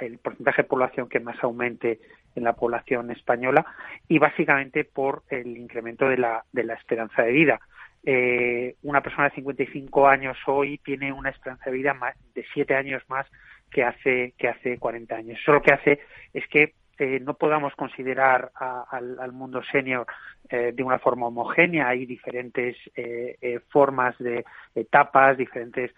el 0.00 0.18
porcentaje 0.18 0.62
de 0.62 0.68
población 0.68 1.08
que 1.08 1.20
más 1.20 1.42
aumente 1.42 2.00
en 2.34 2.44
la 2.44 2.52
población 2.54 3.10
española 3.10 3.64
y 4.08 4.18
básicamente 4.18 4.84
por 4.84 5.22
el 5.30 5.56
incremento 5.56 6.08
de 6.08 6.18
la, 6.18 6.44
de 6.52 6.64
la 6.64 6.74
esperanza 6.74 7.22
de 7.22 7.32
vida 7.32 7.60
eh, 8.08 8.76
una 8.84 9.00
persona 9.00 9.28
de 9.28 9.34
55 9.34 10.06
años 10.06 10.38
hoy 10.46 10.78
tiene 10.78 11.12
una 11.12 11.30
esperanza 11.30 11.64
de 11.68 11.76
vida 11.76 11.96
de 12.34 12.46
7 12.54 12.74
años 12.76 13.02
más 13.08 13.26
que 13.68 13.82
hace, 13.82 14.32
que 14.38 14.48
hace 14.48 14.78
40 14.78 15.16
años. 15.16 15.40
Eso 15.42 15.52
lo 15.52 15.60
que 15.60 15.72
hace 15.72 15.98
es 16.32 16.46
que 16.46 16.74
eh, 16.98 17.20
no 17.20 17.34
podamos 17.34 17.74
considerar 17.74 18.52
al, 18.54 19.32
mundo 19.32 19.62
senior 19.70 20.06
eh, 20.48 20.72
de 20.74 20.82
una 20.82 20.98
forma 20.98 21.26
homogénea. 21.26 21.88
Hay 21.88 22.06
diferentes 22.06 22.76
eh, 22.94 23.60
formas 23.68 24.16
de 24.18 24.44
etapas, 24.74 25.36
diferentes 25.36 25.92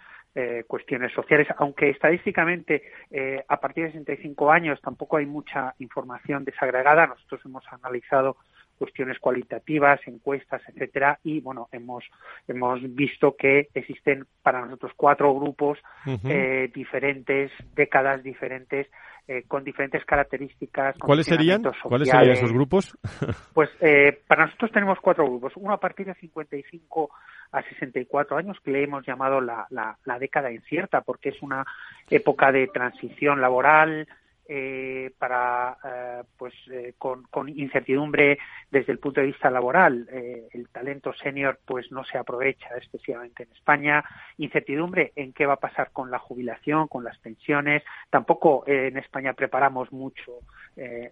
cuestiones 0.69 1.13
sociales, 1.15 1.49
aunque 1.57 1.91
estadísticamente 1.91 2.85
a 3.49 3.59
partir 3.59 3.87
de 3.87 3.93
65 3.93 4.53
años 4.53 4.81
tampoco 4.81 5.17
hay 5.17 5.27
mucha 5.27 5.75
información 5.81 6.45
desagregada. 6.45 7.09
Nosotros 7.09 7.41
hemos 7.45 7.65
analizado 7.73 8.37
cuestiones 8.79 9.19
cualitativas, 9.19 10.01
encuestas, 10.07 10.63
etcétera, 10.69 11.19
y 11.25 11.41
bueno, 11.41 11.69
hemos 11.73 12.05
hemos 12.47 12.81
visto 12.95 13.37
que 13.37 13.69
existen 13.75 14.27
para 14.43 14.65
nosotros 14.65 14.93
cuatro 14.97 15.35
grupos 15.35 15.79
eh, 16.25 16.71
diferentes, 16.73 17.51
décadas 17.75 18.23
diferentes, 18.23 18.87
eh, 19.29 19.45
con 19.47 19.63
diferentes 19.63 20.03
características. 20.07 20.97
¿Cuáles 20.99 21.27
serían? 21.27 21.63
¿Cuáles 21.83 22.09
serían 22.09 22.31
esos 22.31 22.51
grupos? 22.51 22.97
pues 23.53 23.69
eh, 23.81 24.23
para 24.27 24.47
nosotros 24.47 24.73
tenemos 24.73 24.99
cuatro 25.03 25.27
grupos. 25.27 25.53
Uno 25.57 25.75
a 25.75 25.79
partir 25.79 26.07
de 26.07 26.15
55 26.15 27.11
a 27.53 27.63
64 27.63 28.39
años, 28.39 28.57
que 28.65 28.71
le 28.71 28.85
hemos 28.85 29.07
llamado 29.07 29.43
la, 29.43 29.67
la, 29.69 29.99
la 30.07 30.19
década 30.19 30.51
incierta, 30.51 31.03
porque 31.03 31.29
es 31.29 31.43
una 31.43 31.67
época 32.09 32.51
de 32.53 32.69
transición 32.69 33.43
laboral, 33.43 34.09
eh, 34.51 35.13
para 35.19 35.77
eh, 35.85 36.23
pues 36.39 36.55
eh, 36.73 36.95
con, 36.97 37.27
incertidumbre 37.51 38.39
desde 38.71 38.93
el 38.93 38.99
punto 38.99 39.21
de 39.21 39.27
vista 39.27 39.51
laboral. 39.51 40.09
El 40.09 40.71
talento 40.71 41.13
senior 41.13 41.59
pues 41.67 41.93
no 41.93 42.03
se 42.05 42.17
aprovecha 42.17 42.69
excesivamente 42.79 43.43
en 43.43 43.53
España. 43.53 44.03
Incertidumbre 44.39 45.13
en 45.17 45.35
qué 45.35 45.45
va 45.45 45.55
a 45.55 45.61
pasar 45.61 45.91
con 45.93 46.11
la 46.11 46.19
jubilación 46.19 46.89
con 46.89 47.05
las 47.05 47.19
pensiones. 47.19 47.83
Tampoco 48.09 48.65
en 48.67 48.97
España 48.97 49.35
preparamos 49.35 49.93
mucho 49.93 50.39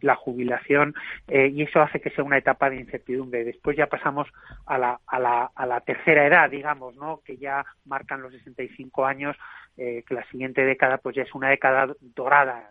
la 0.01 0.15
jubilación 0.15 0.95
y 1.29 1.63
eso 1.63 1.81
hace 1.81 2.01
que 2.01 2.11
sea 2.11 2.25
una 2.25 2.39
etapa 2.39 2.71
de 2.71 2.77
incertidumbre. 2.77 3.45
Después 3.45 3.77
ya 3.77 3.87
pasamos 3.87 4.29
a 4.65 4.79
la, 4.79 5.01
a 5.07 5.19
la, 5.19 5.51
a 5.55 5.67
la 5.67 5.81
tercera 5.81 6.27
edad 6.27 6.51
digamos 6.51 6.97
no 6.97 7.21
que 7.25 7.37
ya 7.37 7.65
marcan 7.85 8.23
los 8.23 8.33
65 8.33 9.05
años 9.05 9.37
que 9.77 10.05
la 10.09 10.25
siguiente 10.31 10.65
década 10.65 10.99
pues 10.99 11.17
ya 11.17 11.23
es 11.23 11.35
una 11.35 11.51
década 11.51 11.95
dorada 12.01 12.71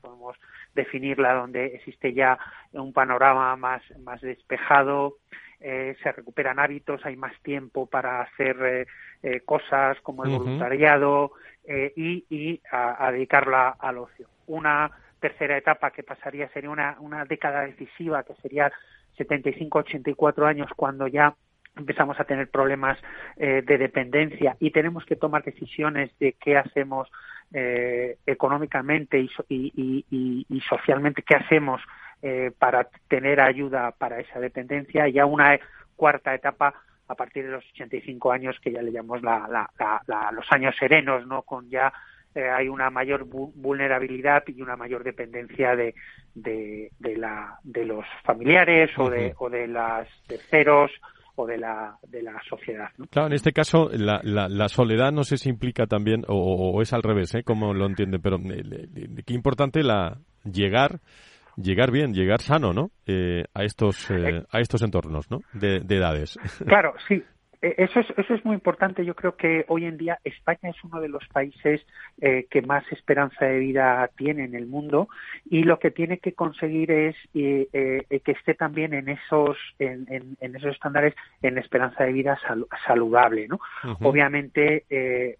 podemos 0.00 0.36
definirla 0.74 1.34
donde 1.34 1.66
existe 1.66 2.12
ya 2.12 2.38
un 2.72 2.92
panorama 2.92 3.56
más, 3.56 3.82
más 4.00 4.20
despejado, 4.20 5.16
eh, 5.64 5.96
se 6.02 6.10
recuperan 6.10 6.58
hábitos, 6.58 7.04
hay 7.06 7.14
más 7.14 7.32
tiempo 7.42 7.86
para 7.86 8.22
hacer 8.22 8.56
eh, 8.62 8.86
eh, 9.22 9.40
cosas 9.44 10.00
como 10.00 10.24
el 10.24 10.30
voluntariado 10.30 11.32
y, 11.64 12.24
y 12.28 12.60
a, 12.72 13.12
dedicarla 13.12 13.76
al 13.78 13.98
ocio. 13.98 14.26
Una 14.48 14.90
tercera 15.20 15.56
etapa 15.56 15.92
que 15.92 16.02
pasaría 16.02 16.48
sería 16.48 16.70
una, 16.70 16.96
una 16.98 17.24
década 17.24 17.60
decisiva, 17.60 18.24
que 18.24 18.34
sería 18.42 18.72
75-84 19.16 20.44
años, 20.44 20.68
cuando 20.74 21.06
ya 21.06 21.36
empezamos 21.76 22.18
a 22.20 22.24
tener 22.24 22.50
problemas 22.50 22.98
de 23.36 23.62
dependencia 23.62 24.56
y 24.60 24.70
tenemos 24.70 25.04
que 25.04 25.16
tomar 25.16 25.42
decisiones 25.42 26.10
de 26.18 26.34
qué 26.34 26.56
hacemos 26.56 27.08
eh, 27.54 28.16
económicamente 28.24 29.28
y, 29.50 30.62
socialmente 30.70 31.22
qué 31.22 31.34
hacemos 31.34 31.82
eh, 32.22 32.50
para 32.58 32.88
tener 33.08 33.40
ayuda 33.40 33.90
para 33.90 34.20
esa 34.20 34.40
dependencia 34.40 35.06
y 35.06 35.18
a 35.18 35.26
una 35.26 35.60
cuarta 35.94 36.34
etapa 36.34 36.72
a 37.08 37.14
partir 37.14 37.44
de 37.44 37.50
los 37.50 37.64
85 37.74 38.32
años 38.32 38.56
que 38.62 38.72
ya 38.72 38.80
le 38.80 38.90
llamamos 38.90 39.20
la, 39.22 39.68
los 40.32 40.50
años 40.50 40.74
serenos, 40.78 41.26
¿no? 41.26 41.42
Con 41.42 41.68
ya 41.68 41.92
eh, 42.34 42.48
hay 42.48 42.70
una 42.70 42.88
mayor 42.88 43.24
vulnerabilidad 43.26 44.44
y 44.46 44.62
una 44.62 44.76
mayor 44.76 45.04
dependencia 45.04 45.76
de, 45.76 45.94
de, 46.34 46.90
la, 47.18 47.58
de 47.64 47.84
los 47.84 48.06
familiares 48.24 48.90
o 48.96 49.10
de, 49.10 49.34
o 49.36 49.50
de 49.50 49.68
las 49.68 50.08
terceros 50.26 50.90
o 51.36 51.46
de 51.46 51.58
la, 51.58 51.96
de 52.06 52.22
la 52.22 52.40
sociedad. 52.48 52.88
Claro, 53.10 53.28
en 53.28 53.34
este 53.34 53.52
caso 53.52 53.88
la, 53.92 54.20
la, 54.22 54.68
soledad 54.68 55.12
no 55.12 55.24
sé 55.24 55.36
si 55.36 55.48
implica 55.48 55.86
también, 55.86 56.24
o, 56.28 56.80
es 56.82 56.92
al 56.92 57.02
revés, 57.02 57.34
¿eh? 57.34 57.42
como 57.42 57.74
lo 57.74 57.86
entiende, 57.86 58.18
pero 58.18 58.36
eh, 58.36 59.22
qué 59.24 59.34
importante 59.34 59.82
la 59.82 60.18
llegar 60.44 61.00
llegar 61.56 61.90
bien, 61.90 62.14
llegar 62.14 62.40
sano, 62.40 62.72
¿no? 62.72 62.90
Eh, 63.06 63.44
a 63.54 63.64
estos 63.64 64.10
eh, 64.10 64.42
a 64.50 64.60
estos 64.60 64.82
entornos, 64.82 65.30
¿no? 65.30 65.40
De, 65.52 65.80
de 65.80 65.96
edades. 65.96 66.38
Claro, 66.66 66.94
sí. 67.08 67.22
Eh, 67.62 67.76
eso 67.78 68.00
es, 68.00 68.06
eso 68.18 68.34
es 68.34 68.44
muy 68.44 68.54
importante. 68.54 69.04
Yo 69.04 69.14
creo 69.14 69.36
que 69.36 69.64
hoy 69.68 69.86
en 69.86 69.96
día 69.96 70.18
España 70.24 70.70
es 70.70 70.84
uno 70.84 71.00
de 71.00 71.08
los 71.08 71.26
países 71.28 71.80
eh, 72.20 72.46
que 72.50 72.60
más 72.60 72.84
esperanza 72.90 73.46
de 73.46 73.58
vida 73.60 74.10
tiene 74.16 74.44
en 74.44 74.54
el 74.54 74.66
mundo 74.66 75.08
y 75.48 75.62
lo 75.62 75.78
que 75.78 75.92
tiene 75.92 76.18
que 76.18 76.32
conseguir 76.34 76.90
es 76.90 77.16
eh, 77.34 78.04
que 78.24 78.32
esté 78.32 78.54
también 78.54 78.92
en 78.92 79.08
esos 79.08 79.56
en, 79.78 80.06
en, 80.40 80.56
esos 80.56 80.74
estándares 80.74 81.14
en 81.40 81.56
esperanza 81.56 82.04
de 82.04 82.12
vida 82.12 82.38
saludable, 82.86 83.46
¿no? 83.48 83.60
Obviamente, 84.00 84.84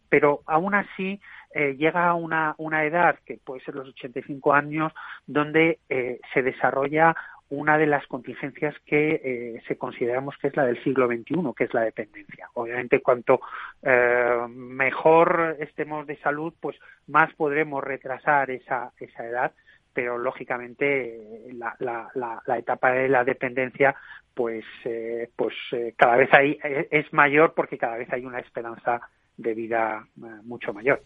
pero 0.09 0.43
aún 0.47 0.75
así 0.75 1.21
llega 1.55 2.09
a 2.09 2.15
una, 2.15 2.55
una 2.59 2.85
edad 2.85 3.19
que 3.27 3.39
puede 3.45 3.63
ser 3.63 3.75
los 3.75 3.89
85 3.89 4.53
años 4.55 4.93
donde 5.27 5.79
se 5.89 6.43
desarrolla 6.43 7.15
una 7.53 7.77
de 7.77 7.87
las 7.87 8.07
contingencias 8.07 8.75
que 8.87 9.21
eh, 9.23 9.63
se 9.69 9.77
consideramos 9.77 10.37
que 10.39 10.49
es 10.49 10.57
la 10.57 10.65
del 10.65 10.83
siglo 10.83 11.07
XXI, 11.07 11.35
que 11.55 11.65
es 11.65 11.75
la 11.75 11.83
dependencia. 11.83 12.49
Obviamente, 12.55 13.03
cuanto 13.03 13.43
eh, 13.83 14.47
mejor 14.49 15.57
estemos 15.61 16.07
de 16.07 16.17
salud, 16.17 16.55
pues 16.59 16.79
más 17.09 17.31
podremos 17.35 17.85
retrasar 17.85 18.51
esa, 18.51 18.93
esa 18.99 19.27
edad, 19.27 19.53
pero 19.93 20.17
lógicamente 20.17 21.51
la, 21.53 21.77
la, 21.79 22.41
la, 22.47 22.59
etapa 22.59 22.93
de 22.93 23.11
la 23.11 23.23
dependencia 23.23 23.95
pues 24.33 24.65
eh, 24.87 25.29
pues 25.37 25.55
cada 25.97 26.17
vez 26.17 26.33
hay, 26.33 26.59
es 26.91 27.13
mayor 27.13 27.53
porque 27.55 27.77
cada 27.77 27.99
vez 27.99 28.11
hay 28.15 28.25
una 28.25 28.39
esperanza 28.39 29.03
de 29.37 29.55
vida 29.55 30.07
eh, 30.17 30.27
mucho 30.45 30.73
mayor. 30.73 31.03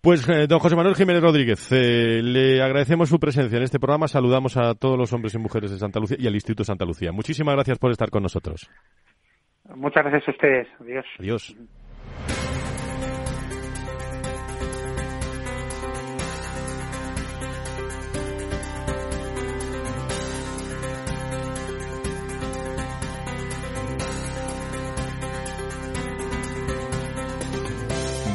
Pues 0.00 0.26
eh, 0.28 0.46
don 0.46 0.60
José 0.60 0.76
Manuel 0.76 0.94
Jiménez 0.94 1.22
Rodríguez, 1.22 1.70
eh, 1.72 2.22
le 2.22 2.62
agradecemos 2.62 3.08
su 3.08 3.18
presencia 3.18 3.56
en 3.56 3.64
este 3.64 3.78
programa, 3.78 4.08
saludamos 4.08 4.56
a 4.56 4.74
todos 4.74 4.96
los 4.96 5.12
hombres 5.12 5.34
y 5.34 5.38
mujeres 5.38 5.70
de 5.70 5.78
Santa 5.78 6.00
Lucía 6.00 6.16
y 6.18 6.26
al 6.26 6.34
Instituto 6.34 6.64
Santa 6.64 6.84
Lucía. 6.84 7.12
Muchísimas 7.12 7.54
gracias 7.54 7.78
por 7.78 7.90
estar 7.90 8.10
con 8.10 8.22
nosotros. 8.22 8.70
Muchas 9.74 10.04
gracias 10.04 10.28
a 10.28 10.30
ustedes. 10.30 10.68
Adiós. 10.80 11.06
Adiós. 11.18 11.56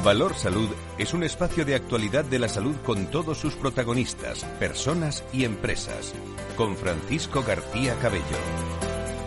Valor 0.05 0.35
Salud 0.35 0.69
es 0.99 1.15
un 1.15 1.23
espacio 1.23 1.65
de 1.65 1.73
actualidad 1.73 2.23
de 2.25 2.37
la 2.37 2.47
salud 2.47 2.75
con 2.85 3.07
todos 3.07 3.39
sus 3.39 3.55
protagonistas, 3.55 4.43
personas 4.59 5.25
y 5.33 5.45
empresas. 5.45 6.13
Con 6.55 6.77
Francisco 6.77 7.41
García 7.41 7.95
Cabello. 7.99 8.21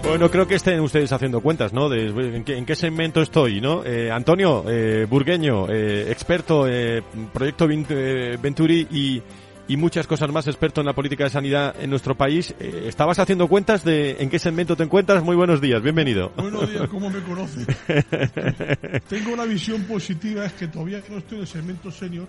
Bueno, 0.05 0.31
creo 0.31 0.47
que 0.47 0.55
estén 0.55 0.79
ustedes 0.79 1.11
haciendo 1.11 1.41
cuentas, 1.41 1.73
¿no? 1.73 1.93
En, 1.93 2.45
qué, 2.45 2.77
segmento 2.77 3.21
estoy, 3.21 3.61
¿no? 3.61 3.85
Eh, 3.85 4.13
Antonio, 4.13 4.67
eh, 4.69 5.05
burgueño, 5.11 5.69
eh, 5.69 6.13
experto, 6.13 6.69
eh, 6.69 7.03
proyecto 7.33 7.67
Venturi 7.67 8.87
y 8.89 9.21
y 9.69 9.77
muchas 9.77 10.07
cosas 10.07 10.33
más, 10.33 10.47
experto 10.47 10.81
en 10.81 10.87
la 10.87 10.95
política 10.95 11.25
de 11.25 11.31
sanidad 11.31 11.77
en 11.79 11.91
nuestro 11.91 12.17
país. 12.17 12.55
Eh, 12.59 12.87
estabas 12.89 13.19
haciendo 13.19 13.49
cuentas 13.49 13.85
de 13.85 14.17
en 14.19 14.31
qué 14.31 14.39
segmento 14.39 14.75
te 14.77 14.83
encuentras. 14.83 15.23
Muy 15.23 15.37
buenos 15.37 15.61
días, 15.61 15.83
bienvenido. 15.83 16.33
Buenos 16.37 16.71
días, 16.71 16.89
¿cómo 16.89 17.11
me 17.11 17.21
conoces? 17.21 17.67
Tengo 19.09 19.35
una 19.35 19.45
visión 19.45 19.83
positiva, 19.85 20.47
es 20.47 20.55
que 20.55 20.69
todavía 20.69 21.03
no 21.11 21.19
estoy 21.19 21.37
en 21.37 21.43
el 21.43 21.49
segmento 21.49 21.91
senior 21.91 22.27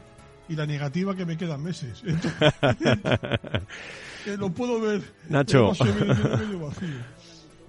y 0.50 0.56
la 0.56 0.66
negativa 0.66 1.16
que 1.16 1.26
me 1.26 1.38
quedan 1.38 1.64
meses. 1.64 2.04
Eh, 4.26 4.36
lo 4.38 4.50
puedo 4.50 4.82
ver. 4.82 5.02
Nacho. 5.30 5.72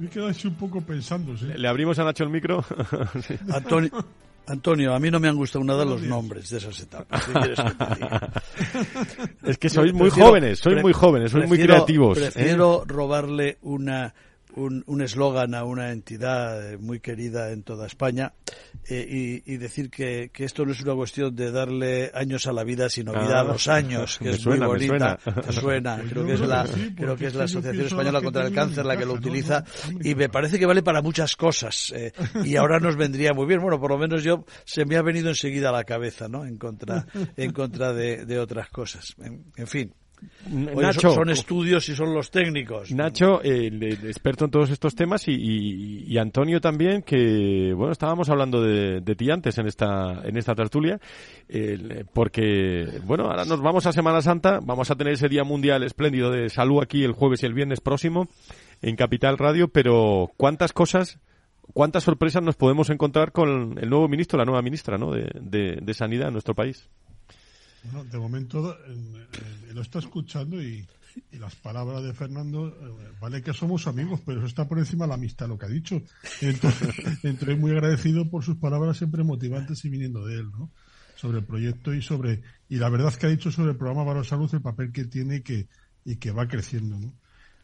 Me 0.01 0.07
he 0.07 0.11
quedado 0.11 0.33
un 0.45 0.55
poco 0.57 0.81
pensando. 0.81 1.33
¿Le 1.35 1.69
abrimos 1.69 1.97
a 2.01 2.05
Nacho 2.05 2.25
el 2.25 2.31
micro? 2.31 2.65
Antonio, 3.53 3.93
Antonio, 4.47 4.95
a 4.95 4.99
mí 4.99 5.11
no 5.11 5.21
me 5.21 5.29
han 5.29 5.37
gustado 5.37 5.65
nada 5.65 5.85
los 5.85 6.03
nombres 6.03 6.51
de 6.51 6.59
esas 6.59 6.81
etapas. 6.81 7.23
es 9.45 9.59
que 9.59 9.69
sois 9.69 9.93
muy 9.93 10.11
jóvenes, 10.11 10.59
sois 10.59 10.83
muy 10.83 10.93
jóvenes, 10.93 11.31
sois 11.31 11.49
muy 11.49 11.59
creativos. 11.59 12.19
¿eh? 12.19 12.31
Prefiero 12.33 12.85
robarle 12.87 13.59
una 13.63 14.13
un 14.57 15.03
eslogan 15.03 15.55
a 15.55 15.65
una 15.65 15.93
entidad 15.93 16.79
muy 16.79 17.01
querida 17.01 17.51
en 17.53 17.63
toda 17.63 17.87
España 17.87 18.33
eh, 18.89 19.43
y, 19.45 19.57
decir 19.57 19.91
que, 19.91 20.31
esto 20.35 20.65
no 20.65 20.73
es 20.73 20.81
una 20.83 20.95
cuestión 20.95 21.35
de 21.37 21.53
darle 21.53 22.11
años 22.15 22.47
a 22.47 22.53
la 22.53 22.65
vida, 22.65 22.89
sino 22.89 23.13
vida 23.13 23.41
a 23.41 23.45
los 23.45 23.69
años, 23.69 24.19
que 24.19 24.31
es 24.31 24.47
muy 24.47 24.59
bonita, 24.59 25.19
suena. 25.51 26.03
Creo 26.09 26.27
que 26.27 26.33
es 26.33 26.41
la, 26.41 26.67
creo 26.97 27.17
que 27.17 27.27
es 27.27 27.35
la 27.35 27.45
Asociación 27.45 27.87
Española 27.87 28.21
contra 28.21 28.47
el 28.47 28.55
Cáncer 28.55 28.85
la 28.85 28.97
que 28.97 29.05
lo 29.05 29.15
utiliza 29.15 29.65
y 30.03 30.15
me 30.15 30.29
parece 30.29 30.59
que 30.59 30.67
vale 30.67 30.83
para 30.83 31.03
muchas 31.03 31.37
cosas 31.37 31.93
eh, 31.95 32.13
y 32.45 32.57
ahora 32.57 32.81
nos 32.81 32.97
vendría 32.97 33.33
muy 33.33 33.47
bien. 33.47 33.61
Bueno, 33.61 33.79
por 33.79 33.91
lo 33.91 33.99
menos 33.99 34.25
yo 34.25 34.45
se 34.65 34.85
me 34.85 34.97
ha 34.97 35.03
venido 35.03 35.29
enseguida 35.29 35.69
a 35.69 35.73
la 35.73 35.85
cabeza, 35.85 36.29
¿no? 36.29 36.45
En 36.45 36.59
contra, 36.59 37.07
en 37.37 37.53
contra 37.53 37.93
de, 37.93 38.39
otras 38.39 38.71
cosas. 38.71 39.15
en 39.57 39.67
fin. 39.67 39.95
Nacho, 40.49 41.11
son, 41.11 41.31
estudios 41.31 41.89
y 41.89 41.95
son 41.95 42.15
los 42.15 42.31
técnicos. 42.31 42.91
Nacho, 42.93 43.43
el, 43.43 43.83
experto 43.83 44.47
en 44.47 44.51
todos 44.51 44.71
estos 44.71 44.95
temas, 44.95 45.25
y, 45.29 46.17
Antonio 46.19 46.61
también, 46.61 47.03
que 47.03 47.73
bueno, 47.75 47.93
estábamos 47.93 48.29
hablando 48.31 48.63
de, 48.63 49.01
ti 49.17 49.31
antes 49.31 49.59
en 49.59 49.67
esta 49.67 50.23
en 50.25 50.37
esta 50.37 50.55
tertulia, 50.55 50.99
porque 52.13 53.01
bueno, 53.05 53.25
ahora 53.25 53.45
nos 53.45 53.61
vamos 53.61 53.87
a 53.87 53.93
Semana 53.93 54.23
Santa, 54.23 54.61
vamos 54.63 54.91
a 54.91 54.97
tener 54.97 55.15
ese 55.15 55.29
día 55.29 55.45
mundial 55.45 55.83
espléndido 55.83 56.31
de 56.31 56.49
salud 56.49 56.83
aquí 56.83 57.05
el 57.05 57.13
jueves 57.13 57.43
y 57.43 57.47
el 57.47 57.55
viernes 57.55 57.81
próximo 57.81 58.29
en 58.83 58.97
Capital 58.97 59.39
Radio, 59.39 59.69
pero 59.69 60.31
cuántas 60.37 60.73
cosas 60.73 61.19
cuántas 61.73 62.03
sorpresas 62.03 62.43
nos 62.43 62.57
podemos 62.57 62.91
encontrar 62.91 63.31
con 63.31 63.79
el 63.79 63.89
nuevo 63.89 64.09
ministro, 64.09 64.39
la 64.39 64.45
nueva 64.45 64.63
ministra 64.63 64.99
¿no? 64.99 65.13
de 65.13 65.95
Sanidad 65.95 66.29
en 66.29 66.33
nuestro 66.33 66.55
país. 66.55 66.91
Bueno, 67.85 68.05
de 68.05 68.19
momento 68.19 68.77
lo 69.73 69.81
está 69.81 69.99
escuchando 69.99 70.63
y, 70.63 70.87
las 71.33 71.57
palabras 71.57 72.05
de 72.05 72.15
Fernando, 72.15 72.69
eh, 72.69 73.13
vale 73.21 73.43
que 73.43 73.53
somos 73.53 73.89
amigos, 73.89 74.21
pero 74.25 74.39
eso 74.39 74.47
está 74.47 74.69
por 74.69 74.79
encima 74.79 75.07
de 75.07 75.09
la 75.09 75.15
amistad 75.15 75.49
lo 75.49 75.59
que 75.59 75.67
ha 75.67 75.69
dicho. 75.69 76.01
Entonces, 76.41 76.95
entré 77.25 77.57
muy 77.57 77.73
agradecido 77.73 78.31
por 78.31 78.45
sus 78.45 78.59
palabras 78.59 78.99
siempre 78.99 79.25
motivantes 79.25 79.85
y 79.85 79.89
viniendo 79.89 80.25
de 80.25 80.37
él, 80.37 80.51
¿no? 80.53 80.71
Sobre 81.17 81.39
el 81.39 81.45
proyecto 81.45 81.93
y 81.93 82.01
sobre, 82.01 82.43
y 82.69 82.77
la 82.77 82.89
verdad 82.89 83.13
que 83.15 83.27
ha 83.27 83.31
dicho 83.31 83.51
sobre 83.51 83.73
el 83.73 83.77
programa 83.77 84.05
Valor 84.05 84.25
Salud, 84.25 84.49
el 84.53 84.63
papel 84.63 84.93
que 84.93 85.07
tiene 85.07 85.37
y 85.37 85.41
que, 85.41 85.69
y 86.05 86.17
que 86.17 86.31
va 86.31 86.47
creciendo, 86.47 86.99
¿no? 87.01 87.13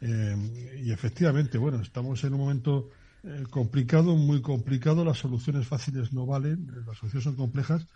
Eh, 0.01 0.83
y 0.85 0.91
efectivamente, 0.91 1.57
bueno, 1.57 1.81
estamos 1.81 2.23
en 2.25 2.35
un 2.35 2.41
momento 2.41 2.91
eh, 3.23 3.45
complicado, 3.49 4.17
muy 4.17 4.43
complicado, 4.43 5.05
las 5.05 5.19
soluciones 5.19 5.67
fáciles 5.67 6.13
no 6.13 6.27
valen, 6.27 6.67
las 6.87 6.99
soluciones 6.99 7.25
son 7.25 7.37
complejas, 7.37 7.87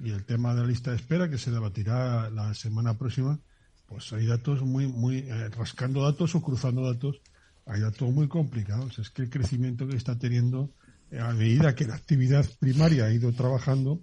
y 0.00 0.10
el 0.10 0.24
tema 0.24 0.54
de 0.54 0.62
la 0.62 0.66
lista 0.66 0.90
de 0.90 0.96
espera, 0.96 1.28
que 1.28 1.38
se 1.38 1.50
debatirá 1.50 2.30
la 2.30 2.54
semana 2.54 2.94
próxima, 2.94 3.40
pues 3.86 4.12
hay 4.12 4.26
datos 4.26 4.62
muy, 4.62 4.86
muy, 4.86 5.18
eh, 5.18 5.48
rascando 5.48 6.02
datos 6.02 6.34
o 6.34 6.42
cruzando 6.42 6.82
datos, 6.82 7.20
hay 7.66 7.80
datos 7.80 8.10
muy 8.10 8.28
complicados. 8.28 8.98
Es 8.98 9.10
que 9.10 9.22
el 9.22 9.30
crecimiento 9.30 9.88
que 9.88 9.96
está 9.96 10.18
teniendo, 10.18 10.70
eh, 11.10 11.18
a 11.18 11.32
medida 11.32 11.74
que 11.74 11.86
la 11.86 11.94
actividad 11.94 12.46
primaria 12.60 13.06
ha 13.06 13.12
ido 13.12 13.32
trabajando, 13.32 14.00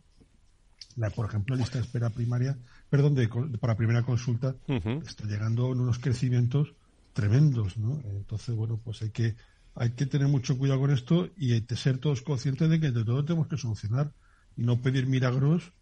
la, 0.96 1.10
por 1.10 1.28
ejemplo, 1.28 1.56
la 1.56 1.62
lista 1.62 1.78
de 1.78 1.86
espera 1.86 2.10
primaria, 2.10 2.58
perdón, 2.90 3.16
de, 3.16 3.28
para 3.60 3.76
primera 3.76 4.04
consulta, 4.04 4.56
está 4.68 5.26
llegando 5.26 5.72
en 5.72 5.82
unos 5.82 6.00
crecimientos 6.00 6.74
tremendos, 7.14 7.78
¿no? 7.78 8.02
Entonces, 8.06 8.56
bueno, 8.56 8.80
pues 8.84 9.02
hay 9.02 9.10
que, 9.12 9.36
hay 9.76 9.92
que 9.92 10.06
tener 10.06 10.28
mucho 10.28 10.58
cuidado 10.58 10.80
con 10.80 10.92
esto 10.92 11.30
y 11.38 11.60
ser 11.76 11.98
todos 11.98 12.22
conscientes 12.22 12.70
de 12.70 12.80
que 12.80 12.92
de 12.92 13.04
todo 13.04 13.24
tenemos 13.26 13.48
que 13.48 13.58
solucionar 13.58 14.14
y 14.58 14.64
no 14.64 14.82
pedir 14.82 15.06
milagros 15.08 15.74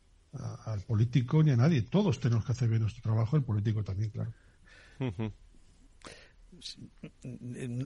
al 0.65 0.81
político 0.81 1.43
ni 1.43 1.51
a 1.51 1.57
nadie. 1.57 1.84
Todos 1.84 2.19
tenemos 2.19 2.45
que 2.45 2.51
hacer 2.51 2.69
bien 2.69 2.81
nuestro 2.81 3.01
trabajo, 3.01 3.38
el 3.38 3.43
político 3.43 3.84
también, 3.84 4.09
claro. 4.09 4.34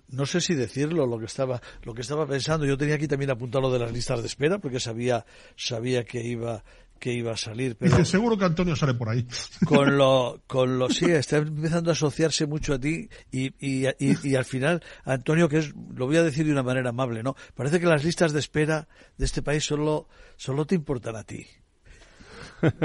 No 0.10 0.26
sé 0.26 0.42
si 0.42 0.54
decirlo 0.54 1.08
lo 1.08 1.18
que 1.18 1.26
estaba 1.26 1.62
lo 1.84 1.94
que 1.94 2.02
estaba 2.02 2.28
pensando. 2.28 2.66
Yo 2.66 2.78
tenía 2.78 2.96
aquí 2.96 3.08
también 3.08 3.32
apuntado 3.32 3.64
lo 3.64 3.74
de 3.74 3.80
las 3.80 3.92
listas 3.92 4.22
de 4.22 4.28
espera 4.28 4.60
porque 4.60 4.80
sabía 4.80 5.26
sabía 5.56 6.04
que 6.04 6.24
iba 6.24 6.64
que 7.00 7.14
iba 7.14 7.32
a 7.32 7.38
salir. 7.38 7.78
Pero 7.78 8.04
seguro 8.06 8.38
que 8.38 8.46
Antonio 8.46 8.76
sale 8.76 8.96
por 8.96 9.10
ahí. 9.10 9.26
Con 9.66 9.98
lo, 9.98 10.42
con 10.48 10.80
lo, 10.80 10.90
sí, 10.90 11.06
está 11.06 11.38
empezando 11.38 11.92
a 11.92 11.94
asociarse 11.94 12.48
mucho 12.48 12.74
a 12.74 12.80
ti 12.80 13.08
y, 13.32 13.54
y, 13.60 13.88
y, 14.00 14.36
al 14.36 14.46
final, 14.46 14.84
Antonio, 15.06 15.48
que 15.48 15.60
es, 15.60 15.76
lo 15.94 16.08
voy 16.08 16.18
a 16.18 16.24
decir 16.24 16.48
de 16.48 16.52
una 16.52 16.64
manera 16.64 16.90
amable, 16.90 17.22
¿no? 17.22 17.36
Parece 17.54 17.80
que 17.80 17.86
las 17.86 18.04
listas 18.04 18.34
de 18.34 18.40
espera 18.40 18.88
de 19.18 19.26
este 19.26 19.44
país 19.44 19.64
solo, 19.64 20.08
solo 20.38 20.66
te 20.66 20.74
importan 20.74 21.16
a 21.16 21.24
ti. 21.24 21.46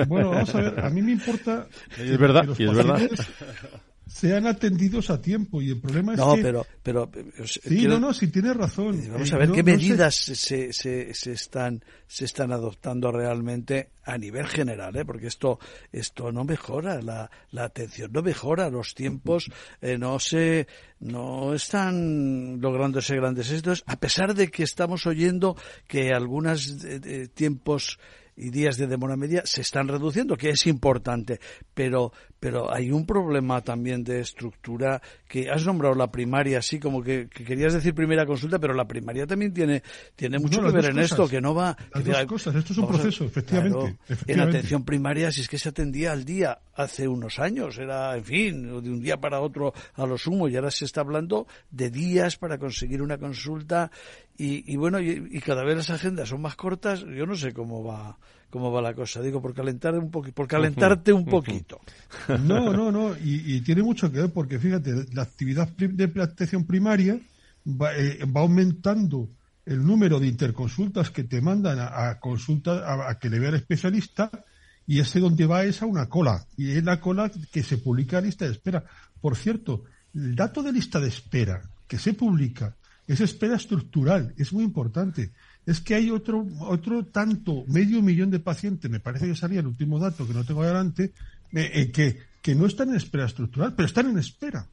Bueno, 0.08 0.30
vamos 0.30 0.54
a 0.54 0.60
ver, 0.60 0.80
a 0.80 0.90
mí 0.90 1.02
me 1.02 1.12
importa. 1.12 1.66
Es 1.98 2.18
verdad, 2.18 2.44
y 2.58 2.64
es 2.64 2.74
verdad. 2.74 3.00
Sean 4.06 4.46
atendidos 4.46 5.08
a 5.08 5.22
tiempo 5.22 5.62
y 5.62 5.70
el 5.70 5.80
problema 5.80 6.12
es 6.12 6.18
no, 6.18 6.34
que. 6.34 6.42
pero. 6.42 6.66
pero 6.82 7.10
sí, 7.46 7.86
no, 7.86 7.98
no, 7.98 8.12
sí 8.12 8.26
tiene 8.28 8.52
razón. 8.52 9.00
Eh, 9.00 9.08
vamos 9.10 9.32
a 9.32 9.38
ver 9.38 9.52
qué 9.52 9.62
medidas 9.62 10.14
se, 10.14 10.72
se, 10.72 11.14
se, 11.14 11.32
están, 11.32 11.82
se 12.06 12.26
están 12.26 12.52
adoptando 12.52 13.10
realmente 13.10 13.90
a 14.04 14.18
nivel 14.18 14.46
general, 14.48 14.94
¿eh? 14.96 15.04
porque 15.06 15.28
esto, 15.28 15.58
esto 15.92 16.30
no 16.30 16.44
mejora, 16.44 17.00
la, 17.00 17.30
la 17.52 17.64
atención 17.64 18.10
no 18.12 18.22
mejora, 18.22 18.68
los 18.68 18.94
tiempos 18.94 19.48
eh, 19.80 19.96
no 19.96 20.18
se, 20.18 20.66
no 21.00 21.54
están 21.54 22.60
lográndose 22.60 23.16
grandes 23.16 23.50
éxitos, 23.50 23.82
a 23.86 23.96
pesar 23.96 24.34
de 24.34 24.48
que 24.48 24.64
estamos 24.64 25.06
oyendo 25.06 25.56
que 25.86 26.12
algunos 26.12 26.76
tiempos 27.34 27.98
y 28.42 28.50
días 28.50 28.76
de 28.76 28.86
demora 28.86 29.16
media 29.16 29.42
se 29.44 29.60
están 29.60 29.88
reduciendo, 29.88 30.36
que 30.36 30.50
es 30.50 30.66
importante, 30.66 31.40
pero, 31.74 32.12
pero 32.40 32.72
hay 32.74 32.90
un 32.90 33.06
problema 33.06 33.60
también 33.60 34.02
de 34.02 34.20
estructura 34.20 35.00
que 35.28 35.48
has 35.48 35.64
nombrado 35.64 35.94
la 35.94 36.10
primaria, 36.10 36.58
así 36.58 36.80
como 36.80 37.02
que, 37.02 37.28
querías 37.28 37.72
decir 37.72 37.94
primera 37.94 38.26
consulta, 38.26 38.58
pero 38.58 38.74
la 38.74 38.86
primaria 38.86 39.26
también 39.26 39.52
tiene, 39.54 39.82
tiene 40.16 40.38
mucho 40.38 40.60
que 40.60 40.72
ver 40.72 40.86
en 40.86 40.98
esto, 40.98 41.28
que 41.28 41.40
no 41.40 41.54
va... 41.54 41.76
Las 41.94 42.04
dos 42.04 42.26
cosas, 42.26 42.54
esto 42.56 42.72
es 42.72 42.78
un 42.78 42.88
proceso, 42.88 43.24
efectivamente, 43.24 43.96
En 44.26 44.40
atención 44.40 44.84
primaria, 44.84 45.30
si 45.30 45.42
es 45.42 45.48
que 45.48 45.58
se 45.58 45.68
atendía 45.68 46.12
al 46.12 46.24
día 46.24 46.58
hace 46.74 47.06
unos 47.06 47.38
años, 47.38 47.78
era, 47.78 48.16
en 48.16 48.24
fin, 48.24 48.62
de 48.82 48.90
un 48.90 49.00
día 49.00 49.18
para 49.18 49.40
otro 49.40 49.72
a 49.94 50.04
lo 50.04 50.18
sumo, 50.18 50.48
y 50.48 50.56
ahora 50.56 50.70
se 50.70 50.84
está 50.84 51.02
hablando 51.02 51.46
de 51.70 51.90
días 51.90 52.36
para 52.36 52.58
conseguir 52.58 53.02
una 53.02 53.18
consulta 53.18 53.90
y, 54.36 54.76
bueno, 54.76 54.98
y, 54.98 55.40
cada 55.40 55.62
vez 55.62 55.76
las 55.76 55.90
agendas 55.90 56.28
son 56.28 56.40
más 56.40 56.56
cortas, 56.56 57.04
yo 57.04 57.26
no 57.26 57.36
sé 57.36 57.52
cómo 57.52 57.84
va 57.84 58.18
cómo 58.52 58.70
va 58.70 58.82
la 58.82 58.94
cosa, 58.94 59.22
digo, 59.22 59.40
por 59.40 59.54
calentar 59.54 59.98
un 59.98 60.10
poquito, 60.10 60.34
por 60.34 60.46
calentarte 60.46 61.10
un 61.10 61.24
poquito. 61.24 61.80
No, 62.28 62.70
no, 62.70 62.92
no, 62.92 63.16
y, 63.16 63.62
tiene 63.62 63.82
mucho 63.82 64.12
que 64.12 64.20
ver 64.20 64.30
porque 64.30 64.58
fíjate, 64.58 65.06
la 65.14 65.22
actividad 65.22 65.68
de 65.68 66.22
atención 66.22 66.66
primaria 66.66 67.18
va, 67.66 67.96
eh, 67.96 68.18
va, 68.26 68.42
aumentando 68.42 69.30
el 69.64 69.82
número 69.82 70.20
de 70.20 70.26
interconsultas 70.26 71.10
que 71.10 71.24
te 71.24 71.40
mandan 71.40 71.78
a, 71.80 72.20
consulta 72.20 73.08
a, 73.08 73.18
que 73.18 73.30
le 73.30 73.38
vea 73.38 73.48
el 73.48 73.54
especialista 73.54 74.30
y 74.86 75.00
ese 75.00 75.18
donde 75.18 75.46
va 75.46 75.64
es 75.64 75.80
a 75.80 75.86
una 75.86 76.10
cola 76.10 76.44
y 76.54 76.72
es 76.72 76.84
la 76.84 77.00
cola 77.00 77.30
que 77.50 77.62
se 77.62 77.78
publica 77.78 78.18
en 78.18 78.26
lista 78.26 78.44
de 78.44 78.52
espera. 78.52 78.84
Por 79.18 79.34
cierto, 79.34 79.84
el 80.14 80.36
dato 80.36 80.62
de 80.62 80.72
lista 80.72 81.00
de 81.00 81.08
espera 81.08 81.62
que 81.88 81.98
se 81.98 82.12
publica 82.12 82.76
es 83.06 83.22
espera 83.22 83.56
estructural, 83.56 84.34
es 84.36 84.52
muy 84.52 84.64
importante. 84.64 85.32
Es 85.64 85.80
que 85.80 85.94
hay 85.94 86.10
otro, 86.10 86.46
otro 86.60 87.06
tanto, 87.06 87.64
medio 87.68 88.02
millón 88.02 88.30
de 88.30 88.40
pacientes, 88.40 88.90
me 88.90 89.00
parece 89.00 89.26
que 89.26 89.36
salía 89.36 89.60
el 89.60 89.66
último 89.66 89.98
dato 89.98 90.26
que 90.26 90.34
no 90.34 90.44
tengo 90.44 90.62
adelante, 90.62 91.12
eh, 91.52 91.70
eh, 91.74 91.90
que, 91.92 92.18
que 92.40 92.54
no 92.54 92.66
están 92.66 92.90
en 92.90 92.96
espera 92.96 93.26
estructural, 93.26 93.74
pero 93.74 93.86
están 93.86 94.10
en 94.10 94.18
espera. 94.18 94.66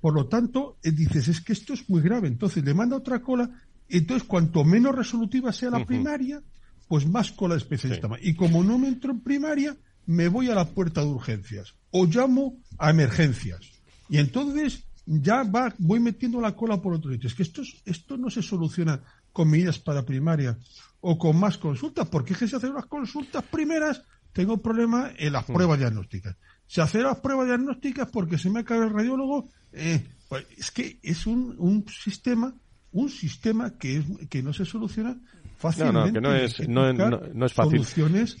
Por 0.00 0.14
lo 0.14 0.26
tanto, 0.26 0.76
eh, 0.82 0.92
dices, 0.92 1.28
es 1.28 1.40
que 1.40 1.52
esto 1.52 1.72
es 1.72 1.88
muy 1.88 2.00
grave. 2.00 2.28
Entonces 2.28 2.64
le 2.64 2.74
manda 2.74 2.96
otra 2.96 3.22
cola, 3.22 3.50
entonces 3.88 4.26
cuanto 4.28 4.62
menos 4.62 4.94
resolutiva 4.94 5.52
sea 5.52 5.70
la 5.70 5.84
primaria, 5.84 6.42
pues 6.88 7.08
más 7.08 7.32
cola 7.32 7.56
especialista. 7.56 8.08
Y 8.20 8.34
como 8.34 8.62
no 8.62 8.78
me 8.78 8.88
entro 8.88 9.12
en 9.12 9.20
primaria, 9.20 9.76
me 10.06 10.28
voy 10.28 10.50
a 10.50 10.54
la 10.54 10.68
puerta 10.68 11.00
de 11.00 11.08
urgencias 11.08 11.74
o 11.90 12.06
llamo 12.06 12.58
a 12.78 12.90
emergencias. 12.90 13.60
Y 14.08 14.18
entonces 14.18 14.84
ya 15.06 15.42
va, 15.42 15.74
voy 15.78 16.00
metiendo 16.00 16.40
la 16.40 16.54
cola 16.54 16.80
por 16.80 16.94
otro 16.94 17.10
sitio. 17.10 17.28
Es 17.28 17.34
que 17.34 17.42
esto, 17.42 17.62
esto 17.84 18.16
no 18.16 18.30
se 18.30 18.42
soluciona 18.42 19.00
con 19.34 19.50
medidas 19.50 19.78
para 19.78 20.06
primaria 20.06 20.56
o 21.00 21.18
con 21.18 21.38
más 21.38 21.58
consultas, 21.58 22.08
porque 22.08 22.32
es 22.32 22.38
que 22.38 22.48
si 22.48 22.56
hacen 22.56 22.72
las 22.72 22.86
consultas 22.86 23.42
primeras, 23.42 24.02
tengo 24.32 24.56
problema 24.56 25.10
en 25.18 25.32
las 25.34 25.44
pruebas 25.44 25.78
diagnósticas. 25.78 26.36
Si 26.66 26.80
hacer 26.80 27.02
las 27.02 27.18
pruebas 27.18 27.48
diagnósticas 27.48 28.08
porque 28.10 28.38
se 28.38 28.48
me 28.48 28.60
acaba 28.60 28.84
el 28.84 28.94
radiólogo, 28.94 29.48
eh, 29.72 30.02
pues 30.28 30.46
es 30.56 30.70
que 30.70 30.98
es 31.02 31.26
un, 31.26 31.54
un 31.58 31.84
sistema, 31.88 32.54
un 32.92 33.10
sistema 33.10 33.76
que, 33.76 33.98
es, 33.98 34.04
que 34.30 34.42
no 34.42 34.52
se 34.52 34.64
soluciona 34.64 35.18
fácilmente. 35.58 36.20
No, 36.20 36.30
que 36.30 36.34
no 36.34 36.34
es, 36.34 36.68
no, 36.68 36.92
no 37.34 37.46
es 37.46 37.52
fácil. 37.52 37.84
Soluciones 37.84 38.38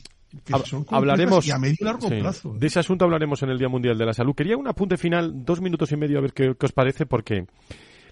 hablaremos 0.88 1.46
y 1.46 1.50
a 1.50 1.58
medio 1.58 1.76
y 1.80 1.84
largo 1.84 2.08
plazo. 2.08 2.54
De 2.58 2.66
ese 2.66 2.80
asunto 2.80 3.04
hablaremos 3.04 3.42
en 3.42 3.50
el 3.50 3.58
Día 3.58 3.68
Mundial 3.68 3.98
de 3.98 4.06
la 4.06 4.12
Salud. 4.12 4.34
Quería 4.34 4.56
un 4.56 4.68
apunte 4.68 4.96
final, 4.96 5.44
dos 5.44 5.60
minutos 5.60 5.92
y 5.92 5.96
medio, 5.96 6.18
a 6.18 6.22
ver 6.22 6.32
qué, 6.32 6.54
os 6.58 6.72
parece, 6.72 7.06
porque 7.06 7.46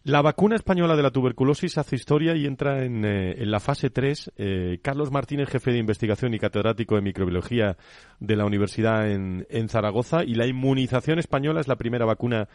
la 0.04 0.20
vacuna 0.20 0.56
española 0.56 0.96
de 0.96 1.02
la 1.02 1.12
tuberculosis 1.12 1.78
hace 1.78 1.94
historia 1.94 2.34
y 2.34 2.46
entra 2.46 2.84
en, 2.84 3.04
eh, 3.04 3.36
la 3.46 3.60
fase 3.60 3.88
3. 3.88 4.32
Eh, 4.36 4.78
Carlos 4.82 5.12
Martínez, 5.12 5.48
jefe 5.48 5.70
de 5.70 5.78
investigación 5.78 6.34
y 6.34 6.40
catedrático 6.40 6.96
de 6.96 7.02
microbiología 7.02 7.76
de 8.18 8.36
la 8.36 8.44
Universidad 8.44 9.08
en, 9.08 9.68
Zaragoza, 9.68 10.24
y 10.24 10.34
la 10.34 10.46
inmunización 10.46 11.20
española 11.20 11.60
es 11.60 11.68
la 11.68 11.76
primera 11.76 12.04
vacuna 12.04 12.48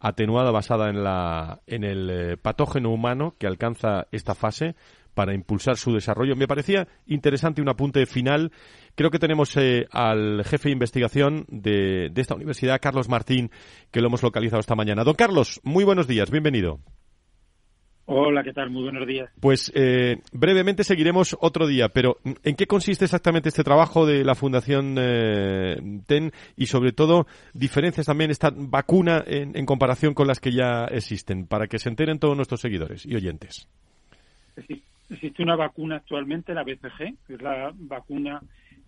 atenuada 0.00 0.50
basada 0.50 0.88
en, 0.88 1.04
la, 1.04 1.60
en 1.66 1.84
el 1.84 2.10
eh, 2.10 2.36
patógeno 2.38 2.90
humano 2.90 3.34
que 3.38 3.46
alcanza 3.46 4.06
esta 4.10 4.34
fase 4.34 4.74
para 5.12 5.34
impulsar 5.34 5.76
su 5.76 5.92
desarrollo. 5.92 6.36
Me 6.36 6.48
parecía 6.48 6.88
interesante 7.06 7.62
un 7.62 7.68
apunte 7.68 8.04
final. 8.06 8.50
Creo 8.94 9.10
que 9.10 9.18
tenemos 9.18 9.56
eh, 9.56 9.86
al 9.90 10.44
jefe 10.44 10.68
de 10.68 10.72
investigación 10.72 11.46
de, 11.48 12.10
de 12.10 12.20
esta 12.20 12.34
universidad, 12.34 12.80
Carlos 12.80 13.08
Martín, 13.08 13.50
que 13.90 14.00
lo 14.00 14.06
hemos 14.06 14.22
localizado 14.22 14.60
esta 14.60 14.76
mañana. 14.76 15.02
Don 15.02 15.14
Carlos, 15.14 15.60
muy 15.64 15.84
buenos 15.84 16.06
días, 16.06 16.30
bienvenido. 16.30 16.78
Hola, 18.06 18.42
¿qué 18.44 18.52
tal? 18.52 18.70
Muy 18.70 18.82
buenos 18.82 19.06
días. 19.06 19.30
Pues 19.40 19.72
eh, 19.74 20.18
brevemente 20.32 20.84
seguiremos 20.84 21.36
otro 21.40 21.66
día, 21.66 21.88
pero 21.88 22.18
¿en 22.42 22.54
qué 22.54 22.66
consiste 22.66 23.06
exactamente 23.06 23.48
este 23.48 23.64
trabajo 23.64 24.04
de 24.04 24.22
la 24.24 24.34
Fundación 24.34 24.96
eh, 24.98 25.76
TEN 26.06 26.30
y 26.54 26.66
sobre 26.66 26.92
todo 26.92 27.26
diferencias 27.54 28.06
también 28.06 28.30
esta 28.30 28.52
vacuna 28.54 29.24
en, 29.26 29.56
en, 29.56 29.64
comparación 29.64 30.12
con 30.12 30.28
las 30.28 30.38
que 30.38 30.52
ya 30.52 30.84
existen, 30.84 31.46
para 31.46 31.66
que 31.66 31.78
se 31.78 31.88
enteren 31.88 32.18
todos 32.18 32.36
nuestros 32.36 32.60
seguidores 32.60 33.06
y 33.06 33.16
oyentes? 33.16 33.66
Existe 35.08 35.42
una 35.42 35.56
vacuna 35.56 35.96
actualmente, 35.96 36.52
la 36.52 36.62
BCG, 36.62 37.16
que 37.26 37.34
es 37.34 37.42
la 37.42 37.72
vacuna 37.74 38.42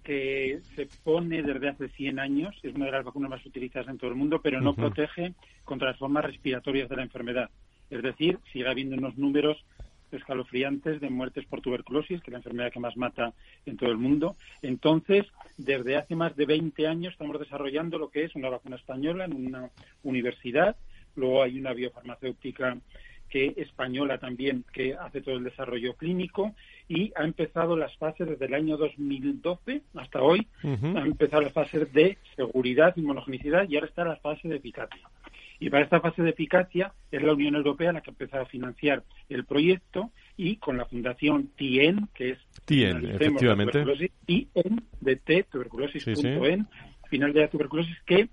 que 0.07 0.61
se 0.77 0.87
pone 1.03 1.43
desde 1.43 1.69
hace 1.69 1.89
100 1.89 2.21
años, 2.21 2.55
es 2.63 2.73
una 2.77 2.87
de 2.87 2.93
las 2.93 3.05
vacunas 3.05 3.29
más 3.29 3.45
utilizadas 3.45 3.89
en 3.89 3.99
todo 3.99 4.09
el 4.09 4.17
mundo, 4.17 4.41
pero 4.41 4.61
no 4.61 4.73
protege 4.73 5.35
contra 5.65 5.89
las 5.89 5.99
formas 5.99 6.25
respiratorias 6.25 6.89
de 6.89 6.95
la 6.95 7.03
enfermedad. 7.03 7.51
Es 7.91 8.03
decir, 8.03 8.39
sigue 8.53 8.69
habiendo 8.69 8.95
unos 8.95 9.19
números 9.19 9.57
escalofriantes 10.13 11.01
de 11.01 11.11
muertes 11.11 11.45
por 11.47 11.61
tuberculosis, 11.61 12.21
que 12.21 12.31
es 12.31 12.33
la 12.33 12.39
enfermedad 12.39 12.71
que 12.71 12.79
más 12.79 12.97
mata 12.97 13.35
en 13.67 13.77
todo 13.77 13.91
el 13.91 13.99
mundo. 13.99 14.37
Entonces, 14.63 15.27
desde 15.57 15.97
hace 15.97 16.15
más 16.15 16.37
de 16.37 16.47
20 16.47 16.87
años 16.87 17.13
estamos 17.13 17.41
desarrollando 17.41 17.99
lo 17.99 18.09
que 18.09 18.23
es 18.23 18.37
una 18.37 18.49
vacuna 18.49 18.77
española 18.77 19.25
en 19.25 19.35
una 19.35 19.71
universidad. 20.05 20.77
Luego 21.17 21.43
hay 21.43 21.59
una 21.59 21.73
biofarmacéutica 21.73 22.79
que 23.29 23.55
española 23.57 24.18
también 24.18 24.64
que 24.72 24.95
hace 24.95 25.20
todo 25.20 25.37
el 25.37 25.45
desarrollo 25.45 25.95
clínico 25.95 26.55
y 26.89 27.12
ha 27.16 27.24
empezado 27.24 27.77
las 27.77 27.97
fases 27.97 28.29
desde 28.29 28.47
el 28.47 28.55
año 28.55 28.77
2012 28.77 29.83
hasta 29.95 30.22
hoy, 30.22 30.47
ha 30.62 31.01
empezado 31.01 31.43
las 31.43 31.53
fases 31.53 31.93
de 31.93 32.18
seguridad, 32.37 32.97
inmunogenicidad 32.97 33.68
y 33.68 33.74
ahora 33.74 33.89
está 33.89 34.05
la 34.05 34.16
fase 34.16 34.49
de 34.49 34.57
eficacia. 34.57 35.09
Y 35.59 35.70
para 35.70 35.85
esta 35.85 36.01
fase 36.01 36.22
de 36.22 36.31
eficacia 36.31 36.93
es 37.11 37.22
la 37.22 37.33
Unión 37.33 37.55
Europea 37.55 37.93
la 37.93 38.01
que 38.01 38.11
ha 38.11 38.12
empezado 38.12 38.43
a 38.43 38.47
financiar 38.47 39.05
el 39.29 39.45
proyecto 39.45 40.11
y 40.37 40.57
con 40.57 40.77
la 40.77 40.85
fundación 40.85 41.51
TIEN, 41.57 42.09
que 42.14 42.31
es 42.31 42.39
TIEN, 42.66 43.07
efectivamente, 43.07 43.83
TIEN 44.27 44.83
de 45.01 45.16
T, 45.16 45.47
tuberculosis.en, 45.51 46.68
final 47.09 47.33
de 47.33 47.41
la 47.41 47.49
tuberculosis, 47.49 47.97
que 48.05 48.29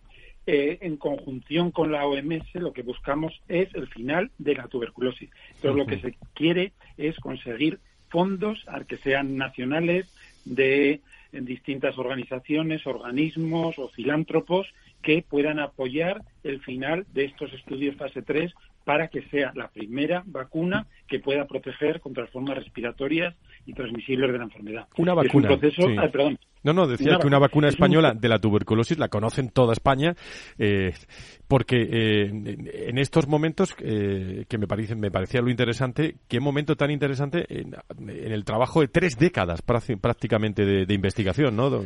eh, 0.45 0.77
en 0.81 0.97
conjunción 0.97 1.71
con 1.71 1.91
la 1.91 2.05
OMS 2.05 2.53
lo 2.55 2.73
que 2.73 2.81
buscamos 2.81 3.41
es 3.47 3.73
el 3.75 3.87
final 3.87 4.31
de 4.37 4.55
la 4.55 4.67
tuberculosis. 4.67 5.29
Entonces 5.55 5.77
lo 5.77 5.85
que 5.85 5.99
se 5.99 6.17
quiere 6.33 6.73
es 6.97 7.17
conseguir 7.19 7.79
fondos, 8.09 8.65
que 8.87 8.97
sean 8.97 9.37
nacionales, 9.37 10.05
de 10.45 11.01
distintas 11.31 11.97
organizaciones, 11.97 12.85
organismos 12.85 13.79
o 13.79 13.87
filántropos 13.89 14.67
que 15.01 15.23
puedan 15.27 15.59
apoyar 15.59 16.21
el 16.43 16.59
final 16.61 17.05
de 17.13 17.25
estos 17.25 17.53
estudios 17.53 17.95
fase 17.95 18.21
3 18.21 18.53
para 18.84 19.07
que 19.07 19.21
sea 19.29 19.51
la 19.55 19.69
primera 19.69 20.23
vacuna 20.25 20.88
que 21.07 21.19
pueda 21.19 21.45
proteger 21.45 21.99
contra 21.99 22.27
formas 22.27 22.57
respiratorias 22.57 23.36
y 23.65 23.73
transmisibles 23.73 24.31
de 24.31 24.38
la 24.38 24.43
enfermedad. 24.43 24.88
Una 24.97 25.13
vacuna. 25.13 25.47
proceso, 25.47 25.88
perdón, 26.11 26.38
no, 26.63 26.71
no, 26.71 26.88
decía 26.88 27.17
que 27.19 27.27
una 27.27 27.39
vacuna 27.39 27.67
española 27.67 28.13
de 28.13 28.29
la 28.29 28.39
tuberculosis 28.39 28.97
la 28.97 29.09
conocen 29.09 29.49
toda 29.49 29.73
España, 29.73 30.15
eh, 30.57 30.93
porque 31.47 31.75
eh, 31.75 32.29
en 32.88 32.97
estos 32.97 33.27
momentos, 33.27 33.75
eh, 33.79 34.45
que 34.47 34.57
me, 34.57 34.65
parece, 34.65 34.95
me 34.95 35.11
parecía 35.11 35.41
lo 35.41 35.49
interesante, 35.49 36.15
qué 36.29 36.39
momento 36.39 36.77
tan 36.77 36.89
interesante 36.89 37.45
en, 37.49 37.75
el 38.07 38.45
trabajo 38.45 38.79
de 38.79 38.88
tres 38.88 39.17
décadas 39.17 39.61
prácticamente 39.61 40.63
de, 40.63 40.93
investigación, 40.93 41.57
¿no? 41.57 41.84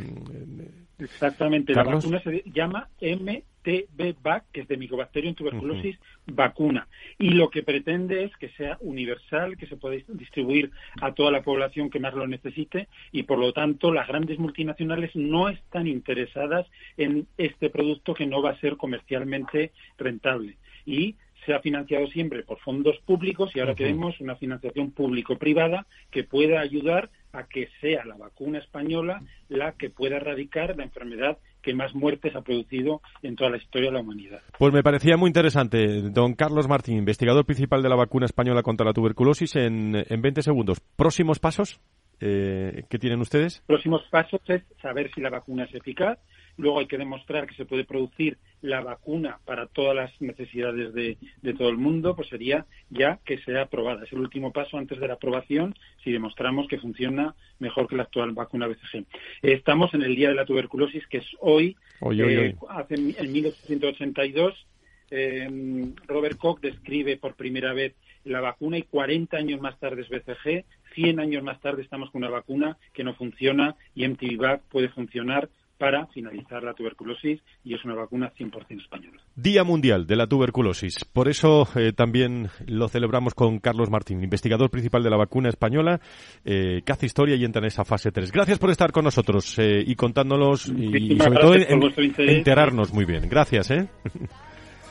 Exactamente, 0.98 1.74
la 1.74 1.84
vacuna 1.84 2.20
se 2.20 2.42
llama 2.52 2.88
MTB-VAC, 3.00 4.44
que 4.52 4.62
es 4.62 4.68
de 4.68 4.76
Mycobacterium 4.76 5.34
tuberculosis 5.34 5.96
vacuna. 6.26 6.88
Y 7.18 7.30
lo 7.30 7.50
que 7.50 7.62
pretende 7.62 8.24
es 8.24 8.36
que 8.36 8.48
sea 8.50 8.78
universal, 8.80 9.56
que 9.56 9.66
se 9.66 9.76
pueda 9.76 9.96
distribuir 10.08 10.72
a 11.00 11.14
toda 11.14 11.30
la 11.30 11.42
población 11.42 11.88
que 11.88 12.00
más 12.00 12.14
lo 12.14 12.26
necesite 12.26 12.88
y, 13.12 13.22
por 13.22 13.38
lo 13.38 13.52
tanto, 13.52 13.92
las 13.92 14.08
grandes 14.08 14.40
multinacionales 14.40 15.14
no 15.14 15.48
están 15.48 15.86
interesadas 15.86 16.66
en 16.96 17.28
este 17.36 17.70
producto 17.70 18.14
que 18.14 18.26
no 18.26 18.42
va 18.42 18.50
a 18.50 18.60
ser 18.60 18.76
comercialmente 18.76 19.70
rentable. 19.98 20.56
Y 20.84 21.14
se 21.46 21.54
ha 21.54 21.60
financiado 21.60 22.06
siempre 22.08 22.42
por 22.42 22.58
fondos 22.58 22.98
públicos 23.06 23.54
y 23.54 23.60
ahora 23.60 23.74
queremos 23.74 24.20
una 24.20 24.36
financiación 24.36 24.90
público-privada 24.90 25.86
que 26.10 26.24
pueda 26.24 26.60
ayudar 26.60 27.08
a 27.32 27.44
que 27.44 27.68
sea 27.80 28.04
la 28.04 28.16
vacuna 28.16 28.58
española 28.58 29.22
la 29.48 29.72
que 29.72 29.90
pueda 29.90 30.16
erradicar 30.16 30.76
la 30.76 30.84
enfermedad 30.84 31.38
que 31.62 31.74
más 31.74 31.94
muertes 31.94 32.34
ha 32.34 32.42
producido 32.42 33.02
en 33.22 33.36
toda 33.36 33.50
la 33.50 33.56
historia 33.56 33.88
de 33.88 33.94
la 33.94 34.00
humanidad. 34.00 34.40
Pues 34.58 34.72
me 34.72 34.82
parecía 34.82 35.16
muy 35.16 35.28
interesante, 35.28 36.02
don 36.10 36.34
Carlos 36.34 36.68
Martín, 36.68 36.96
investigador 36.96 37.44
principal 37.44 37.82
de 37.82 37.88
la 37.88 37.96
vacuna 37.96 38.26
española 38.26 38.62
contra 38.62 38.86
la 38.86 38.92
tuberculosis, 38.92 39.56
en, 39.56 39.94
en 40.08 40.22
20 40.22 40.42
segundos. 40.42 40.80
¿Próximos 40.96 41.38
pasos 41.38 41.80
eh, 42.20 42.84
que 42.88 42.98
tienen 42.98 43.20
ustedes? 43.20 43.62
Próximos 43.66 44.02
pasos 44.10 44.40
es 44.48 44.62
saber 44.82 45.10
si 45.14 45.20
la 45.20 45.30
vacuna 45.30 45.64
es 45.64 45.74
eficaz, 45.74 46.18
Luego 46.58 46.80
hay 46.80 46.86
que 46.86 46.98
demostrar 46.98 47.46
que 47.46 47.54
se 47.54 47.64
puede 47.64 47.84
producir 47.84 48.36
la 48.60 48.80
vacuna 48.80 49.38
para 49.44 49.66
todas 49.66 49.94
las 49.94 50.20
necesidades 50.20 50.92
de, 50.92 51.16
todo 51.54 51.68
el 51.68 51.78
mundo, 51.78 52.14
pues 52.14 52.28
sería 52.28 52.66
ya 52.90 53.20
que 53.24 53.38
sea 53.38 53.62
aprobada. 53.62 54.04
Es 54.04 54.12
el 54.12 54.18
último 54.18 54.52
paso 54.52 54.76
antes 54.76 54.98
de 54.98 55.08
la 55.08 55.14
aprobación 55.14 55.74
si 56.02 56.12
demostramos 56.12 56.66
que 56.68 56.78
funciona 56.78 57.34
mejor 57.60 57.88
que 57.88 57.96
la 57.96 58.02
actual 58.02 58.32
vacuna 58.32 58.66
BCG. 58.66 59.06
Estamos 59.42 59.94
en 59.94 60.02
el 60.02 60.16
Día 60.16 60.28
de 60.28 60.34
la 60.34 60.44
Tuberculosis, 60.44 61.06
que 61.06 61.18
es 61.18 61.26
hoy. 61.38 61.76
Eh, 62.10 62.56
hace, 62.68 62.94
en 62.94 63.32
1882, 63.32 64.66
eh, 65.10 65.92
Robert 66.06 66.36
Koch 66.38 66.60
describe 66.60 67.16
por 67.16 67.34
primera 67.34 67.72
vez 67.72 67.94
la 68.24 68.40
vacuna 68.40 68.78
y 68.78 68.82
40 68.82 69.36
años 69.36 69.60
más 69.60 69.78
tarde 69.78 70.02
es 70.02 70.08
BCG, 70.08 70.64
100 70.94 71.20
años 71.20 71.42
más 71.42 71.60
tarde 71.60 71.82
estamos 71.82 72.10
con 72.10 72.22
una 72.22 72.30
vacuna 72.30 72.76
que 72.92 73.04
no 73.04 73.14
funciona 73.14 73.76
y 73.94 74.06
MTVAC 74.06 74.62
puede 74.62 74.88
funcionar 74.88 75.48
para 75.78 76.06
finalizar 76.08 76.62
la 76.62 76.74
tuberculosis 76.74 77.40
y 77.64 77.74
es 77.74 77.84
una 77.84 77.94
vacuna 77.94 78.32
100% 78.36 78.82
española. 78.82 79.22
Día 79.36 79.64
Mundial 79.64 80.06
de 80.06 80.16
la 80.16 80.26
Tuberculosis. 80.26 81.04
Por 81.04 81.28
eso 81.28 81.68
eh, 81.76 81.92
también 81.92 82.48
lo 82.66 82.88
celebramos 82.88 83.34
con 83.34 83.60
Carlos 83.60 83.88
Martín, 83.90 84.22
investigador 84.22 84.70
principal 84.70 85.02
de 85.02 85.10
la 85.10 85.16
vacuna 85.16 85.48
española, 85.48 86.00
eh, 86.44 86.82
que 86.84 86.92
hace 86.92 87.06
historia 87.06 87.36
y 87.36 87.44
entra 87.44 87.60
en 87.60 87.66
esa 87.66 87.84
fase 87.84 88.10
3. 88.10 88.32
Gracias 88.32 88.58
por 88.58 88.70
estar 88.70 88.90
con 88.90 89.04
nosotros 89.04 89.58
eh, 89.58 89.82
y 89.86 89.94
contándonos 89.94 90.68
y, 90.68 91.16
sobre 91.18 91.40
todo 91.40 91.54
enterarnos 91.54 92.92
muy 92.92 93.04
bien. 93.04 93.28
Gracias. 93.28 93.70
¿eh? 93.70 93.88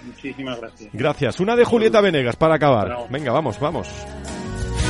Muchísimas 0.06 0.60
gracias. 0.60 0.90
Gracias. 0.94 1.40
Una 1.42 1.56
de 1.56 1.66
Julieta 1.66 2.00
Venegas 2.00 2.38
para 2.38 2.56
acabar. 2.56 3.08
Venga, 3.10 3.34
vamos, 3.34 3.60
vamos. 3.60 3.88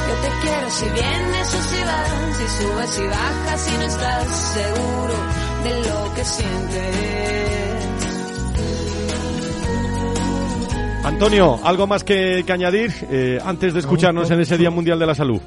Yo 0.08 0.14
te 0.22 0.48
quiero 0.48 0.70
si 0.70 0.86
vienes 0.86 1.56
o 1.56 1.62
si 1.62 1.84
vas, 1.84 2.38
si 2.38 2.64
subes 2.64 3.00
y 3.00 3.08
bajas 3.08 3.74
y 3.74 3.78
no 3.78 3.84
estás 3.84 4.54
seguro 4.54 5.37
de 5.64 5.90
lo 5.90 6.14
que 6.16 6.24
sientes. 6.24 7.28
Antonio, 11.08 11.58
¿algo 11.64 11.88
más 11.88 12.04
que, 12.04 12.44
añadir 12.50 12.94
eh, 13.10 13.40
antes 13.44 13.74
de 13.74 13.80
escucharnos 13.80 14.30
en 14.30 14.42
ese 14.42 14.58
Día 14.58 14.70
Mundial 14.70 15.00
de 15.00 15.06
la 15.06 15.16
Salud? 15.16 15.40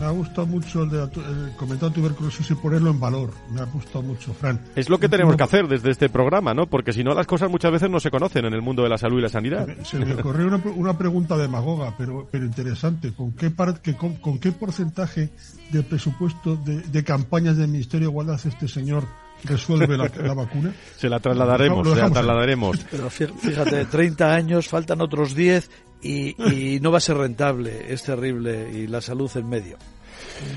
Me 0.00 0.04
ha 0.04 0.10
gustado 0.10 0.46
mucho 0.46 0.82
el, 0.82 0.90
de, 0.90 1.02
el 1.02 1.52
comentario 1.56 1.90
de 1.90 1.94
tuberculosis 2.00 2.50
y 2.50 2.54
ponerlo 2.54 2.90
en 2.90 2.98
valor. 2.98 3.30
Me 3.50 3.60
ha 3.60 3.64
gustado 3.64 4.02
mucho, 4.02 4.32
Fran. 4.32 4.58
Es 4.74 4.88
lo 4.88 4.98
que 4.98 5.10
tenemos 5.10 5.36
que 5.36 5.42
hacer 5.42 5.68
desde 5.68 5.90
este 5.90 6.08
programa, 6.08 6.54
¿no? 6.54 6.66
Porque 6.68 6.94
si 6.94 7.04
no, 7.04 7.12
las 7.12 7.26
cosas 7.26 7.50
muchas 7.50 7.70
veces 7.70 7.90
no 7.90 8.00
se 8.00 8.10
conocen 8.10 8.46
en 8.46 8.54
el 8.54 8.62
mundo 8.62 8.82
de 8.82 8.88
la 8.88 8.96
salud 8.96 9.18
y 9.18 9.22
la 9.22 9.28
sanidad. 9.28 9.68
Se 9.82 9.98
me 9.98 10.14
ocurrió 10.14 10.46
una, 10.46 10.62
una 10.74 10.96
pregunta 10.96 11.36
demagoga, 11.36 11.94
pero, 11.98 12.26
pero 12.30 12.46
interesante. 12.46 13.12
¿Con 13.12 13.32
qué, 13.32 13.52
con, 13.94 14.14
con, 14.16 14.38
qué 14.38 14.52
porcentaje 14.52 15.30
de 15.70 15.82
presupuesto 15.82 16.56
de, 16.56 16.80
de 16.80 17.04
campañas 17.04 17.58
del 17.58 17.68
Ministerio 17.68 18.08
de 18.08 18.10
Igualdad 18.10 18.40
este 18.42 18.68
señor 18.68 19.04
resuelve 19.42 19.96
la, 19.96 20.34
vacuna? 20.34 20.72
Se 20.96 21.08
la 21.08 21.20
trasladaremos, 21.20 21.88
se 21.88 21.96
la 21.96 22.10
trasladaremos. 22.10 22.78
Pero 22.90 23.10
fíjate, 23.10 23.84
30 23.86 24.32
años, 24.32 24.68
faltan 24.68 25.00
otros 25.00 25.34
10 25.34 25.70
y, 26.02 26.78
no 26.80 26.90
va 26.90 26.98
a 26.98 27.00
ser 27.00 27.16
rentable, 27.16 27.92
es 27.92 28.02
terrible 28.02 28.70
y 28.72 28.86
la 28.86 29.00
salud 29.00 29.30
en 29.34 29.48
medio. 29.48 29.78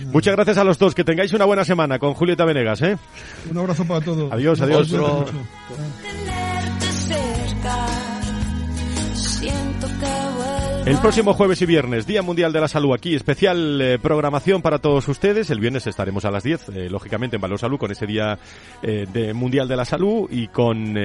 Muchas 0.05 0.36
gracias 0.36 0.57
a 0.57 0.63
los 0.63 0.78
dos, 0.80 0.95
que 0.95 1.03
tengáis 1.03 1.34
una 1.34 1.45
buena 1.45 1.63
semana 1.63 1.99
con 1.99 2.13
Julieta 2.13 2.45
Venegas, 2.45 2.82
¿eh? 2.82 2.97
Un 3.49 3.57
abrazo 3.57 3.86
para 3.86 4.03
todos. 4.03 4.32
Adiós, 4.32 4.59
adiós. 4.61 4.91
El 10.88 11.00
próximo 11.00 11.34
jueves 11.34 11.62
y 11.62 11.66
viernes, 11.66 12.08
Día 12.08 12.22
Mundial 12.22 12.54
de 12.54 12.62
la 12.62 12.70
Salud, 12.70 12.94
aquí 12.94 13.14
especial 13.14 13.82
eh, 13.82 14.00
programación 14.00 14.62
para 14.62 14.80
todos 14.80 15.06
ustedes. 15.10 15.50
El 15.50 15.60
viernes 15.60 15.86
estaremos 15.86 16.24
a 16.24 16.32
las 16.32 16.44
10, 16.44 16.70
eh, 16.70 16.90
lógicamente 16.90 17.36
en 17.36 17.42
Valor 17.42 17.60
Salud, 17.60 17.78
con 17.78 17.92
ese 17.92 18.08
Día 18.08 18.40
eh, 18.82 19.06
de 19.12 19.34
Mundial 19.34 19.68
de 19.68 19.76
la 19.76 19.84
Salud 19.84 20.30
y 20.32 20.48
con, 20.48 20.96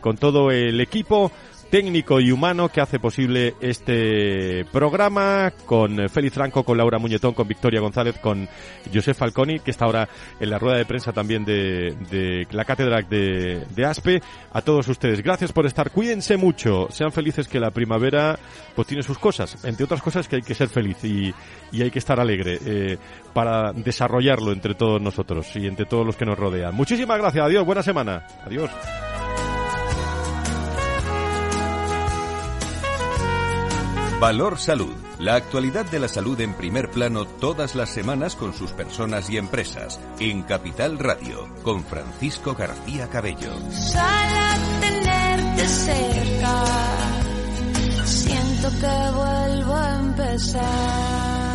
con 0.00 0.16
todo 0.16 0.52
el 0.52 0.80
equipo 0.80 1.32
técnico 1.70 2.20
y 2.20 2.32
humano 2.32 2.68
que 2.68 2.80
hace 2.80 2.98
posible 2.98 3.54
este 3.60 4.64
programa 4.72 5.52
con 5.66 6.08
Félix 6.08 6.34
Franco, 6.34 6.64
con 6.64 6.76
Laura 6.76 6.98
Muñetón, 6.98 7.32
con 7.32 7.46
Victoria 7.46 7.80
González, 7.80 8.18
con 8.18 8.48
José 8.92 9.14
Falconi, 9.14 9.60
que 9.60 9.70
está 9.70 9.84
ahora 9.84 10.08
en 10.40 10.50
la 10.50 10.58
rueda 10.58 10.78
de 10.78 10.84
prensa 10.84 11.12
también 11.12 11.44
de, 11.44 11.94
de 12.10 12.46
la 12.50 12.64
cátedra 12.64 13.02
de, 13.02 13.84
ASPE. 13.84 14.20
A 14.52 14.62
todos 14.62 14.88
ustedes, 14.88 15.22
gracias 15.22 15.52
por 15.52 15.64
estar. 15.64 15.90
Cuídense 15.90 16.36
mucho, 16.36 16.88
sean 16.90 17.12
felices 17.12 17.46
que 17.46 17.60
la 17.60 17.70
primavera 17.70 18.38
pues 18.74 18.88
tiene 18.88 19.02
sus 19.02 19.18
cosas, 19.18 19.64
entre 19.64 19.84
otras 19.84 20.02
cosas 20.02 20.26
que 20.26 20.36
hay 20.36 20.42
que 20.42 20.54
ser 20.54 20.68
feliz 20.68 21.02
y, 21.04 21.32
y 21.72 21.82
hay 21.82 21.90
que 21.90 22.00
estar 22.00 22.18
alegre 22.18 22.58
eh, 22.64 22.98
para 23.32 23.72
desarrollarlo 23.72 24.52
entre 24.52 24.74
todos 24.74 25.00
nosotros 25.00 25.46
y 25.54 25.66
entre 25.66 25.86
todos 25.86 26.04
los 26.04 26.16
que 26.16 26.26
nos 26.26 26.38
rodean. 26.38 26.74
Muchísimas 26.74 27.18
gracias, 27.18 27.44
adiós, 27.44 27.64
buena 27.64 27.82
semana, 27.82 28.26
adiós. 28.44 28.70
Valor 34.20 34.58
Salud. 34.58 34.94
La 35.18 35.34
actualidad 35.36 35.86
de 35.86 35.98
la 35.98 36.06
salud 36.06 36.38
en 36.42 36.52
primer 36.52 36.90
plano 36.90 37.24
todas 37.24 37.74
las 37.74 37.88
semanas 37.88 38.36
con 38.36 38.52
sus 38.52 38.70
personas 38.72 39.30
y 39.30 39.38
empresas. 39.38 39.98
En 40.18 40.42
Capital 40.42 40.98
Radio, 40.98 41.48
con 41.62 41.82
Francisco 41.82 42.54
García 42.54 43.08
Cabello. 43.08 43.50
tenerte 44.78 45.66
cerca, 45.66 46.64
siento 48.04 48.68
que 48.68 49.16
vuelvo 49.16 49.74
a 49.74 50.00
empezar. 50.00 51.49